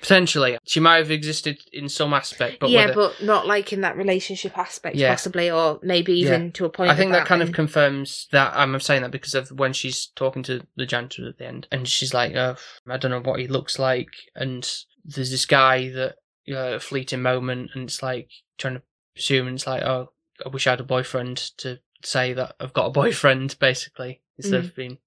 Potentially, 0.00 0.58
she 0.66 0.80
might 0.80 0.96
have 0.98 1.10
existed 1.10 1.58
in 1.72 1.88
some 1.88 2.12
aspect, 2.12 2.58
but 2.60 2.70
yeah, 2.70 2.86
whether- 2.86 2.94
but 2.94 3.22
not 3.22 3.46
like 3.46 3.72
in 3.72 3.80
that 3.82 3.96
relationship 3.96 4.56
aspect, 4.58 4.96
Yeah. 4.96 5.10
possibly, 5.10 5.50
or 5.50 5.78
maybe 5.82 6.12
even 6.12 6.52
to 6.52 6.64
a 6.66 6.68
point. 6.70 6.90
I 6.90 6.96
think 6.96 7.10
of 7.10 7.14
that 7.14 7.26
kind 7.26 7.42
of 7.42 7.52
confirms 7.52 8.28
that. 8.32 8.52
I'm 8.54 8.78
saying 8.80 9.02
that 9.02 9.10
because 9.10 9.34
of 9.34 9.50
when 9.52 9.72
she's 9.72 10.06
talking 10.08 10.42
to 10.44 10.66
the 10.76 10.84
janitor 10.86 11.28
at 11.28 11.38
the 11.38 11.46
end, 11.46 11.68
and 11.72 11.88
she's 11.88 12.12
like, 12.12 12.34
oh, 12.34 12.56
"I 12.88 12.96
don't 12.98 13.10
know 13.10 13.20
what 13.20 13.40
he 13.40 13.46
looks 13.46 13.78
like," 13.78 14.10
and 14.34 14.62
there's 15.04 15.30
this 15.30 15.46
guy 15.46 15.88
that 15.90 16.16
uh, 16.50 16.74
a 16.76 16.80
fleeting 16.80 17.22
moment, 17.22 17.70
and 17.74 17.84
it's 17.84 18.02
like 18.02 18.28
trying 18.58 18.74
to 18.74 18.82
assume, 19.16 19.46
and 19.48 19.56
it's 19.56 19.66
like, 19.66 19.82
"Oh, 19.82 20.12
I 20.44 20.48
wish 20.50 20.66
I 20.66 20.70
had 20.70 20.80
a 20.80 20.84
boyfriend 20.84 21.38
to 21.58 21.78
say 22.02 22.34
that 22.34 22.56
I've 22.60 22.74
got 22.74 22.86
a 22.86 22.90
boyfriend," 23.00 23.56
basically, 23.58 24.20
instead 24.36 24.62
Mm. 24.62 24.66
of 24.66 24.76
being 24.76 24.98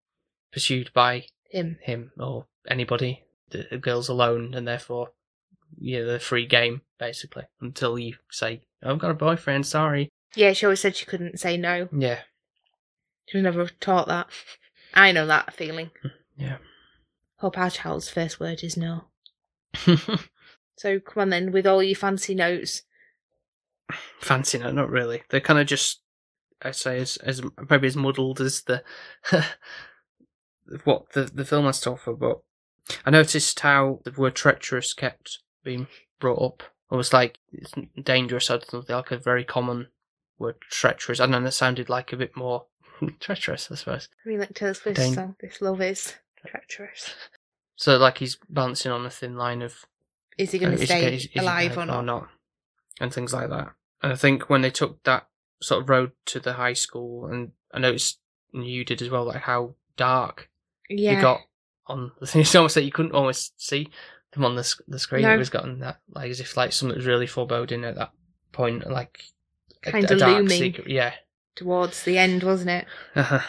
pursued 0.51 0.91
by 0.93 1.27
him. 1.51 1.77
him 1.83 2.11
or 2.19 2.47
anybody. 2.67 3.23
The 3.49 3.77
girl's 3.77 4.09
alone, 4.09 4.53
and 4.53 4.67
therefore, 4.67 5.11
yeah, 5.77 6.03
the 6.03 6.19
free 6.19 6.45
game 6.45 6.81
basically 6.99 7.43
until 7.61 7.97
you 7.97 8.15
say, 8.31 8.61
"I've 8.83 8.99
got 8.99 9.11
a 9.11 9.15
boyfriend." 9.15 9.65
Sorry. 9.65 10.09
Yeah, 10.35 10.53
she 10.53 10.65
always 10.65 10.81
said 10.81 10.95
she 10.95 11.05
couldn't 11.05 11.39
say 11.39 11.57
no. 11.57 11.87
Yeah. 11.91 12.19
She 13.27 13.37
was 13.37 13.43
never 13.43 13.67
taught 13.79 14.07
that. 14.07 14.27
I 14.93 15.11
know 15.11 15.27
that 15.27 15.53
feeling. 15.53 15.91
Yeah. 16.39 16.57
Hope 17.37 17.57
our 17.57 17.71
child's 17.71 18.09
first 18.09 18.39
word 18.39 18.63
is 18.63 18.77
no. 18.77 19.05
So 20.77 20.99
come 20.99 21.21
on 21.21 21.29
then, 21.31 21.51
with 21.51 21.65
all 21.65 21.81
your 21.81 21.95
fancy 21.95 22.35
notes. 22.35 22.83
fancy 24.19 24.59
no, 24.59 24.71
not 24.71 24.91
really. 24.91 25.23
They're 25.29 25.41
kind 25.41 25.59
of 25.59 25.65
just, 25.65 26.01
I 26.61 26.69
say, 26.69 26.99
as 26.99 27.17
as 27.17 27.41
maybe 27.69 27.87
as 27.87 27.95
muddled 27.95 28.39
as 28.39 28.61
the 28.61 28.83
what 30.83 31.11
the 31.13 31.23
the 31.23 31.45
film 31.45 31.65
has 31.65 31.81
to 31.81 31.91
offer. 31.91 32.13
But 32.13 32.41
I 33.05 33.09
noticed 33.09 33.59
how 33.61 33.99
the 34.05 34.11
word 34.11 34.35
treacherous 34.35 34.93
kept 34.93 35.39
being 35.63 35.87
brought 36.19 36.41
up. 36.41 36.63
Almost 36.89 37.11
like 37.13 37.37
it's 37.51 37.73
dangerous. 38.01 38.49
or 38.49 38.59
don't 38.59 38.89
like 38.89 39.11
a 39.11 39.17
very 39.17 39.43
common 39.43 39.87
word, 40.39 40.55
treacherous. 40.69 41.19
I 41.19 41.23
don't 41.25 41.31
know. 41.31 41.41
That 41.41 41.51
sounded 41.51 41.89
like 41.89 42.13
a 42.13 42.17
bit 42.17 42.35
more 42.37 42.65
treacherous, 43.19 43.69
I 43.71 43.75
suppose. 43.75 44.07
I 44.25 44.29
mean, 44.29 44.39
like 44.39 44.53
Taylor 44.53 44.73
Swift's 44.73 45.13
song, 45.13 45.35
This 45.41 45.61
Love 45.61 45.81
Is 45.81 46.15
Treacherous. 46.45 47.13
So 47.75 47.97
like 47.97 48.19
he's 48.19 48.37
balancing 48.49 48.91
on 48.91 49.05
a 49.05 49.09
thin 49.09 49.35
line 49.35 49.61
of 49.61 49.85
Is 50.37 50.51
he 50.51 50.59
going 50.59 50.73
Uh, 50.73 50.77
to 50.77 50.83
is 50.83 50.89
he- 50.89 50.95
stay 50.97 51.15
is- 51.15 51.25
is 51.25 51.31
he 51.33 51.39
alive 51.39 51.75
alive 51.77 51.89
or 51.99 52.01
not? 52.03 52.29
and 53.01 53.13
things 53.13 53.33
like 53.33 53.49
that. 53.49 53.73
And 54.01 54.13
I 54.13 54.15
think 54.15 54.49
when 54.49 54.61
they 54.61 54.71
took 54.71 55.03
that 55.03 55.27
sort 55.61 55.81
of 55.83 55.89
road 55.89 56.11
to 56.27 56.39
the 56.39 56.53
high 56.53 56.73
school, 56.73 57.25
and 57.25 57.51
I 57.73 57.79
noticed 57.79 58.19
and 58.53 58.65
you 58.65 58.85
did 58.85 59.01
as 59.01 59.09
well, 59.09 59.25
like 59.25 59.41
how 59.41 59.75
dark 59.97 60.49
Yeah. 60.89 61.19
it 61.19 61.21
got 61.21 61.41
on 61.87 62.11
the 62.19 62.27
thing. 62.27 62.41
It's 62.41 62.55
almost 62.55 62.75
like 62.75 62.85
you 62.85 62.91
couldn't 62.91 63.13
almost 63.13 63.59
see 63.61 63.89
them 64.33 64.45
on 64.45 64.55
the 64.55 64.75
the 64.87 64.99
screen. 64.99 65.23
No. 65.23 65.33
It 65.33 65.37
was 65.37 65.49
gotten 65.49 65.79
that 65.79 65.99
like 66.13 66.29
as 66.29 66.39
if 66.39 66.55
like 66.57 66.73
something 66.73 66.97
was 66.97 67.05
really 67.05 67.27
foreboding 67.27 67.83
at 67.85 67.95
that 67.95 68.11
point, 68.51 68.89
like 68.89 69.21
a- 69.85 69.91
Kinda 69.91 70.13
a 70.13 70.17
dark 70.17 70.37
looming. 70.37 70.49
secret. 70.59 70.89
Yeah. 70.89 71.13
Towards 71.55 72.03
the 72.03 72.17
end, 72.17 72.43
wasn't 72.43 72.69
it? 72.69 72.85
Uh-huh. 73.15 73.39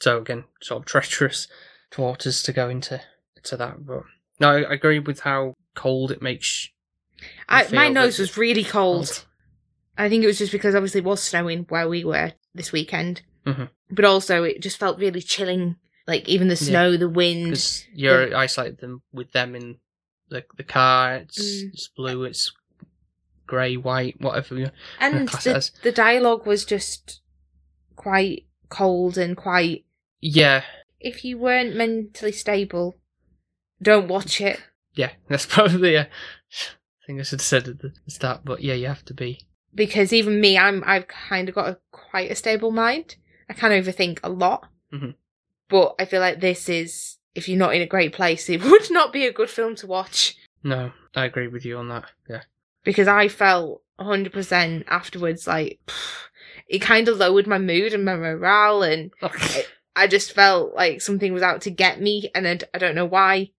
so 0.00 0.18
again, 0.18 0.44
sort 0.62 0.80
of 0.82 0.86
treacherous 0.86 1.48
waters 1.96 2.42
to 2.42 2.52
go 2.52 2.68
into 2.68 3.00
to 3.44 3.56
that, 3.56 3.84
but 3.86 4.02
no, 4.40 4.50
I 4.50 4.62
I 4.62 4.72
agree 4.74 4.98
with 4.98 5.20
how 5.20 5.54
cold 5.74 6.10
it 6.10 6.22
makes. 6.22 6.68
I, 7.48 7.66
my 7.72 7.88
nose 7.88 8.18
was 8.18 8.36
really 8.36 8.64
cold. 8.64 9.24
I 9.96 10.08
think 10.08 10.24
it 10.24 10.26
was 10.26 10.38
just 10.38 10.50
because 10.52 10.74
obviously 10.74 10.98
it 11.00 11.04
was 11.04 11.22
snowing 11.22 11.66
where 11.68 11.88
we 11.88 12.04
were 12.04 12.32
this 12.54 12.72
weekend. 12.72 13.22
Mhm. 13.46 13.68
But 13.90 14.04
also 14.04 14.42
it 14.42 14.60
just 14.60 14.78
felt 14.78 14.98
really 14.98 15.22
chilling. 15.22 15.76
Like 16.06 16.28
even 16.28 16.48
the 16.48 16.54
Yeah. 16.54 16.68
snow, 16.68 16.96
the 16.96 17.08
wind. 17.08 17.50
because 17.50 17.86
you're 17.94 18.36
isolated 18.36 18.78
them 18.80 19.02
with 19.12 19.32
them 19.32 19.54
in 19.54 19.78
the 20.28 20.44
the 20.56 20.62
car. 20.64 21.16
It's, 21.16 21.38
Mm. 21.40 21.68
it's 21.72 21.88
blue. 21.88 22.24
It's 22.24 22.52
grey, 23.46 23.76
white, 23.76 24.20
whatever. 24.20 24.72
And 25.00 25.28
the, 25.28 25.70
the 25.82 25.92
dialogue 25.92 26.46
was 26.46 26.64
just 26.64 27.20
quite 27.96 28.46
cold 28.68 29.16
and 29.18 29.36
quite. 29.36 29.84
yeah, 30.20 30.64
If 31.00 31.24
you 31.24 31.38
weren't 31.38 31.76
mentally 31.76 32.32
stable, 32.32 32.96
don't 33.82 34.08
watch 34.08 34.40
it. 34.40 34.60
yeah. 34.94 35.12
That's 35.28 35.46
probably 35.46 35.94
a 35.94 36.08
thing 37.06 37.20
I 37.20 37.22
should 37.22 37.40
have 37.40 37.46
said 37.46 37.68
at 37.68 37.78
the 37.80 37.92
start. 38.08 38.42
But 38.44 38.62
yeah, 38.62 38.74
you 38.74 38.86
have 38.88 39.04
to 39.06 39.14
be. 39.14 39.46
Because 39.74 40.12
even 40.12 40.40
me, 40.40 40.56
I'm 40.56 40.82
I've 40.86 41.08
kind 41.08 41.48
of 41.48 41.54
got 41.54 41.68
a 41.68 41.78
quite 41.90 42.30
a 42.30 42.34
stable 42.36 42.70
mind. 42.70 43.16
I 43.48 43.52
can 43.54 43.70
overthink 43.72 44.20
a 44.22 44.28
lot, 44.30 44.68
Mhm. 44.92 45.14
But 45.74 45.96
I 45.98 46.04
feel 46.04 46.20
like 46.20 46.38
this 46.38 46.68
is 46.68 47.16
if 47.34 47.48
you're 47.48 47.58
not 47.58 47.74
in 47.74 47.82
a 47.82 47.86
great 47.86 48.12
place, 48.12 48.48
it 48.48 48.62
would 48.62 48.92
not 48.92 49.12
be 49.12 49.26
a 49.26 49.32
good 49.32 49.50
film 49.50 49.74
to 49.76 49.88
watch. 49.88 50.36
No, 50.62 50.92
I 51.16 51.24
agree 51.24 51.48
with 51.48 51.64
you 51.64 51.78
on 51.78 51.88
that. 51.88 52.04
Yeah, 52.30 52.42
because 52.84 53.08
I 53.08 53.26
felt 53.26 53.82
100% 53.98 54.84
afterwards 54.86 55.48
like 55.48 55.80
it 56.68 56.78
kind 56.78 57.08
of 57.08 57.16
lowered 57.16 57.48
my 57.48 57.58
mood 57.58 57.92
and 57.92 58.04
my 58.04 58.14
morale 58.14 58.84
and 58.84 59.10
I 59.96 60.06
just 60.06 60.32
felt 60.32 60.74
like 60.74 61.00
something 61.00 61.32
was 61.32 61.42
out 61.42 61.62
to 61.62 61.70
get 61.70 62.00
me 62.00 62.30
and 62.36 62.64
I 62.72 62.78
don't 62.78 62.94
know 62.94 63.04
why. 63.04 63.50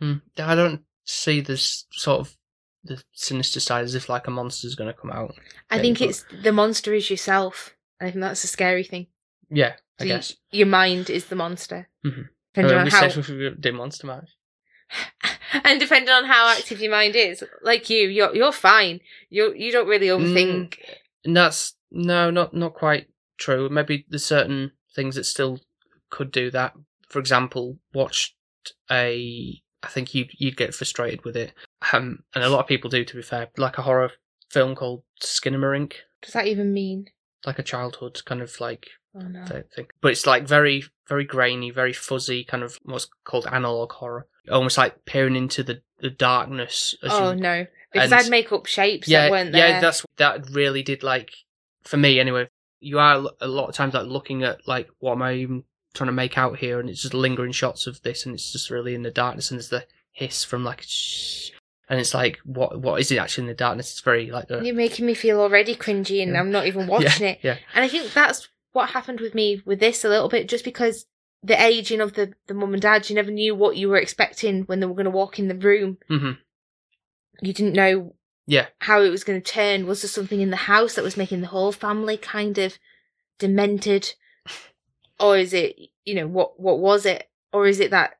Hmm. 0.00 0.14
I 0.38 0.56
don't 0.56 0.82
see 1.04 1.40
this 1.40 1.86
sort 1.92 2.18
of 2.20 2.36
the 2.82 3.00
sinister 3.12 3.60
side 3.60 3.84
as 3.84 3.94
if 3.94 4.08
like 4.08 4.26
a 4.26 4.32
monster's 4.32 4.74
going 4.74 4.92
to 4.92 5.00
come 5.00 5.12
out. 5.12 5.36
I 5.70 5.78
think 5.78 6.00
it's 6.00 6.24
the 6.42 6.52
monster 6.52 6.92
is 6.94 7.10
yourself. 7.10 7.76
I 8.00 8.06
think 8.10 8.22
that's 8.22 8.42
a 8.42 8.48
scary 8.48 8.82
thing. 8.82 9.06
Yeah, 9.50 9.74
I 10.00 10.04
you- 10.04 10.08
guess. 10.14 10.36
your 10.50 10.66
mind 10.66 11.10
is 11.10 11.26
the 11.26 11.36
monster. 11.36 11.88
Mhm. 12.04 12.28
Depending 12.54 12.78
on 12.78 12.84
we 12.84 12.90
how, 12.90 13.06
we 13.28 13.54
did 13.60 13.74
Monster 13.74 14.06
March. 14.08 14.30
and 15.64 15.78
depending 15.78 16.12
on 16.12 16.24
how 16.24 16.48
active 16.48 16.80
your 16.80 16.90
mind 16.90 17.14
is, 17.14 17.44
like 17.62 17.88
you, 17.90 18.08
you're 18.08 18.34
you're 18.34 18.52
fine. 18.52 19.00
You 19.28 19.54
you 19.54 19.70
don't 19.72 19.86
really 19.88 20.08
Mm. 20.08 20.20
overthink. 20.20 20.78
And 21.24 21.36
that's 21.36 21.74
no, 21.92 22.30
not 22.30 22.54
not 22.54 22.74
quite 22.74 23.08
true. 23.38 23.68
Maybe 23.68 24.04
there's 24.08 24.24
certain 24.24 24.72
things 24.94 25.14
that 25.14 25.24
still 25.24 25.60
could 26.10 26.32
do 26.32 26.50
that. 26.50 26.74
For 27.08 27.18
example, 27.20 27.78
watched 27.92 28.34
a. 28.90 29.62
I 29.82 29.88
think 29.88 30.14
you'd 30.14 30.30
you'd 30.38 30.56
get 30.56 30.74
frustrated 30.74 31.24
with 31.24 31.36
it, 31.36 31.52
um, 31.92 32.24
and 32.34 32.44
a 32.44 32.48
lot 32.50 32.60
of 32.60 32.66
people 32.66 32.90
do. 32.90 33.04
To 33.04 33.16
be 33.16 33.22
fair, 33.22 33.48
like 33.56 33.78
a 33.78 33.82
horror 33.82 34.10
film 34.50 34.74
called 34.74 35.04
Skinamarink, 35.22 35.94
Does 36.22 36.32
that 36.34 36.46
even 36.48 36.72
mean? 36.74 37.06
like 37.46 37.58
a 37.58 37.62
childhood 37.62 38.20
kind 38.26 38.42
of 38.42 38.60
like 38.60 38.88
Oh 39.14 39.20
no. 39.20 39.44
th- 39.44 39.64
thing. 39.74 39.86
But 40.00 40.12
it's 40.12 40.26
like 40.26 40.46
very 40.46 40.84
very 41.08 41.24
grainy, 41.24 41.70
very 41.70 41.92
fuzzy, 41.92 42.44
kind 42.44 42.62
of 42.62 42.78
what's 42.84 43.08
called 43.24 43.46
analog 43.46 43.92
horror, 43.92 44.26
almost 44.50 44.78
like 44.78 45.04
peering 45.04 45.36
into 45.36 45.62
the 45.62 45.82
the 46.00 46.10
darkness. 46.10 46.94
As 47.02 47.10
Oh 47.12 47.30
you, 47.32 47.40
no. 47.40 47.66
Because 47.92 48.12
and- 48.12 48.20
I'd 48.20 48.30
make 48.30 48.52
up 48.52 48.66
shapes 48.66 49.08
yeah, 49.08 49.22
that 49.22 49.30
weren't 49.30 49.52
there. 49.52 49.68
yeah, 49.68 49.80
that's 49.80 50.04
that 50.16 50.48
really 50.50 50.82
did 50.82 51.02
like 51.02 51.32
for 51.82 51.96
me 51.96 52.20
anyway. 52.20 52.48
You 52.78 52.98
are 52.98 53.26
a 53.40 53.48
lot 53.48 53.68
of 53.68 53.74
times 53.74 53.94
like 53.94 54.06
looking 54.06 54.42
at 54.44 54.66
like 54.68 54.88
what 55.00 55.12
am 55.12 55.22
I 55.22 55.34
even 55.34 55.64
trying 55.92 56.06
to 56.06 56.12
make 56.12 56.38
out 56.38 56.58
here, 56.58 56.78
and 56.78 56.88
it's 56.88 57.02
just 57.02 57.14
lingering 57.14 57.52
shots 57.52 57.86
of 57.88 58.00
this, 58.02 58.24
and 58.24 58.34
it's 58.34 58.52
just 58.52 58.70
really 58.70 58.94
in 58.94 59.02
the 59.02 59.10
darkness, 59.10 59.50
and 59.50 59.58
there's 59.58 59.70
the 59.70 59.84
hiss 60.12 60.44
from 60.44 60.64
like, 60.64 60.82
shh, 60.86 61.50
and 61.88 61.98
it's 62.00 62.14
like 62.14 62.38
what 62.44 62.80
what 62.80 63.00
is 63.00 63.10
it 63.10 63.18
actually 63.18 63.42
in 63.42 63.48
the 63.48 63.54
darkness? 63.54 63.90
It's 63.90 64.00
very 64.00 64.30
like 64.30 64.46
You're 64.48 64.72
making 64.74 65.04
me 65.04 65.14
feel 65.14 65.40
already 65.40 65.74
cringy 65.74 66.22
and 66.22 66.32
Yeah. 66.32 66.40
I'm 66.40 66.52
not 66.52 66.66
even 66.68 66.86
watching 66.86 67.24
yeah, 67.26 67.32
it. 67.32 67.38
Yeah, 67.42 67.56
And 67.74 67.84
I 67.84 67.88
think 67.88 68.12
that's 68.14 68.48
what 68.72 68.90
happened 68.90 69.20
with 69.20 69.34
me 69.34 69.62
with 69.64 69.80
this 69.80 70.04
a 70.04 70.08
little 70.08 70.28
bit, 70.28 70.48
just 70.48 70.64
because 70.64 71.06
the 71.42 71.60
aging 71.60 72.00
of 72.00 72.14
the, 72.14 72.32
the 72.46 72.54
mum 72.54 72.72
and 72.72 72.82
dad, 72.82 73.08
you 73.08 73.16
never 73.16 73.30
knew 73.30 73.54
what 73.54 73.76
you 73.76 73.88
were 73.88 73.96
expecting 73.96 74.62
when 74.62 74.80
they 74.80 74.86
were 74.86 74.94
going 74.94 75.04
to 75.04 75.10
walk 75.10 75.38
in 75.38 75.48
the 75.48 75.54
room. 75.54 75.98
hmm 76.08 76.32
You 77.40 77.52
didn't 77.52 77.74
know 77.74 78.14
yeah, 78.46 78.66
how 78.80 79.00
it 79.02 79.10
was 79.10 79.24
going 79.24 79.40
to 79.40 79.52
turn. 79.52 79.86
Was 79.86 80.02
there 80.02 80.08
something 80.08 80.40
in 80.40 80.50
the 80.50 80.56
house 80.56 80.94
that 80.94 81.04
was 81.04 81.16
making 81.16 81.40
the 81.40 81.46
whole 81.46 81.72
family 81.72 82.16
kind 82.16 82.58
of 82.58 82.78
demented? 83.38 84.14
Or 85.18 85.36
is 85.36 85.52
it, 85.52 85.76
you 86.04 86.14
know, 86.14 86.26
what, 86.26 86.58
what 86.58 86.78
was 86.78 87.06
it? 87.06 87.28
Or 87.52 87.66
is 87.66 87.78
it 87.78 87.90
that 87.90 88.14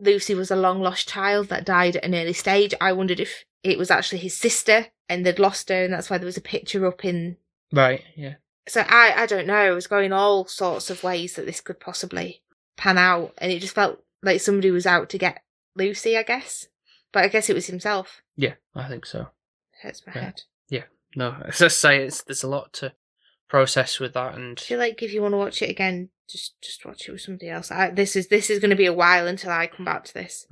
Lucy 0.00 0.34
was 0.34 0.50
a 0.50 0.56
long 0.56 0.80
lost 0.80 1.08
child 1.08 1.48
that 1.48 1.66
died 1.66 1.96
at 1.96 2.04
an 2.04 2.14
early 2.14 2.32
stage? 2.32 2.74
I 2.80 2.92
wondered 2.92 3.20
if 3.20 3.44
it 3.62 3.78
was 3.78 3.90
actually 3.90 4.18
his 4.18 4.36
sister 4.36 4.86
and 5.08 5.24
they'd 5.24 5.38
lost 5.38 5.68
her 5.68 5.84
and 5.84 5.92
that's 5.92 6.10
why 6.10 6.18
there 6.18 6.26
was 6.26 6.36
a 6.36 6.42
picture 6.42 6.86
up 6.86 7.04
in 7.04 7.36
right, 7.72 8.02
yeah. 8.14 8.34
So 8.66 8.80
I, 8.82 9.12
I 9.16 9.26
don't 9.26 9.46
know. 9.46 9.70
It 9.70 9.74
was 9.74 9.86
going 9.86 10.12
all 10.12 10.46
sorts 10.46 10.90
of 10.90 11.02
ways 11.04 11.34
that 11.34 11.46
this 11.46 11.60
could 11.60 11.80
possibly 11.80 12.42
pan 12.76 12.98
out, 12.98 13.34
and 13.38 13.52
it 13.52 13.60
just 13.60 13.74
felt 13.74 14.02
like 14.22 14.40
somebody 14.40 14.70
was 14.70 14.86
out 14.86 15.10
to 15.10 15.18
get 15.18 15.42
Lucy. 15.76 16.16
I 16.16 16.22
guess, 16.22 16.66
but 17.12 17.24
I 17.24 17.28
guess 17.28 17.50
it 17.50 17.54
was 17.54 17.66
himself. 17.66 18.22
Yeah, 18.36 18.54
I 18.74 18.88
think 18.88 19.06
so. 19.06 19.28
Hurts 19.82 20.02
my 20.06 20.12
Yeah. 20.14 20.20
head. 20.22 20.42
No, 21.16 21.36
as 21.46 21.62
I 21.62 21.68
say, 21.68 22.04
it's 22.04 22.22
there's 22.22 22.42
a 22.42 22.48
lot 22.48 22.72
to 22.74 22.92
process 23.48 24.00
with 24.00 24.14
that, 24.14 24.34
and 24.34 24.58
I 24.58 24.62
feel 24.62 24.78
like 24.78 25.02
if 25.02 25.12
you 25.12 25.22
want 25.22 25.32
to 25.32 25.38
watch 25.38 25.62
it 25.62 25.70
again, 25.70 26.08
just 26.28 26.60
just 26.60 26.84
watch 26.84 27.08
it 27.08 27.12
with 27.12 27.20
somebody 27.20 27.50
else. 27.50 27.70
I, 27.70 27.90
this 27.90 28.16
is 28.16 28.28
this 28.28 28.50
is 28.50 28.58
going 28.58 28.70
to 28.70 28.76
be 28.76 28.86
a 28.86 28.92
while 28.92 29.26
until 29.26 29.50
I 29.50 29.68
come 29.68 29.84
back 29.84 30.04
to 30.06 30.14
this. 30.14 30.46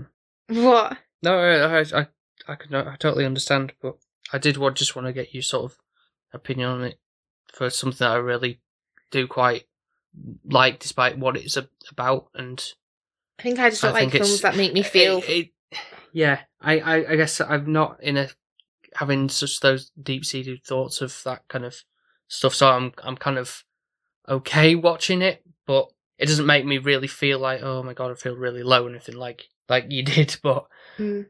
Hmm. 0.48 0.62
What? 0.64 0.98
no, 1.22 1.36
I 1.36 1.80
I 1.80 2.00
I, 2.02 2.06
I 2.46 2.54
could 2.54 2.70
not, 2.70 2.86
I 2.86 2.96
totally 2.96 3.24
understand, 3.24 3.72
but 3.82 3.96
I 4.32 4.38
did 4.38 4.56
want 4.56 4.76
just 4.76 4.94
want 4.94 5.06
to 5.06 5.12
get 5.12 5.34
your 5.34 5.42
sort 5.42 5.64
of 5.72 5.78
opinion 6.32 6.68
on 6.68 6.84
it 6.84 6.98
for 7.52 7.70
something 7.70 7.98
that 8.06 8.12
I 8.12 8.16
really 8.16 8.60
do 9.10 9.26
quite 9.26 9.64
like, 10.44 10.78
despite 10.80 11.18
what 11.18 11.36
it's 11.36 11.56
about, 11.90 12.28
and 12.34 12.62
I 13.38 13.42
think 13.42 13.58
I 13.58 13.70
just 13.70 13.82
don't 13.82 13.92
like 13.94 14.10
films 14.10 14.40
that 14.42 14.56
make 14.56 14.72
me 14.72 14.82
feel. 14.82 15.18
It- 15.18 15.28
it- 15.28 15.48
yeah, 16.12 16.40
I, 16.60 16.78
I, 16.80 17.12
I 17.12 17.16
guess 17.16 17.40
I'm 17.40 17.72
not 17.72 18.02
in 18.02 18.18
a 18.18 18.28
having 18.96 19.30
such 19.30 19.60
those 19.60 19.90
deep 20.02 20.24
seated 20.26 20.62
thoughts 20.64 21.00
of 21.00 21.18
that 21.24 21.48
kind 21.48 21.64
of 21.64 21.74
stuff. 22.28 22.54
So 22.54 22.68
I'm 22.68 22.92
I'm 23.02 23.16
kind 23.16 23.38
of 23.38 23.64
okay 24.28 24.74
watching 24.88 25.22
it, 25.22 25.42
but 25.66 25.88
it 26.18 26.26
doesn't 26.26 26.44
make 26.46 26.66
me 26.66 26.76
really 26.76 27.06
feel 27.08 27.38
like 27.38 27.62
oh 27.62 27.82
my 27.82 27.94
god, 27.94 28.10
I 28.10 28.14
feel 28.14 28.36
really 28.36 28.62
low 28.62 28.86
or 28.86 28.90
anything 28.90 29.16
like 29.16 29.48
like 29.70 29.86
you 29.90 30.02
did. 30.14 30.36
But 30.42 30.66
Mm. 30.98 31.26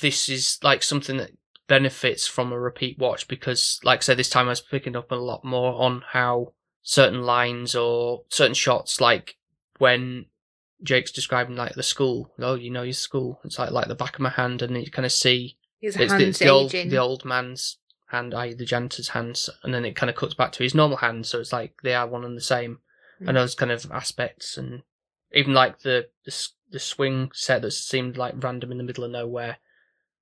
this 0.00 0.28
is 0.28 0.58
like 0.64 0.82
something 0.82 1.18
that 1.18 1.30
benefits 1.68 2.26
from 2.26 2.52
a 2.52 2.58
repeat 2.58 2.98
watch 2.98 3.28
because, 3.28 3.78
like 3.84 4.00
I 4.00 4.02
said, 4.02 4.16
this 4.16 4.30
time 4.30 4.46
I 4.46 4.50
was 4.50 4.60
picking 4.60 4.96
up 4.96 5.12
a 5.12 5.16
lot 5.16 5.44
more 5.44 5.80
on 5.80 6.02
how 6.10 6.52
certain 6.82 7.22
lines 7.22 7.76
or 7.76 8.22
certain 8.30 8.54
shots, 8.54 9.00
like 9.00 9.36
when 9.78 10.26
Jake's 10.82 11.12
describing 11.12 11.56
like 11.56 11.74
the 11.74 11.82
school. 11.82 12.32
Oh, 12.38 12.54
you 12.54 12.70
know 12.70 12.82
your 12.82 12.92
school. 12.92 13.40
It's 13.44 13.58
like 13.58 13.70
like 13.70 13.88
the 13.88 13.94
back 13.94 14.14
of 14.14 14.20
my 14.20 14.30
hand, 14.30 14.62
and 14.62 14.76
you 14.76 14.90
kind 14.90 15.06
of 15.06 15.12
see 15.12 15.56
His 15.80 15.96
it's, 15.96 16.10
hands 16.12 16.22
the, 16.22 16.28
it's 16.28 16.38
the 16.38 16.48
old 16.48 16.70
the 16.70 16.98
old 16.98 17.24
man's 17.24 17.78
hand, 18.10 18.32
i.e. 18.34 18.54
the 18.54 18.64
janitor's 18.64 19.10
hands, 19.10 19.50
and 19.62 19.74
then 19.74 19.84
it 19.84 19.94
kind 19.96 20.08
of 20.08 20.16
cuts 20.16 20.34
back 20.34 20.52
to 20.52 20.62
his 20.62 20.74
normal 20.74 20.98
hand. 20.98 21.26
So 21.26 21.40
it's 21.40 21.52
like 21.52 21.74
they 21.82 21.94
are 21.94 22.06
one 22.06 22.24
and 22.24 22.36
the 22.36 22.40
same, 22.42 22.78
Mm. 23.20 23.28
and 23.28 23.36
those 23.36 23.56
kind 23.56 23.72
of 23.72 23.90
aspects, 23.90 24.56
and 24.56 24.82
even 25.34 25.52
like 25.52 25.80
the 25.80 26.08
the, 26.24 26.48
the 26.70 26.78
swing 26.78 27.30
set 27.34 27.62
that 27.62 27.72
seemed 27.72 28.16
like 28.16 28.34
random 28.42 28.70
in 28.70 28.78
the 28.78 28.84
middle 28.84 29.02
of 29.02 29.10
nowhere, 29.10 29.58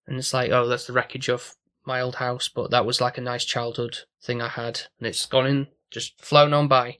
and 0.07 0.17
it's 0.19 0.33
like 0.35 0.51
oh 0.51 0.67
that's 0.67 0.87
the 0.87 0.93
wreckage 0.93 1.29
of 1.29 1.55
my 1.85 2.01
old 2.01 2.17
house, 2.17 2.49
but 2.49 2.71
that 2.73 2.85
was 2.87 3.01
like 3.01 3.17
a 3.19 3.21
nice 3.21 3.45
childhood 3.45 3.99
thing 4.23 4.43
I 4.43 4.49
had, 4.49 4.81
and 4.99 5.07
it's 5.07 5.25
gone 5.27 5.47
in, 5.47 5.67
just 5.91 6.21
flown 6.21 6.53
on 6.53 6.67
by, 6.69 6.99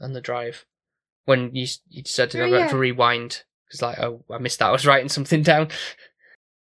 and 0.00 0.14
the 0.14 0.20
drive. 0.20 0.64
When 1.24 1.54
you 1.54 1.66
you 1.88 2.02
said 2.04 2.30
to 2.32 2.42
Oh, 2.42 2.46
go 2.46 2.52
back 2.58 2.66
yeah. 2.66 2.70
to 2.72 2.76
rewind, 2.78 3.44
because 3.66 3.80
like 3.82 3.98
oh 3.98 4.24
I 4.30 4.38
missed 4.38 4.58
that, 4.58 4.68
I 4.68 4.72
was 4.72 4.86
writing 4.86 5.08
something 5.08 5.42
down. 5.52 5.68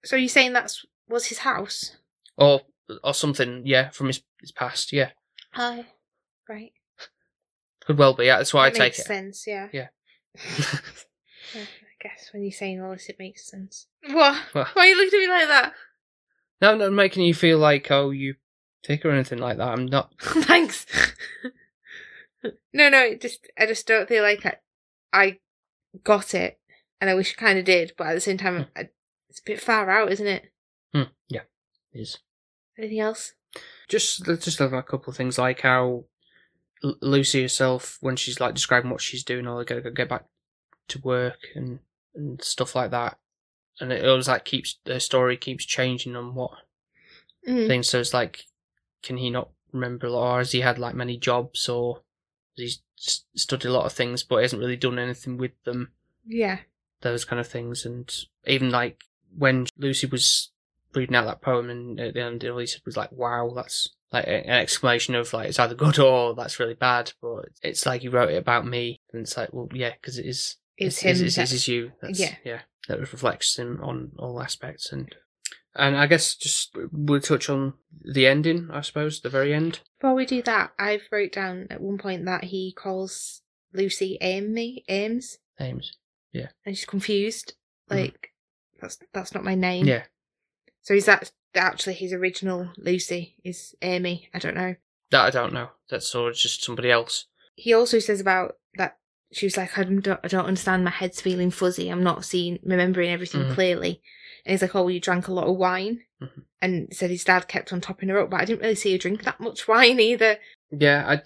So 0.05 0.15
you're 0.15 0.29
saying 0.29 0.53
that's 0.53 0.85
was 1.09 1.25
his 1.27 1.39
house? 1.39 1.95
or 2.37 2.61
or 3.03 3.13
something, 3.13 3.63
yeah, 3.65 3.89
from 3.89 4.07
his 4.07 4.21
his 4.39 4.51
past, 4.51 4.93
yeah, 4.93 5.09
Oh, 5.55 5.83
right. 6.47 6.71
could 7.85 7.97
well 7.97 8.13
be. 8.13 8.25
Yeah, 8.25 8.37
that's 8.37 8.53
why 8.53 8.69
that 8.69 8.75
I 8.75 8.79
take 8.79 8.79
makes 8.93 8.99
it. 8.99 9.05
sense. 9.05 9.45
Yeah. 9.45 9.67
Yeah. 9.73 9.87
I 11.55 11.67
guess 12.01 12.29
when 12.33 12.43
you're 12.43 12.51
saying 12.51 12.81
all 12.81 12.91
this, 12.91 13.09
it 13.09 13.17
makes 13.19 13.49
sense. 13.49 13.87
What? 14.09 14.41
Well- 14.53 14.67
Why 14.73 14.83
are 14.83 14.85
you 14.87 14.97
looking 14.97 15.19
at 15.19 15.23
me 15.23 15.29
like 15.29 15.47
that? 15.47 15.73
no, 16.61 16.71
I'm 16.71 16.77
not 16.79 16.93
making 16.93 17.23
you 17.25 17.33
feel 17.33 17.57
like 17.59 17.89
oh 17.91 18.09
you 18.11 18.35
thick 18.85 19.03
or 19.05 19.11
anything 19.11 19.39
like 19.39 19.57
that. 19.57 19.67
I'm 19.69 19.85
not. 19.85 20.13
Thanks. 20.21 20.85
no, 22.73 22.89
no, 22.89 22.99
it 23.03 23.21
just 23.21 23.47
I 23.57 23.65
just 23.65 23.87
don't 23.87 24.07
feel 24.07 24.23
like 24.23 24.45
I, 24.45 24.55
I 25.13 25.37
got 26.03 26.33
it, 26.33 26.59
and 27.01 27.09
I 27.09 27.13
wish 27.15 27.33
I 27.37 27.39
kind 27.39 27.59
of 27.59 27.65
did, 27.65 27.93
but 27.97 28.07
at 28.07 28.13
the 28.13 28.21
same 28.21 28.37
time, 28.37 28.67
I, 28.75 28.89
it's 29.29 29.39
a 29.39 29.43
bit 29.45 29.61
far 29.61 29.89
out, 29.89 30.11
isn't 30.11 30.27
it? 30.27 30.51
Hmm, 30.93 31.03
yeah, 31.29 31.41
it 31.93 31.99
is 32.01 32.19
Anything 32.77 32.99
else? 32.99 33.33
just 33.89 34.23
just 34.25 34.61
a 34.61 34.69
couple 34.83 35.09
of 35.09 35.17
things 35.17 35.37
like 35.37 35.61
how 35.61 36.03
L- 36.83 36.97
Lucy 37.01 37.41
herself 37.41 37.97
when 38.01 38.15
she's 38.15 38.39
like 38.39 38.53
describing 38.53 38.91
what 38.91 39.01
she's 39.01 39.23
doing, 39.23 39.47
or 39.47 39.57
they 39.59 39.65
gotta 39.67 39.81
go 39.81 39.91
get 39.91 40.09
back 40.09 40.25
to 40.89 40.99
work 41.01 41.39
and 41.55 41.79
and 42.17 42.43
stuff 42.43 42.75
like 42.75 42.91
that, 42.91 43.17
and 43.79 43.93
it 43.93 44.05
always 44.05 44.27
like 44.27 44.43
keeps 44.43 44.79
the 44.83 44.99
story 44.99 45.37
keeps 45.37 45.65
changing 45.65 46.15
on 46.15 46.33
what 46.35 46.51
Mm. 47.47 47.67
things. 47.67 47.87
So 47.87 47.99
it's 48.01 48.13
like, 48.13 48.43
can 49.01 49.15
he 49.17 49.29
not 49.29 49.49
remember, 49.71 50.07
or 50.07 50.39
has 50.39 50.51
he 50.51 50.59
had 50.61 50.77
like 50.77 50.95
many 50.95 51.17
jobs, 51.17 51.69
or 51.69 52.01
he's 52.55 52.81
studied 52.97 53.69
a 53.69 53.71
lot 53.71 53.85
of 53.85 53.93
things, 53.93 54.23
but 54.23 54.41
hasn't 54.41 54.59
really 54.61 54.75
done 54.75 54.99
anything 54.99 55.37
with 55.37 55.51
them. 55.63 55.93
Yeah. 56.25 56.59
Those 57.01 57.23
kind 57.23 57.39
of 57.39 57.47
things, 57.47 57.85
and 57.85 58.13
even 58.45 58.69
like 58.69 59.03
when 59.37 59.67
Lucy 59.77 60.07
was 60.07 60.49
reading 60.93 61.15
out 61.15 61.25
that 61.25 61.41
poem, 61.41 61.69
and 61.69 61.99
at 61.99 62.15
the 62.15 62.21
end, 62.21 62.43
all 62.43 62.57
he 62.57 62.65
said 62.65 62.81
was 62.85 62.97
like, 62.97 63.11
"Wow, 63.11 63.53
that's." 63.55 63.89
Like 64.09 64.25
an 64.25 64.45
exclamation 64.49 65.15
of 65.15 65.33
like 65.33 65.49
it's 65.49 65.59
either 65.59 65.75
good 65.75 65.99
or 66.07 66.33
that's 66.33 66.61
really 66.61 66.75
bad, 66.75 67.11
but 67.21 67.49
it's 67.61 67.85
like 67.85 68.01
he 68.01 68.07
wrote 68.07 68.29
it 68.31 68.37
about 68.37 68.65
me, 68.65 69.01
and 69.11 69.21
it's 69.23 69.35
like 69.35 69.51
well 69.51 69.67
yeah 69.73 69.91
because 69.91 70.17
it 70.17 70.25
is 70.25 70.55
It's 70.77 70.97
it's, 70.97 71.01
him 71.01 71.11
It's, 71.11 71.21
it's, 71.21 71.35
that- 71.35 71.53
it's 71.55 71.67
you. 71.67 71.91
That's, 72.01 72.19
yeah. 72.19 72.35
yeah. 72.43 72.61
That 72.87 72.99
reflects 72.99 73.57
him 73.57 73.79
on 73.83 74.11
all 74.17 74.41
aspects, 74.41 74.91
and 74.93 75.13
and 75.75 75.97
I 75.97 76.07
guess 76.07 76.35
just 76.35 76.75
we'll 76.91 77.19
touch 77.19 77.49
on 77.49 77.73
the 78.01 78.25
ending. 78.27 78.69
I 78.71 78.81
suppose 78.81 79.19
the 79.19 79.29
very 79.29 79.53
end. 79.53 79.81
Before 79.99 80.15
we 80.15 80.25
do 80.25 80.41
that, 80.43 80.71
I've 80.79 81.03
wrote 81.11 81.33
down 81.33 81.67
at 81.69 81.81
one 81.81 81.97
point 81.97 82.23
that 82.25 82.45
he 82.45 82.73
calls 82.77 83.41
Lucy 83.73 84.17
Amy 84.21 84.85
Ames, 84.87 85.37
Ames. 85.59 85.97
Yeah. 86.31 86.47
And 86.65 86.77
she's 86.77 86.85
confused. 86.85 87.53
Mhm. 87.91 87.95
Like 87.97 88.29
that's 88.79 88.97
that's 89.13 89.33
not 89.33 89.43
my 89.43 89.55
name. 89.55 89.85
Yeah. 89.85 90.03
So 90.81 90.93
is 90.93 91.05
that 91.05 91.31
actually 91.55 91.95
his 91.95 92.13
original 92.13 92.71
Lucy? 92.77 93.35
Is 93.43 93.75
Amy? 93.81 94.29
I 94.33 94.39
don't 94.39 94.55
know. 94.55 94.75
That 95.11 95.25
I 95.25 95.29
don't 95.29 95.51
know. 95.53 95.71
That's 95.89 96.07
sort 96.07 96.31
of 96.31 96.37
just 96.37 96.63
somebody 96.63 96.89
else. 96.89 97.25
He 97.55 97.73
also 97.73 97.99
says 97.99 98.21
about 98.21 98.55
that 98.75 98.97
she 99.33 99.45
was 99.45 99.57
like, 99.57 99.77
I 99.77 99.83
don't, 99.83 100.07
I 100.23 100.27
don't 100.27 100.45
understand. 100.45 100.83
My 100.83 100.89
head's 100.91 101.21
feeling 101.21 101.51
fuzzy. 101.51 101.89
I'm 101.89 102.03
not 102.03 102.23
seeing, 102.25 102.59
remembering 102.63 103.09
everything 103.11 103.41
Mhm. 103.41 103.53
clearly. 103.53 104.01
And 104.45 104.51
he's 104.51 104.61
like, 104.61 104.75
Oh, 104.75 104.87
you 104.87 104.99
drank 104.99 105.27
a 105.27 105.33
lot 105.33 105.47
of 105.47 105.57
wine, 105.57 106.01
Mhm. 106.21 106.43
and 106.61 106.87
said 106.95 107.09
his 107.09 107.23
dad 107.25 107.47
kept 107.47 107.73
on 107.73 107.81
topping 107.81 108.09
her 108.09 108.19
up, 108.19 108.29
but 108.29 108.39
I 108.41 108.45
didn't 108.45 108.61
really 108.61 108.75
see 108.75 108.91
her 108.93 108.97
drink 108.97 109.23
that 109.23 109.39
much 109.39 109.67
wine 109.67 109.99
either. 109.99 110.37
Yeah, 110.71 111.05
I 111.07 111.21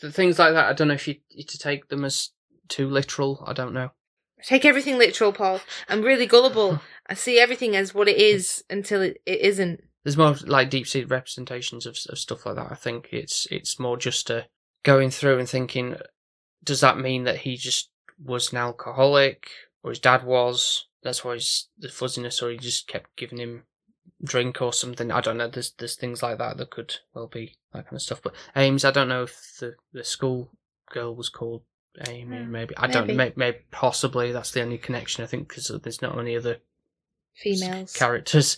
the 0.00 0.10
things 0.12 0.38
like 0.38 0.54
that. 0.54 0.66
I 0.68 0.72
don't 0.72 0.88
know 0.88 0.94
if 0.94 1.06
you, 1.06 1.16
you 1.28 1.44
to 1.44 1.58
take 1.58 1.88
them 1.88 2.04
as 2.04 2.30
too 2.68 2.88
literal. 2.88 3.44
I 3.46 3.52
don't 3.52 3.74
know. 3.74 3.90
Take 4.44 4.64
everything 4.64 4.98
literal, 4.98 5.32
Paul. 5.32 5.60
I'm 5.88 6.02
really 6.02 6.26
gullible. 6.26 6.80
I 7.06 7.14
see 7.14 7.38
everything 7.38 7.76
as 7.76 7.94
what 7.94 8.08
it 8.08 8.16
is 8.16 8.64
until 8.70 9.02
it, 9.02 9.20
it 9.26 9.40
isn't. 9.40 9.80
There's 10.04 10.16
more 10.16 10.34
like 10.46 10.70
deep 10.70 10.86
seated 10.88 11.10
representations 11.10 11.86
of 11.86 11.96
of 12.08 12.18
stuff 12.18 12.46
like 12.46 12.56
that. 12.56 12.72
I 12.72 12.74
think 12.74 13.08
it's 13.12 13.46
it's 13.50 13.78
more 13.78 13.96
just 13.96 14.30
a 14.30 14.46
going 14.84 15.10
through 15.10 15.38
and 15.38 15.48
thinking, 15.48 15.96
does 16.64 16.80
that 16.80 16.98
mean 16.98 17.24
that 17.24 17.38
he 17.38 17.56
just 17.56 17.90
was 18.22 18.52
an 18.52 18.58
alcoholic, 18.58 19.48
or 19.82 19.90
his 19.90 19.98
dad 19.98 20.24
was? 20.24 20.86
That's 21.02 21.24
why 21.24 21.34
he's 21.34 21.68
the 21.78 21.88
fuzziness, 21.88 22.42
or 22.42 22.50
he 22.50 22.56
just 22.56 22.86
kept 22.86 23.16
giving 23.16 23.38
him 23.38 23.64
drink 24.22 24.62
or 24.62 24.72
something. 24.72 25.10
I 25.10 25.20
don't 25.20 25.36
know. 25.36 25.48
There's 25.48 25.72
there's 25.72 25.96
things 25.96 26.22
like 26.22 26.38
that 26.38 26.56
that 26.56 26.70
could 26.70 26.96
well 27.14 27.26
be 27.26 27.56
that 27.72 27.84
kind 27.86 27.94
of 27.94 28.02
stuff. 28.02 28.22
But 28.22 28.34
Ames, 28.54 28.84
I 28.84 28.90
don't 28.90 29.08
know 29.08 29.24
if 29.24 29.56
the 29.58 29.74
the 29.92 30.04
school 30.04 30.50
girl 30.90 31.14
was 31.14 31.28
called 31.28 31.62
Amy. 32.08 32.38
Hmm, 32.38 32.50
maybe 32.50 32.76
I 32.76 32.86
don't. 32.86 33.06
maybe. 33.06 33.16
Maybe, 33.16 33.34
maybe 33.36 33.58
possibly 33.70 34.32
that's 34.32 34.52
the 34.52 34.62
only 34.62 34.78
connection 34.78 35.24
I 35.24 35.26
think 35.26 35.48
because 35.48 35.70
there's 35.82 36.02
not 36.02 36.18
any 36.18 36.36
other 36.36 36.58
Females. 37.34 37.92
characters 37.92 38.56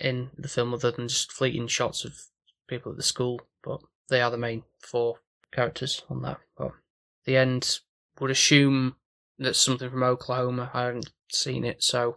in 0.00 0.30
the 0.36 0.48
film 0.48 0.74
other 0.74 0.90
than 0.90 1.08
just 1.08 1.32
fleeting 1.32 1.66
shots 1.66 2.04
of 2.04 2.14
people 2.68 2.92
at 2.92 2.96
the 2.96 3.02
school, 3.02 3.40
but 3.62 3.80
they 4.08 4.20
are 4.20 4.30
the 4.30 4.38
main 4.38 4.62
four 4.78 5.16
characters 5.52 6.02
on 6.08 6.22
that. 6.22 6.38
But 6.56 6.72
the 7.24 7.36
end 7.36 7.80
would 8.20 8.30
assume 8.30 8.96
that's 9.38 9.58
something 9.58 9.90
from 9.90 10.02
Oklahoma. 10.02 10.70
I 10.74 10.84
haven't 10.84 11.10
seen 11.30 11.64
it, 11.64 11.82
so 11.82 12.16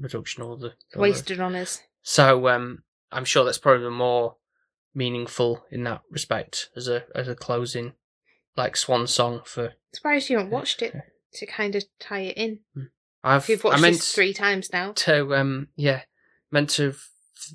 production 0.00 0.42
or 0.42 0.56
the 0.56 0.72
Wasted 0.96 1.40
on 1.40 1.54
us. 1.54 1.80
So 2.02 2.48
um, 2.48 2.82
I'm 3.10 3.24
sure 3.24 3.44
that's 3.44 3.58
probably 3.58 3.90
more 3.90 4.36
meaningful 4.94 5.64
in 5.70 5.84
that 5.84 6.02
respect 6.10 6.70
as 6.76 6.88
a 6.88 7.04
as 7.14 7.28
a 7.28 7.34
closing, 7.34 7.92
like 8.56 8.76
swan 8.76 9.06
song 9.06 9.42
for. 9.44 9.68
i 9.68 9.72
Surprised 9.94 10.30
you 10.30 10.38
haven't 10.38 10.52
watched 10.52 10.82
it 10.82 10.94
to 11.34 11.46
kind 11.46 11.74
of 11.74 11.84
tie 12.00 12.20
it 12.20 12.36
in. 12.36 12.60
I've 13.24 13.48
You've 13.48 13.64
I 13.64 13.68
watched 13.70 13.82
meant 13.82 13.96
this 13.96 14.14
three 14.14 14.32
times 14.32 14.72
now. 14.72 14.92
to 14.92 15.34
um 15.34 15.68
yeah 15.76 16.02
meant 16.50 16.70
to 16.70 16.90
f- 16.90 17.10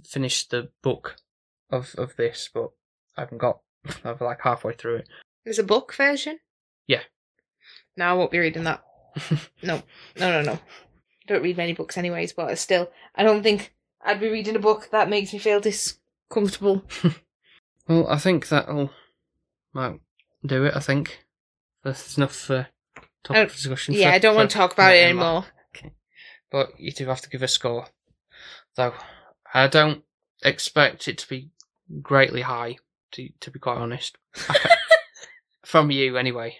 finish 0.06 0.48
the 0.48 0.70
book 0.82 1.16
of 1.70 1.94
of 1.98 2.16
this, 2.16 2.50
but 2.54 2.70
I 3.18 3.22
haven't 3.22 3.40
got. 3.40 3.60
I'm 4.04 4.18
like 4.22 4.42
halfway 4.42 4.74
through 4.74 4.98
it. 4.98 5.10
There's 5.44 5.60
a 5.60 5.64
book 5.64 5.94
version? 5.94 6.40
Yeah. 6.88 7.02
No, 7.96 8.06
I 8.06 8.14
won't 8.14 8.32
be 8.32 8.40
reading 8.40 8.64
that. 8.64 8.84
No, 9.64 9.82
no, 10.20 10.32
no, 10.32 10.42
no. 10.44 10.54
I 10.54 10.60
don't 11.28 11.42
read 11.44 11.58
many 11.58 11.74
books 11.74 11.98
anyways, 11.98 12.34
but 12.34 12.56
still, 12.58 12.92
I 13.16 13.24
don't 13.24 13.42
think 13.44 13.74
I'd 14.04 14.20
be 14.20 14.30
reading 14.30 14.56
a 14.56 14.60
book 14.60 14.90
that 14.92 15.10
makes 15.10 15.34
me 15.34 15.40
feel 15.40 15.60
discomfortable. 15.60 16.84
Well, 17.90 18.06
I 18.10 18.18
think 18.18 18.50
that'll 18.50 18.92
might 19.74 20.02
do 20.46 20.66
it. 20.66 20.76
I 20.76 20.82
think 20.82 21.24
that's 21.86 22.18
enough 22.18 22.36
for 22.36 22.68
topic 23.24 23.54
discussion. 23.54 23.94
Yeah, 23.94 24.10
for- 24.10 24.16
I 24.16 24.20
don't 24.20 24.36
want 24.36 24.52
to 24.52 24.58
talk 24.58 24.74
about 24.74 24.94
it 24.94 25.02
Night 25.02 25.10
and 25.10 25.18
Mark. 25.18 25.46
anymore. 25.82 25.94
But 26.52 26.80
you 26.80 26.92
do 26.92 27.06
have 27.08 27.22
to 27.22 27.30
give 27.30 27.42
a 27.44 27.48
score, 27.48 27.88
though. 28.76 28.94
I 29.54 29.68
don't 29.68 30.04
expect 30.44 31.08
it 31.08 31.18
to 31.20 31.30
be 31.30 31.50
greatly 32.02 32.42
high. 32.42 32.76
To 33.14 33.30
to 33.40 33.52
be 33.52 33.60
quite 33.60 33.78
honest, 33.78 34.18
from 35.64 35.90
you 35.92 36.18
anyway. 36.18 36.58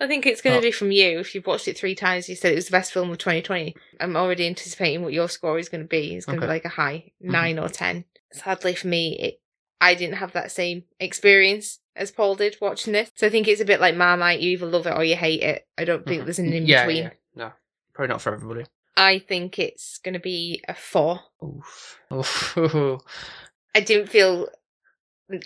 I 0.00 0.06
think 0.06 0.24
it's 0.26 0.40
going 0.40 0.54
to 0.54 0.58
Oh. 0.58 0.62
be 0.68 0.72
from 0.72 0.90
you. 0.92 1.18
If 1.18 1.34
you've 1.34 1.46
watched 1.46 1.68
it 1.68 1.76
three 1.78 1.94
times, 1.94 2.28
you 2.28 2.36
said 2.36 2.52
it 2.52 2.56
was 2.56 2.66
the 2.66 2.72
best 2.72 2.92
film 2.92 3.10
of 3.10 3.18
2020. 3.18 3.74
I'm 4.00 4.16
already 4.16 4.46
anticipating 4.46 5.02
what 5.02 5.12
your 5.12 5.28
score 5.28 5.58
is 5.58 5.68
going 5.68 5.82
to 5.82 5.88
be. 5.88 6.14
It's 6.14 6.26
going 6.26 6.40
to 6.40 6.46
be 6.46 6.48
like 6.48 6.64
a 6.64 6.68
high 6.70 7.12
Mhm. 7.22 7.30
9 7.30 7.58
or 7.58 7.68
10. 7.68 8.04
Sadly 8.32 8.74
for 8.74 8.86
me, 8.88 9.18
it, 9.18 9.40
I 9.80 9.94
didn't 9.94 10.16
have 10.16 10.32
that 10.32 10.52
same 10.52 10.84
experience 11.00 11.80
as 11.96 12.10
Paul 12.12 12.34
did 12.36 12.56
watching 12.60 12.92
this. 12.92 13.10
So 13.16 13.26
I 13.26 13.30
think 13.30 13.48
it's 13.48 13.60
a 13.60 13.64
bit 13.64 13.80
like 13.80 13.96
Marmite. 13.96 14.40
You 14.40 14.50
either 14.52 14.66
love 14.66 14.86
it 14.86 14.94
or 14.96 15.02
you 15.04 15.16
hate 15.16 15.42
it. 15.42 15.66
I 15.76 15.84
don't 15.84 16.06
think 16.06 16.22
Mhm. 16.22 16.24
there's 16.26 16.38
an 16.38 16.52
in 16.52 16.66
yeah, 16.66 16.86
between. 16.86 17.02
yeah, 17.04 17.10
no, 17.34 17.52
probably 17.94 18.12
not 18.12 18.22
for 18.22 18.32
everybody. 18.34 18.64
I 18.96 19.18
think 19.20 19.58
it's 19.58 19.98
going 19.98 20.14
to 20.14 20.20
be 20.20 20.62
a 20.68 20.74
4. 20.74 21.20
Oof. 21.42 21.98
Oof. 22.12 22.56
I 23.74 23.80
didn't 23.80 24.08
feel 24.08 24.48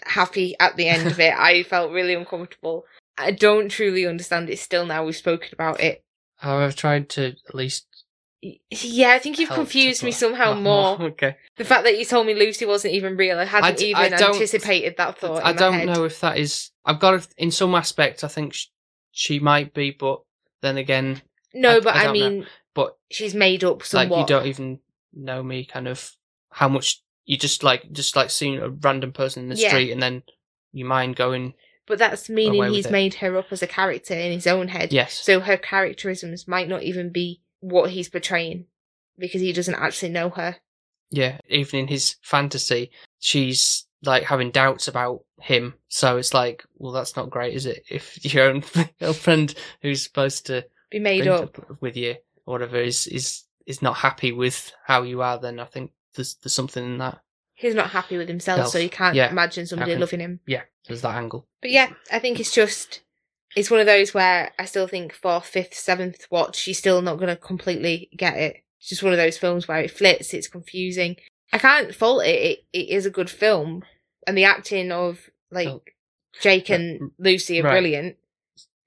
happy 0.04 0.54
at 0.60 0.76
the 0.76 0.88
end 0.88 1.06
of 1.06 1.18
it. 1.20 1.34
I 1.36 1.62
felt 1.64 1.92
really 1.92 2.14
uncomfortable. 2.14 2.84
I 3.18 3.30
don't 3.30 3.68
truly 3.68 4.06
understand 4.06 4.48
it 4.50 4.58
still 4.58 4.86
now 4.86 5.04
we've 5.04 5.16
spoken 5.16 5.50
about 5.52 5.80
it. 5.80 6.04
I've 6.42 6.76
tried 6.76 7.08
to 7.10 7.34
at 7.48 7.54
least. 7.54 7.86
Yeah, 8.70 9.10
I 9.12 9.18
think 9.20 9.38
you've 9.38 9.48
help 9.50 9.58
to 9.60 9.64
confused 9.64 10.02
me 10.02 10.10
put- 10.10 10.18
somehow 10.18 10.54
more. 10.60 11.00
Okay. 11.00 11.36
The 11.56 11.64
fact 11.64 11.84
that 11.84 11.96
you 11.98 12.04
told 12.04 12.26
me 12.26 12.34
Lucy 12.34 12.64
wasn't 12.66 12.94
even 12.94 13.16
real, 13.16 13.38
I 13.38 13.44
hadn't 13.44 13.78
d- 13.78 13.90
even 13.90 14.10
don't- 14.12 14.34
anticipated 14.34 14.96
that 14.96 15.18
thought. 15.18 15.42
I 15.44 15.52
my 15.52 15.58
don't 15.58 15.74
head. 15.74 15.86
know 15.86 16.04
if 16.04 16.18
that 16.20 16.38
is. 16.38 16.70
I've 16.84 16.98
got 16.98 17.14
a, 17.14 17.28
in 17.36 17.50
some 17.52 17.74
aspect. 17.76 18.24
I 18.24 18.28
think 18.28 18.54
sh- 18.54 18.66
she 19.12 19.38
might 19.38 19.72
be, 19.74 19.92
but 19.92 20.22
then 20.60 20.76
again, 20.76 21.22
No, 21.54 21.76
I- 21.76 21.80
but 21.80 21.94
I 21.94 22.00
I, 22.00 22.04
don't 22.06 22.18
know. 22.18 22.30
mean, 22.30 22.46
but 22.74 22.96
she's 23.10 23.34
made 23.34 23.62
up 23.62 23.84
somewhat. 23.84 24.10
like 24.10 24.20
you 24.22 24.26
don't 24.26 24.46
even 24.46 24.80
know 25.14 25.42
me. 25.44 25.64
Kind 25.64 25.86
of 25.86 26.10
how 26.50 26.68
much 26.68 27.00
you 27.24 27.36
just 27.38 27.62
like 27.62 27.92
just 27.92 28.16
like 28.16 28.30
seeing 28.30 28.58
a 28.58 28.68
random 28.70 29.12
person 29.12 29.44
in 29.44 29.48
the 29.50 29.54
Yeah. 29.56 29.68
street, 29.68 29.92
and 29.92 30.02
then 30.02 30.24
your 30.72 30.88
mind 30.88 31.14
going 31.14 31.54
but 31.86 31.98
that's 31.98 32.28
meaning 32.28 32.64
he's 32.72 32.86
it. 32.86 32.92
made 32.92 33.14
her 33.14 33.36
up 33.36 33.46
as 33.50 33.62
a 33.62 33.66
character 33.66 34.14
in 34.14 34.32
his 34.32 34.46
own 34.46 34.68
head. 34.68 34.92
yes. 34.92 35.14
So 35.14 35.40
her 35.40 35.56
characterisms 35.56 36.46
might 36.48 36.68
not 36.68 36.82
even 36.82 37.10
be 37.10 37.40
what 37.60 37.90
he's 37.90 38.08
portraying 38.08 38.66
because 39.18 39.40
he 39.40 39.52
doesn't 39.52 39.74
actually 39.74 40.10
know 40.10 40.30
her. 40.30 40.56
Yeah, 41.10 41.38
even 41.48 41.80
in 41.80 41.88
his 41.88 42.16
fantasy, 42.22 42.90
she's 43.18 43.86
like 44.02 44.22
having 44.24 44.50
doubts 44.50 44.88
about 44.88 45.24
him. 45.40 45.74
So 45.88 46.16
it's 46.16 46.32
like, 46.34 46.64
well, 46.78 46.92
that's 46.92 47.16
not 47.16 47.30
great, 47.30 47.54
is 47.54 47.66
it? 47.66 47.84
If 47.90 48.24
your 48.34 48.48
own 48.48 48.64
girlfriend 48.98 49.54
who's 49.82 50.02
supposed 50.02 50.46
to 50.46 50.64
Be 50.90 50.98
made 50.98 51.24
be 51.24 51.28
up. 51.28 51.80
with 51.80 51.96
you 51.96 52.16
or 52.46 52.54
whatever 52.54 52.78
is 52.78 53.06
is 53.06 53.44
is 53.66 53.82
not 53.82 53.96
happy 53.96 54.32
with 54.32 54.72
how 54.86 55.02
you 55.02 55.22
are, 55.22 55.38
then 55.38 55.60
I 55.60 55.66
think 55.66 55.92
there's 56.14 56.34
there's 56.36 56.52
something 56.54 56.84
in 56.84 56.98
that. 56.98 57.20
He's 57.62 57.74
not 57.74 57.90
happy 57.90 58.16
with 58.18 58.28
himself, 58.28 58.66
so 58.66 58.72
Self. 58.72 58.82
you 58.84 58.90
can't 58.90 59.14
Yeah. 59.14 59.30
imagine 59.30 59.66
somebody 59.66 59.92
Okay. 59.92 60.00
loving 60.00 60.20
him. 60.20 60.40
Yeah, 60.46 60.62
there's 60.86 61.02
that 61.02 61.16
angle. 61.16 61.46
But 61.60 61.70
yeah, 61.70 61.92
I 62.10 62.18
think 62.18 62.38
it's 62.40 62.52
just 62.54 63.00
it's 63.54 63.70
one 63.70 63.80
of 63.80 63.86
those 63.86 64.12
where 64.14 64.52
I 64.58 64.64
still 64.64 64.86
think 64.88 65.12
fourth, 65.12 65.46
fifth, 65.46 65.74
seventh 65.74 66.26
watch, 66.30 66.56
she's 66.56 66.78
still 66.78 67.02
not 67.02 67.18
gonna 67.18 67.36
completely 67.36 68.08
get 68.16 68.36
it. 68.36 68.56
It's 68.80 68.88
just 68.88 69.02
one 69.02 69.12
of 69.12 69.18
those 69.18 69.38
films 69.38 69.68
where 69.68 69.80
it 69.80 69.90
flits, 69.90 70.34
it's 70.34 70.48
confusing. 70.48 71.16
I 71.52 71.58
can't 71.58 71.94
fault 71.94 72.24
it. 72.24 72.40
It 72.40 72.64
it 72.72 72.88
is 72.88 73.06
a 73.06 73.10
good 73.10 73.30
film. 73.30 73.84
And 74.26 74.36
the 74.36 74.44
acting 74.44 74.90
of 74.92 75.30
like 75.50 75.68
Oh. 75.68 75.82
Jake 76.40 76.70
Uh, 76.70 76.74
and 76.74 77.10
Lucy 77.18 77.60
are 77.60 77.64
right. 77.64 77.72
brilliant. 77.72 78.16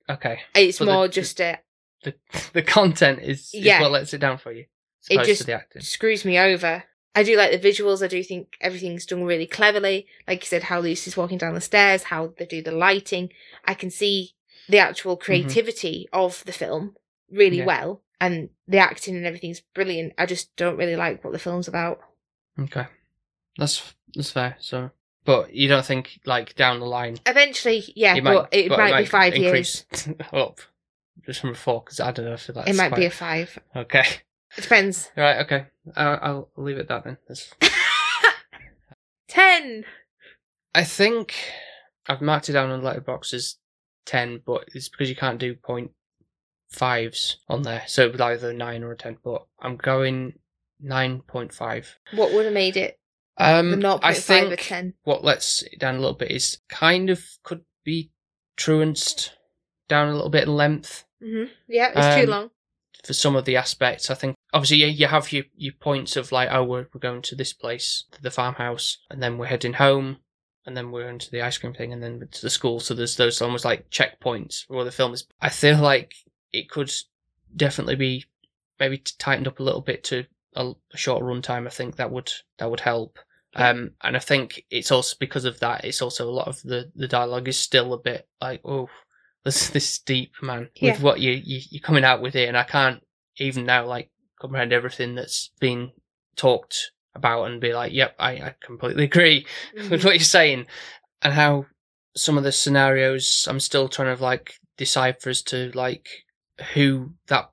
Okay, 0.10 0.42
It's 0.54 0.80
But 0.80 0.86
the- 0.86 0.92
more 0.94 1.08
just 1.08 1.40
a 1.40 1.60
the 2.04 2.14
the 2.54 2.62
content 2.62 3.20
is, 3.22 3.52
is 3.54 3.64
Yeah. 3.64 3.82
what 3.82 3.92
lets 3.92 4.14
it 4.14 4.20
down 4.20 4.38
for 4.38 4.52
you, 4.52 4.66
as 5.04 5.08
It 5.10 5.14
opposed 5.16 5.28
just- 5.30 5.42
to 5.42 5.46
the 5.48 5.54
acting. 5.54 5.82
screws 5.82 6.26
me 6.26 6.38
over. 6.38 6.84
I 7.16 7.24
do 7.24 7.38
like 7.38 7.50
the 7.50 7.68
visuals. 7.68 8.04
I 8.04 8.08
do 8.08 8.22
think 8.22 8.58
everything's 8.60 9.06
done 9.06 9.24
really 9.24 9.48
cleverly. 9.48 10.06
Like 10.28 10.44
you 10.44 10.48
said, 10.48 10.64
how 10.64 10.82
Lucy's 10.82 11.16
walking 11.16 11.38
down 11.38 11.54
the 11.54 11.62
stairs, 11.62 12.04
how 12.04 12.34
they 12.38 12.46
do 12.46 12.62
the 12.62 12.72
lighting. 12.72 13.32
I 13.64 13.74
can 13.74 13.90
see 13.90 14.36
the 14.68 14.80
actual 14.80 15.16
mm-hmm. 15.16 15.24
creativity 15.24 16.10
of 16.12 16.44
the 16.46 16.52
film 16.52 16.96
really 17.32 17.60
Yeah. 17.60 17.66
well, 17.66 18.02
and 18.20 18.50
the 18.68 18.80
acting 18.80 19.16
and 19.16 19.26
everything's 19.26 19.62
brilliant. 19.62 20.14
I 20.18 20.26
just 20.26 20.56
don't 20.58 20.78
really 20.78 20.98
like 20.98 21.24
what 21.24 21.32
the 21.32 21.40
film's 21.40 21.70
about. 21.70 22.00
Okay, 22.60 22.88
that's 23.58 23.96
that's 24.14 24.32
fair. 24.32 24.58
So, 24.60 24.92
but 25.24 25.54
you 25.54 25.70
don't 25.70 25.86
think 25.86 26.20
like 26.26 26.56
down 26.56 26.80
the 26.80 26.86
line 26.86 27.18
Eventually, 27.26 27.94
yeah, 27.96 28.16
it 28.16 28.24
but 28.24 28.50
it 28.52 28.70
but 28.70 28.78
might, 28.78 28.98
be 28.98 29.06
five 29.06 29.38
years. 29.38 29.86
up 30.34 30.60
just 31.26 31.40
from 31.40 31.56
four 31.56 31.82
because 31.82 32.02
I 32.02 32.12
don't 32.12 32.26
know 32.26 32.34
if 32.34 32.48
that's 32.48 32.70
It 32.70 32.76
might 32.76 32.96
be 32.96 33.06
a 33.06 33.10
five. 33.10 33.58
okay. 33.76 34.06
It 34.58 34.62
depends. 34.62 35.12
Right, 35.18 35.38
okay. 35.46 35.66
I'll, 35.96 36.20
I'll 36.22 36.50
leave 36.64 36.78
it 36.78 36.82
at 36.82 36.88
that 36.90 37.04
then. 37.04 37.18
That's... 37.28 37.54
Ten. 39.28 39.86
I 40.74 40.84
think 40.84 41.36
I've 42.08 42.22
marked 42.22 42.50
it 42.50 42.54
down 42.54 42.70
on 42.70 42.82
the 42.84 42.90
Letterboxd 42.90 43.34
as 43.34 43.56
10, 44.06 44.42
but 44.46 44.66
it's 44.74 44.90
because 44.90 45.10
you 45.10 45.16
can't 45.16 45.40
do 45.40 45.56
point 45.56 45.92
fives 46.70 47.38
on 47.48 47.64
there. 47.64 47.84
So 47.88 48.06
it 48.06 48.12
would 48.12 48.22
either 48.22 48.54
9 48.54 48.84
or 48.84 48.92
a 48.92 48.98
10, 48.98 49.18
but 49.24 49.46
I'm 49.60 49.78
going 49.78 50.34
9.5. 50.84 51.86
What 52.14 52.34
would 52.34 52.46
have 52.46 52.54
made 52.54 52.78
it 52.78 53.00
Um, 53.38 53.74
0.5 53.74 54.00
I 54.04 54.12
or 54.12 54.14
think 54.16 54.60
ten? 54.62 54.94
what 55.04 55.24
lets 55.24 55.64
it 55.64 55.80
down 55.80 55.96
a 55.96 56.00
little 56.00 56.16
bit 56.16 56.32
is 56.32 56.60
kind 56.70 57.10
of 57.10 57.24
could 57.44 57.62
be 57.84 58.12
truanced 58.58 59.34
down 59.88 60.10
a 60.10 60.14
little 60.14 60.30
bit 60.30 60.44
in 60.48 60.56
length 60.56 61.04
hmm 61.22 61.44
Yeah, 61.68 61.92
it's 61.96 62.16
too 62.18 62.24
Um, 62.24 62.30
long. 62.30 62.50
For 63.06 63.14
some 63.14 63.36
of 63.36 63.46
the 63.46 63.56
aspects. 63.56 64.10
I 64.10 64.16
think 64.16 64.36
obviously 64.54 64.78
you, 64.78 64.88
you 64.88 65.08
have 65.08 65.32
your, 65.32 65.46
your 65.56 65.74
points 65.80 66.16
of 66.16 66.32
like, 66.32 66.50
oh, 66.52 66.64
we're, 66.64 66.88
we're 66.94 67.00
going 67.00 67.22
to 67.24 67.36
this 67.36 67.54
place, 67.54 68.06
the 68.22 68.32
farmhouse, 68.32 68.98
and 69.10 69.22
then 69.22 69.38
we're 69.38 69.46
heading 69.46 69.74
home, 69.74 70.18
and 70.66 70.76
then 70.76 70.92
we're 70.92 71.10
into 71.10 71.30
the 71.30 71.42
ice 71.42 71.58
cream 71.58 71.74
thing, 71.74 71.94
and 71.94 72.02
then 72.02 72.28
to 72.32 72.42
the 72.42 72.50
school. 72.50 72.80
So 72.80 72.94
there's 72.94 73.18
those 73.18 73.42
almost 73.42 73.66
like 73.66 73.90
checkpoints 73.90 74.66
where 74.68 74.86
the 74.86 74.92
film 74.92 75.14
is. 75.14 75.28
I 75.40 75.50
feel 75.50 75.78
like 75.78 76.14
it 76.52 76.70
could 76.70 76.92
definitely 77.56 77.96
be 77.96 78.26
maybe 78.80 79.02
tightened 79.20 79.48
up 79.48 79.60
a 79.60 79.64
little 79.64 79.82
bit 79.82 80.04
to 80.06 80.26
a, 80.56 80.72
a 80.94 80.98
shorter 80.98 81.26
runtime. 81.26 81.68
I 81.68 81.70
think 81.70 81.98
that 81.98 82.12
would 82.12 82.32
that 82.58 82.70
would 82.70 82.80
help. 82.80 83.20
Um, 83.58 83.92
and 84.04 84.18
I 84.18 84.20
think 84.20 84.66
it's 84.70 84.92
also 84.92 85.16
because 85.20 85.46
of 85.46 85.60
that. 85.62 85.86
It's 85.86 86.02
also 86.02 86.28
a 86.28 86.32
lot 86.32 86.48
of 86.48 86.62
the 86.64 86.92
the 86.96 87.08
dialogue 87.08 87.48
is 87.48 87.58
still 87.58 87.94
a 87.94 88.00
bit 88.00 88.28
like, 88.42 88.62
oh, 88.66 88.90
this 89.46 89.70
this 89.70 90.00
deep 90.00 90.34
man 90.42 90.70
Yeah. 90.76 90.92
with 90.92 91.02
what 91.02 91.20
you, 91.22 91.32
you 91.32 91.62
you're 91.70 91.82
coming 91.82 92.04
out 92.04 92.22
with 92.22 92.34
here, 92.34 92.48
and 92.50 92.58
I 92.58 92.64
can't 92.64 93.02
even 93.38 93.66
now 93.66 93.86
like 93.86 94.10
comprehend 94.42 94.74
everything 94.74 95.16
that's 95.16 95.52
been 95.60 95.92
talked 96.36 96.92
about 97.14 97.46
and 97.46 97.62
be 97.62 97.74
like, 97.74 97.94
yep, 97.94 98.16
I, 98.20 98.32
I 98.32 98.56
completely 98.62 99.04
agree 99.12 99.46
with 99.90 100.04
what 100.04 100.16
you're 100.16 100.20
saying, 100.20 100.66
and 101.22 101.34
how 101.34 101.68
some 102.18 102.38
of 102.38 102.44
the 102.44 102.52
scenarios 102.52 103.46
I'm 103.50 103.60
still 103.60 103.88
trying 103.88 104.16
to 104.16 104.22
like 104.22 104.56
decipher 104.78 105.30
as 105.30 105.42
to 105.44 105.72
like 105.74 106.08
who 106.74 107.14
that 107.28 107.50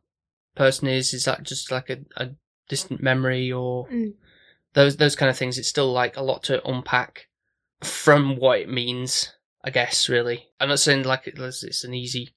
person 0.56 0.88
is. 0.88 1.12
Is 1.14 1.24
that 1.26 1.42
just 1.44 1.70
like 1.70 1.90
a, 1.90 1.98
a 2.16 2.30
distant 2.68 3.02
memory 3.02 3.52
or 3.52 3.86
Mm. 3.88 4.14
those 4.74 4.96
those 4.96 5.14
kind 5.16 5.28
of 5.30 5.36
things? 5.36 5.58
It's 5.58 5.68
still 5.68 5.92
like 5.92 6.16
a 6.16 6.22
lot 6.22 6.42
to 6.44 6.66
unpack 6.66 7.28
from 7.82 8.36
what 8.36 8.60
it 8.60 8.68
means. 8.68 9.32
I 9.64 9.70
guess 9.70 10.08
really. 10.08 10.48
I'm 10.60 10.68
not 10.68 10.80
saying 10.80 11.04
like 11.04 11.26
it's 11.26 11.84
an 11.84 11.94
easy 11.94 12.34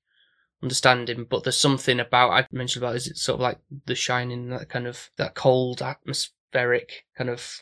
understanding, 0.61 1.25
but 1.29 1.43
there's 1.43 1.57
something 1.57 1.99
about 1.99 2.31
I 2.31 2.47
mentioned 2.51 2.83
about 2.83 2.95
is 2.95 3.07
it 3.07 3.17
sort 3.17 3.35
of 3.35 3.41
like 3.41 3.59
The 3.85 3.95
Shining, 3.95 4.49
that 4.49 4.69
kind 4.69 4.87
of 4.87 5.09
that 5.17 5.35
cold 5.35 5.81
atmospheric 5.81 7.05
kind 7.17 7.29
of 7.29 7.61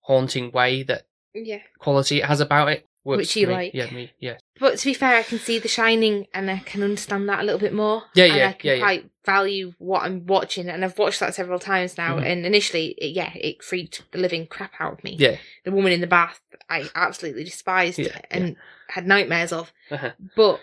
haunting 0.00 0.50
way 0.52 0.82
that 0.84 1.06
Yeah. 1.34 1.60
quality 1.78 2.18
it 2.18 2.24
has 2.26 2.40
about 2.40 2.68
it. 2.68 2.86
Works 3.04 3.18
Which 3.18 3.36
you 3.36 3.46
me. 3.46 3.52
like. 3.54 3.74
Yeah, 3.74 3.90
me. 3.90 4.12
Yeah. 4.18 4.38
But 4.58 4.78
to 4.78 4.84
be 4.84 4.94
fair, 4.94 5.16
I 5.16 5.22
can 5.22 5.38
see 5.38 5.58
The 5.58 5.68
Shining 5.68 6.26
and 6.34 6.50
I 6.50 6.58
can 6.58 6.82
understand 6.82 7.28
that 7.28 7.40
a 7.40 7.42
little 7.42 7.60
bit 7.60 7.72
more. 7.72 8.04
Yeah, 8.14 8.24
and 8.24 8.42
I 8.42 8.52
can 8.52 8.68
yeah, 8.68 8.74
yeah. 8.74 8.80
quite 8.80 9.10
value 9.24 9.74
what 9.78 10.02
I'm 10.02 10.26
watching, 10.26 10.68
and 10.68 10.84
I've 10.84 10.98
watched 10.98 11.20
that 11.20 11.34
several 11.34 11.58
times 11.58 11.96
now. 11.98 12.16
Mhm. 12.16 12.26
And 12.26 12.46
initially, 12.46 12.88
it, 12.98 13.14
yeah, 13.14 13.32
it 13.34 13.62
freaked 13.62 14.02
the 14.12 14.18
living 14.18 14.46
crap 14.46 14.72
out 14.80 14.94
of 14.94 15.04
me. 15.04 15.16
Yeah. 15.18 15.36
The 15.64 15.70
woman 15.72 15.92
in 15.92 16.00
the 16.00 16.06
bath, 16.06 16.40
I 16.68 16.88
absolutely 16.94 17.44
despised 17.44 17.98
Yeah, 17.98 18.20
and 18.30 18.56
had 18.88 19.06
nightmares 19.06 19.52
of. 19.52 19.72
Uh-huh. 19.90 20.12
But 20.34 20.60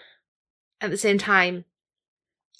at 0.81 0.89
the 0.89 0.97
same 0.97 1.17
time, 1.17 1.65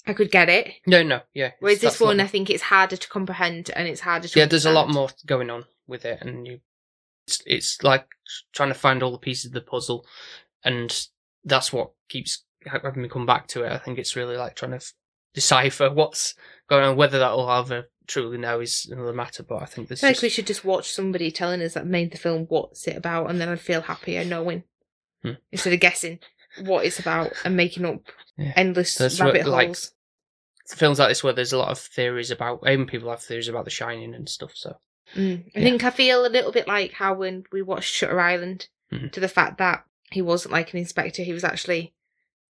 I 0.06 0.12
could 0.12 0.30
get 0.30 0.48
it. 0.48 0.72
No, 0.86 1.02
no, 1.02 1.20
yeah. 1.34 1.52
Whereas 1.60 1.80
this 1.80 2.00
one, 2.00 2.18
not- 2.18 2.24
I 2.24 2.26
think 2.28 2.48
it's 2.48 2.62
harder 2.62 2.96
to 2.96 3.08
comprehend 3.08 3.70
and 3.74 3.88
it's 3.88 4.00
harder 4.00 4.28
to. 4.28 4.38
yeah, 4.38 4.46
there's 4.46 4.66
a 4.66 4.72
lot 4.72 4.88
more 4.88 5.10
going 5.26 5.50
on 5.50 5.64
with 5.86 6.04
it, 6.04 6.22
and 6.22 6.46
you, 6.46 6.60
it's, 7.26 7.42
it's 7.44 7.82
like 7.82 8.06
trying 8.52 8.68
to 8.70 8.74
find 8.78 9.02
all 9.02 9.10
the 9.12 9.18
pieces 9.18 9.46
of 9.46 9.52
the 9.52 9.60
puzzle, 9.60 10.06
and 10.64 11.08
that's 11.46 11.72
what 11.72 11.92
keeps 12.08 12.44
having 12.66 13.00
me 13.02 13.08
come 13.08 13.24
back 13.26 13.46
to 13.48 13.62
it. 13.62 13.72
I 13.72 13.78
think 13.78 13.98
it's 13.98 14.16
really 14.16 14.36
like 14.36 14.54
trying 14.56 14.72
to 14.72 14.76
f- 14.78 14.92
decipher 15.34 15.90
what's 15.90 16.34
going 16.68 16.84
on. 16.84 16.96
Whether 16.96 17.18
that 17.20 17.32
will 17.32 17.50
ever 17.50 17.84
truly 18.06 18.38
know 18.38 18.60
is 18.60 18.86
another 18.90 19.12
matter, 19.12 19.42
but 19.42 19.62
I 19.62 19.66
think 19.66 19.86
I 19.86 19.88
this 19.90 20.00
feel 20.00 20.08
like 20.10 20.14
just, 20.16 20.22
we 20.22 20.28
should 20.28 20.46
just 20.46 20.64
watch 20.64 20.90
somebody 20.92 21.30
telling 21.30 21.62
us 21.62 21.74
that 21.74 21.86
made 21.86 22.10
the 22.12 22.18
film 22.18 22.46
what's 22.48 22.86
it 22.86 22.96
about, 22.96 23.30
and 23.30 23.40
then 23.40 23.48
I'd 23.48 23.60
feel 23.60 23.80
happier 23.82 24.24
knowing 24.24 24.64
Hmm. 25.22 25.32
instead 25.50 25.72
of 25.72 25.80
guessing. 25.80 26.18
what 26.62 26.86
it's 26.86 26.98
about 26.98 27.32
and 27.44 27.54
making 27.56 27.84
up 27.84 28.00
Yeah. 28.38 28.52
endless 28.56 28.98
what, 28.98 29.18
rabbit 29.20 29.46
like, 29.46 29.66
holes. 29.68 29.92
Films 30.74 30.98
like 30.98 31.10
this 31.10 31.22
where 31.22 31.34
there's 31.34 31.52
a 31.52 31.58
lot 31.58 31.68
of 31.68 31.78
theories 31.78 32.30
about, 32.30 32.60
even 32.66 32.86
people 32.86 33.10
have 33.10 33.22
theories 33.22 33.48
about 33.48 33.64
The 33.66 33.70
Shining 33.70 34.14
and 34.14 34.26
stuff. 34.28 34.52
So 34.54 34.78
Mm. 35.14 35.44
I 35.54 35.58
Yeah. 35.58 35.62
think 35.64 35.84
I 35.84 35.90
feel 35.90 36.24
a 36.26 36.28
little 36.28 36.50
bit 36.52 36.66
like 36.66 36.92
how 36.92 37.12
when 37.14 37.44
we 37.52 37.60
watched 37.62 37.92
Shutter 37.92 38.18
Island, 38.20 38.68
Mhm. 38.92 39.12
to 39.12 39.20
the 39.20 39.28
fact 39.28 39.58
that 39.58 39.84
he 40.10 40.22
wasn't 40.22 40.52
like 40.52 40.72
an 40.72 40.78
inspector, 40.78 41.22
he 41.22 41.32
was 41.32 41.44
actually 41.44 41.94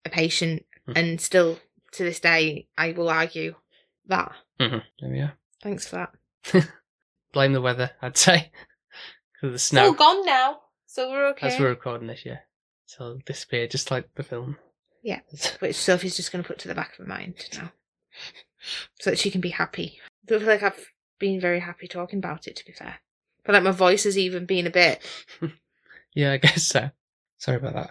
a 0.05 0.11
patient, 0.11 0.65
Mhm. 0.89 0.97
and 0.99 1.21
still 1.21 1.59
to 1.93 2.03
this 2.05 2.21
day, 2.21 2.69
I 2.77 2.93
will 2.93 3.09
argue 3.09 3.55
that. 4.07 4.33
hmm 4.61 4.79
there 5.01 5.11
we 5.11 5.21
are. 5.21 5.39
Thanks 5.63 5.87
for 5.89 5.97
that. 6.53 6.69
Blame 7.33 7.53
the 7.53 7.61
weather, 7.61 7.93
I'd 8.03 8.17
say, 8.17 8.51
because 9.33 9.51
the 9.51 9.55
It's 9.55 9.65
snow. 9.65 9.87
all 9.87 9.93
gone 9.93 10.25
now, 10.27 10.61
so 10.87 11.11
we're 11.11 11.29
okay. 11.29 11.49
As 11.49 11.59
we're 11.59 11.69
recording 11.71 12.07
this, 12.09 12.25
yeah. 12.27 12.39
So 12.87 13.05
it'll 13.05 13.19
disappear 13.25 13.67
just 13.67 13.91
like 13.91 14.09
the 14.15 14.23
film. 14.23 14.59
Yeah. 15.03 15.21
Which 15.61 15.77
Sophie's 15.77 16.17
just 16.17 16.31
going 16.33 16.43
to 16.45 16.47
put 16.49 16.59
to 16.61 16.69
the 16.69 16.75
back 16.75 16.93
of 16.93 16.99
her 16.99 17.07
mind 17.07 17.49
now, 17.55 17.73
so 19.01 19.11
that 19.11 19.19
she 19.19 19.31
can 19.31 19.41
be 19.41 19.51
happy. 19.51 19.99
I 20.27 20.39
feel 20.39 20.47
like 20.47 20.63
I've 20.63 20.87
been 21.19 21.41
very 21.41 21.61
happy 21.61 21.89
talking 21.89 22.19
about 22.19 22.47
it. 22.47 22.57
To 22.57 22.65
be 22.65 22.73
fair, 22.73 22.97
but 23.45 23.53
like 23.55 23.63
my 23.63 23.71
voice 23.73 24.05
has 24.05 24.17
even 24.19 24.47
been 24.47 24.67
a 24.67 24.71
bit. 24.71 25.03
yeah, 26.15 26.33
I 26.33 26.37
guess 26.39 26.65
so. 26.65 26.91
Sorry 27.45 27.59
about 27.59 27.75
that. 27.75 27.91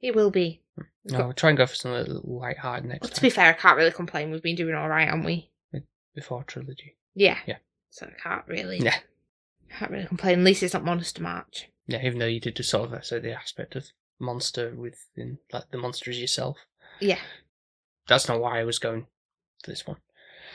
It 0.00 0.14
will 0.14 0.30
be. 0.30 0.60
No, 1.06 1.18
I'll 1.18 1.32
try 1.32 1.48
and 1.50 1.58
go 1.58 1.66
for 1.66 1.74
something 1.74 1.98
little 1.98 2.38
light-hearted 2.38 2.88
next 2.88 3.00
Well, 3.02 3.08
to 3.08 3.14
time 3.16 3.22
be 3.22 3.30
fair, 3.30 3.50
I 3.50 3.52
can't 3.52 3.76
really 3.76 3.90
complain. 3.90 4.30
We've 4.30 4.40
been 4.40 4.54
doing 4.54 4.76
all 4.76 4.88
right, 4.88 5.08
haven't 5.08 5.24
we? 5.24 5.50
before 6.14 6.44
trilogy. 6.44 6.96
Yeah. 7.16 7.38
Yeah. 7.44 7.56
So 7.90 8.06
I 8.06 8.12
can't 8.22 8.46
really. 8.46 8.78
Yeah. 8.78 8.94
Can't 9.68 9.90
really 9.90 10.06
complain. 10.06 10.38
At 10.38 10.44
least 10.44 10.62
it's 10.62 10.74
not 10.74 10.84
Monster 10.84 11.24
March. 11.24 11.68
Yeah, 11.88 12.06
even 12.06 12.20
though 12.20 12.26
you 12.26 12.38
did 12.38 12.54
just 12.54 12.70
sort 12.70 12.92
of 12.92 13.04
so 13.04 13.18
the 13.18 13.32
aspect 13.32 13.74
of 13.74 13.86
monster 14.20 14.72
within 14.76 15.38
like 15.52 15.72
the 15.72 15.78
monster 15.78 16.12
is 16.12 16.20
yourself. 16.20 16.58
Yeah. 17.00 17.18
That's 18.06 18.28
not 18.28 18.40
why 18.40 18.60
I 18.60 18.64
was 18.64 18.78
going 18.78 19.08
for 19.64 19.72
this 19.72 19.88
one. 19.88 19.96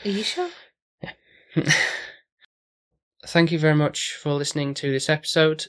Are 0.06 0.08
you 0.08 0.22
sure? 0.22 0.48
Yeah. 1.02 1.12
Thank 3.26 3.52
you 3.52 3.58
very 3.58 3.74
much 3.74 4.14
for 4.14 4.32
listening 4.32 4.72
to 4.74 4.90
this 4.90 5.10
episode. 5.10 5.66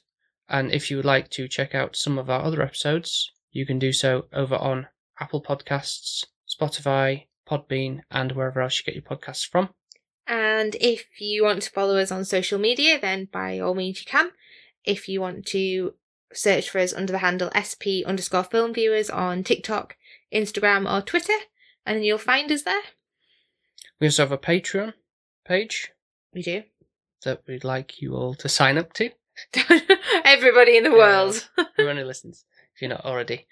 And 0.51 0.73
if 0.73 0.91
you 0.91 0.97
would 0.97 1.05
like 1.05 1.29
to 1.31 1.47
check 1.47 1.73
out 1.73 1.95
some 1.95 2.19
of 2.19 2.29
our 2.29 2.43
other 2.43 2.61
episodes, 2.61 3.31
you 3.51 3.65
can 3.65 3.79
do 3.79 3.93
so 3.93 4.25
over 4.33 4.55
on 4.55 4.87
Apple 5.17 5.41
Podcasts, 5.41 6.25
Spotify, 6.45 7.27
Podbean, 7.49 8.01
and 8.11 8.33
wherever 8.33 8.61
else 8.61 8.77
you 8.77 8.83
get 8.83 8.95
your 8.95 9.03
podcasts 9.17 9.47
from. 9.47 9.69
And 10.27 10.75
if 10.81 11.05
you 11.21 11.45
want 11.45 11.61
to 11.61 11.69
follow 11.71 11.97
us 11.97 12.11
on 12.11 12.25
social 12.25 12.59
media, 12.59 12.99
then 12.99 13.29
by 13.31 13.59
all 13.59 13.73
means 13.73 14.01
you 14.01 14.05
can. 14.05 14.31
If 14.83 15.07
you 15.07 15.21
want 15.21 15.45
to 15.47 15.93
search 16.33 16.69
for 16.69 16.79
us 16.79 16.93
under 16.93 17.13
the 17.13 17.19
handle 17.19 17.49
SP 17.55 18.03
underscore 18.05 18.43
film 18.43 18.73
viewers 18.73 19.09
on 19.09 19.43
TikTok, 19.43 19.95
Instagram, 20.33 20.91
or 20.91 21.01
Twitter, 21.01 21.33
and 21.85 21.97
then 21.97 22.03
you'll 22.03 22.17
find 22.17 22.51
us 22.51 22.63
there. 22.63 22.81
We 24.01 24.07
also 24.07 24.23
have 24.23 24.31
a 24.33 24.37
Patreon 24.37 24.93
page 25.45 25.91
We 26.33 26.41
do. 26.41 26.63
that 27.23 27.43
we'd 27.47 27.63
like 27.63 28.01
you 28.01 28.15
all 28.15 28.33
to 28.35 28.49
sign 28.49 28.77
up 28.77 28.91
to. 28.93 29.11
Everybody 30.25 30.77
in 30.77 30.83
the 30.83 30.89
Yeah. 30.89 30.95
world. 30.97 31.49
Everyone 31.77 31.97
who 31.97 32.03
listens, 32.05 32.45
if 32.75 32.81
you're 32.81 32.89
not 32.89 33.05
already, 33.05 33.47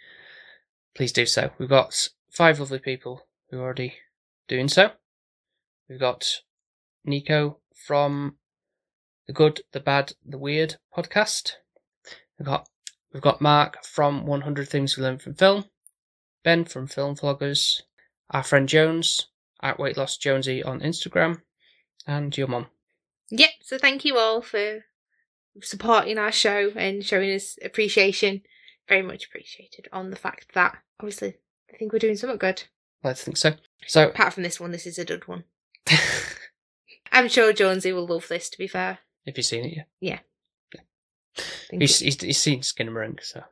please 0.96 1.12
do 1.12 1.26
so. 1.26 1.52
We've 1.58 1.70
got 1.70 2.10
five 2.32 2.60
lovely 2.60 2.80
people 2.80 3.28
who 3.50 3.60
are 3.60 3.64
already 3.64 3.96
doing 4.48 4.68
so. 4.68 4.92
We've 5.90 6.00
got 6.00 6.42
Nico 7.06 7.60
from 7.88 8.36
the 9.28 9.34
Good, 9.34 9.62
the 9.72 9.80
Bad, 9.80 10.14
the 10.26 10.38
Weird 10.38 10.76
podcast. 10.96 11.54
We've 12.38 12.46
got 12.46 12.68
we've 13.14 13.24
got 13.24 13.42
Mark 13.42 13.84
from 13.84 14.26
100 14.26 14.70
Things 14.70 14.98
We 14.98 15.04
Learned 15.04 15.22
from 15.22 15.36
Film. 15.36 15.66
Ben 16.44 16.66
from 16.66 16.88
Film 16.88 17.16
Vloggers. 17.16 17.82
Our 18.32 18.44
friend 18.44 18.70
Jones 18.70 19.28
at 19.62 19.80
Weight 19.80 19.98
Loss 19.98 20.18
Jonesy 20.18 20.64
on 20.64 20.80
Instagram, 20.80 21.42
and 22.08 22.36
your 22.38 22.48
mum. 22.48 22.68
Yep. 23.32 23.50
So 23.62 23.78
thank 23.78 24.06
you 24.06 24.18
all 24.18 24.42
for 24.42 24.86
supporting 25.62 26.18
our 26.18 26.32
show 26.32 26.72
and 26.76 27.04
showing 27.04 27.32
us 27.32 27.58
appreciation. 27.64 28.42
Very 28.88 29.02
much 29.02 29.26
appreciated 29.26 29.88
on 29.94 30.10
the 30.10 30.16
fact 30.16 30.54
that 30.54 30.78
obviously 31.00 31.36
I 31.74 31.78
think 31.78 31.94
we're 31.94 32.00
doing 32.00 32.16
something 32.16 32.38
good. 32.38 32.64
I 33.04 33.14
think 33.14 33.38
so. 33.38 33.54
So 33.88 34.10
Apart 34.10 34.34
from 34.34 34.44
this 34.44 34.60
one, 34.60 34.72
this 34.72 34.86
is 34.86 34.98
a 34.98 35.06
good 35.06 35.28
one. 35.28 35.44
I'm 37.12 37.28
sure 37.28 37.54
Jonesy 37.54 37.94
will 37.94 38.08
love 38.08 38.28
this. 38.28 38.50
To 38.50 38.58
be 38.58 38.68
fair, 38.68 39.00
if 39.26 39.38
you've 39.38 39.46
seen 39.46 39.66
it, 39.66 39.86
yeah. 40.00 40.20
Thank 41.70 41.84
He's, 41.84 42.00
he's, 42.00 42.22
he's 42.22 42.38
seen 42.38 42.62
Skinamarink, 42.62 43.24
so 43.24 43.44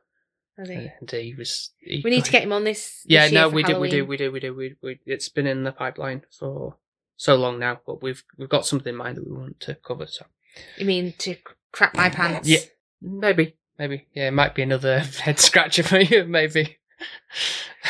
he? 0.66 0.90
and 1.00 1.10
he 1.10 1.34
was. 1.36 1.70
He 1.78 2.02
We 2.04 2.10
need 2.10 2.24
to 2.24 2.30
get 2.32 2.42
him 2.42 2.52
on 2.52 2.64
this. 2.64 3.02
Yeah, 3.06 3.24
this 3.24 3.32
no, 3.32 3.48
we 3.48 3.62
do, 3.62 3.78
we 3.78 3.88
do, 3.88 4.04
we 4.04 4.16
do, 4.16 4.32
we 4.32 4.40
do, 4.40 4.54
we, 4.54 4.76
we. 4.82 5.00
It's 5.06 5.28
been 5.28 5.46
in 5.46 5.62
the 5.62 5.72
pipeline 5.72 6.22
for 6.36 6.76
so 7.16 7.36
long 7.36 7.58
now, 7.58 7.80
but 7.86 8.02
we've 8.02 8.22
we've 8.36 8.48
got 8.48 8.66
something 8.66 8.90
in 8.90 8.96
mind 8.96 9.16
that 9.16 9.26
we 9.26 9.36
want 9.36 9.60
to 9.60 9.74
cover. 9.76 10.06
So 10.06 10.26
You 10.76 10.86
mean 10.86 11.14
to 11.18 11.36
crap 11.72 11.94
my 11.94 12.08
pants? 12.08 12.48
Yeah. 12.48 12.60
maybe, 13.00 13.56
maybe, 13.78 14.06
yeah, 14.12 14.28
it 14.28 14.32
might 14.32 14.54
be 14.54 14.62
another 14.62 14.98
head 15.20 15.38
scratcher 15.38 15.82
for 15.82 16.00
you, 16.00 16.24
maybe. 16.24 16.78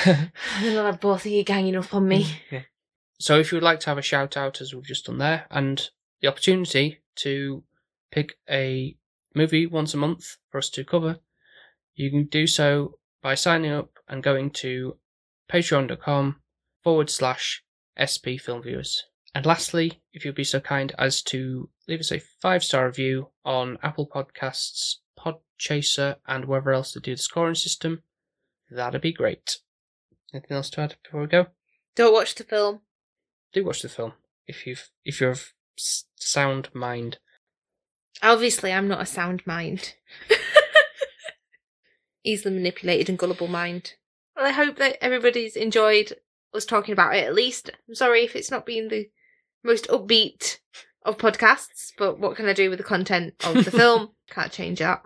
And 0.04 0.30
then 0.62 0.78
I'll 0.78 0.86
have 0.86 1.00
both 1.00 1.24
of 1.24 1.32
you 1.32 1.42
ganging 1.44 1.76
up 1.76 1.94
on 1.94 2.06
me. 2.06 2.26
Yeah. 2.50 2.62
So 3.20 3.38
if 3.38 3.50
you 3.50 3.56
would 3.56 3.64
like 3.64 3.80
to 3.80 3.86
have 3.86 3.98
a 3.98 4.02
shout 4.02 4.36
out, 4.36 4.60
as 4.60 4.72
we've 4.72 4.84
just 4.84 5.06
done 5.06 5.18
there, 5.18 5.46
and 5.50 5.88
the 6.20 6.28
opportunity 6.28 6.98
to 7.16 7.64
pick 8.10 8.34
a 8.48 8.96
movie 9.34 9.66
once 9.66 9.94
a 9.94 9.96
month 9.96 10.36
for 10.50 10.58
us 10.58 10.70
to 10.70 10.84
cover, 10.84 11.18
you 11.94 12.10
can 12.10 12.26
do 12.26 12.46
so 12.46 12.98
by 13.22 13.34
signing 13.34 13.72
up 13.72 13.90
and 14.08 14.22
going 14.22 14.50
to 14.50 14.98
patreon.com 15.50 16.36
forward 16.82 17.10
slash 17.10 17.64
SP 17.98 18.38
Film 18.40 18.62
Viewers. 18.62 19.04
And 19.34 19.46
lastly, 19.46 20.00
if 20.12 20.24
you'd 20.24 20.34
be 20.34 20.44
so 20.44 20.60
kind 20.60 20.92
as 20.98 21.22
to 21.22 21.68
leave 21.86 22.00
us 22.00 22.12
a 22.12 22.20
five 22.40 22.64
star 22.64 22.86
review 22.86 23.28
on 23.44 23.78
Apple 23.82 24.08
Podcasts, 24.08 24.96
Podchaser, 25.18 26.16
and 26.26 26.46
wherever 26.46 26.72
else 26.72 26.92
they 26.92 27.00
do 27.00 27.14
the 27.14 27.22
scoring 27.22 27.54
system, 27.54 28.02
that'd 28.70 29.00
be 29.00 29.12
great. 29.12 29.58
Anything 30.32 30.56
else 30.56 30.70
to 30.70 30.80
add 30.80 30.96
before 31.02 31.22
we 31.22 31.26
go? 31.26 31.46
Don't 31.94 32.12
watch 32.12 32.34
the 32.34 32.44
film. 32.44 32.80
do 33.52 33.64
watch 33.64 33.82
the 33.82 33.88
film 33.88 34.12
if 34.46 34.66
you've 34.66 34.90
if 35.04 35.20
you're 35.20 35.30
of 35.30 35.52
sound 36.16 36.68
mind. 36.74 37.18
Obviously, 38.22 38.72
I'm 38.72 38.88
not 38.88 39.00
a 39.00 39.06
sound 39.06 39.46
mind. 39.46 39.94
Easily 42.24 42.54
manipulated 42.54 43.08
and 43.08 43.18
gullible 43.18 43.48
mind. 43.48 43.94
Well, 44.36 44.46
I 44.46 44.50
hope 44.50 44.76
that 44.76 45.02
everybody's 45.02 45.56
enjoyed 45.56 46.12
us 46.52 46.64
talking 46.64 46.92
about 46.92 47.14
it 47.14 47.24
at 47.24 47.34
least. 47.34 47.70
I'm 47.88 47.94
sorry 47.94 48.24
if 48.24 48.34
it's 48.34 48.50
not 48.50 48.66
been 48.66 48.88
the 48.88 49.08
most 49.64 49.86
upbeat 49.88 50.58
of 51.04 51.18
podcasts, 51.18 51.92
but 51.98 52.18
what 52.18 52.36
can 52.36 52.46
I 52.48 52.52
do 52.52 52.70
with 52.70 52.78
the 52.78 52.84
content 52.84 53.34
of 53.44 53.64
the 53.64 53.70
film? 53.70 54.10
Can't 54.30 54.52
change 54.52 54.78
that. 54.80 55.02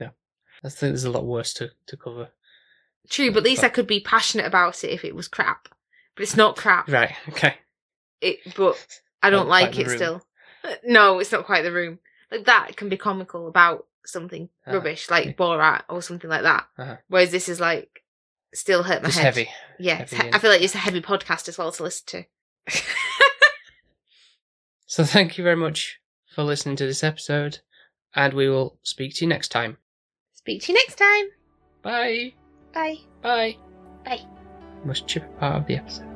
Yeah. 0.00 0.10
I 0.64 0.68
think 0.68 0.90
there's 0.92 1.04
a 1.04 1.10
lot 1.10 1.24
worse 1.24 1.52
to, 1.54 1.70
to 1.86 1.96
cover. 1.96 2.28
True, 3.08 3.30
but 3.30 3.38
at 3.38 3.44
least 3.44 3.64
I 3.64 3.68
could 3.70 3.86
be 3.86 4.00
passionate 4.00 4.46
about 4.46 4.84
it 4.84 4.90
if 4.90 5.04
it 5.04 5.14
was 5.14 5.28
crap. 5.28 5.68
But 6.14 6.22
it's 6.24 6.36
not 6.36 6.56
crap. 6.56 6.88
Right. 6.88 7.12
Okay. 7.30 7.54
It, 8.20 8.38
but 8.56 8.76
I 9.22 9.30
don't 9.30 9.46
Not 9.46 9.48
like 9.48 9.78
it 9.78 9.86
room. 9.86 9.96
still. 9.96 10.26
Uh, 10.64 10.74
No, 10.84 11.18
it's 11.18 11.32
not 11.32 11.46
quite 11.46 11.62
the 11.62 11.72
room. 11.72 11.98
Like 12.30 12.44
that 12.44 12.76
can 12.76 12.88
be 12.90 12.96
comical 12.98 13.48
about 13.48 13.86
something 14.04 14.48
Ah, 14.66 14.72
rubbish, 14.72 15.10
like 15.10 15.24
yeah. 15.26 15.32
Borat 15.32 15.82
or 15.88 16.02
something 16.02 16.28
like 16.30 16.42
that. 16.42 16.66
Uh-huh. 16.78 16.96
Whereas 17.08 17.30
this 17.30 17.48
is 17.48 17.58
like 17.60 18.02
still 18.52 18.82
hurt 18.82 19.02
my 19.02 19.08
Just 19.08 19.18
head. 19.18 19.24
heavy. 19.34 19.48
Yeah, 19.78 20.00
it's 20.00 20.12
heavy 20.12 20.22
he- 20.22 20.26
and- 20.28 20.36
I 20.36 20.38
feel 20.38 20.50
like 20.50 20.62
it's 20.62 20.74
a 20.74 20.78
heavy 20.78 21.00
podcast 21.00 21.48
as 21.48 21.56
well 21.58 21.72
to 21.72 21.82
listen 21.82 22.04
to. 22.06 22.24
So 24.90 25.04
thank 25.16 25.38
you 25.38 25.44
very 25.44 25.56
much 25.56 26.00
for 26.34 26.42
listening 26.42 26.74
to 26.76 26.86
this 26.86 27.04
episode, 27.04 27.60
and 28.16 28.34
we 28.34 28.48
will 28.48 28.80
speak 28.82 29.14
to 29.14 29.24
you 29.24 29.28
next 29.28 29.48
time. 29.48 29.78
Speak 30.34 30.62
to 30.62 30.72
you 30.72 30.78
next 30.78 30.96
time. 30.96 31.26
Bye. 31.82 32.34
Bye. 32.74 32.98
Bye. 33.22 33.56
Bye. 34.04 34.20
Most 34.84 35.06
chip 35.06 35.38
part 35.38 35.56
of 35.56 35.66
the 35.66 35.76
episode. 35.76 36.09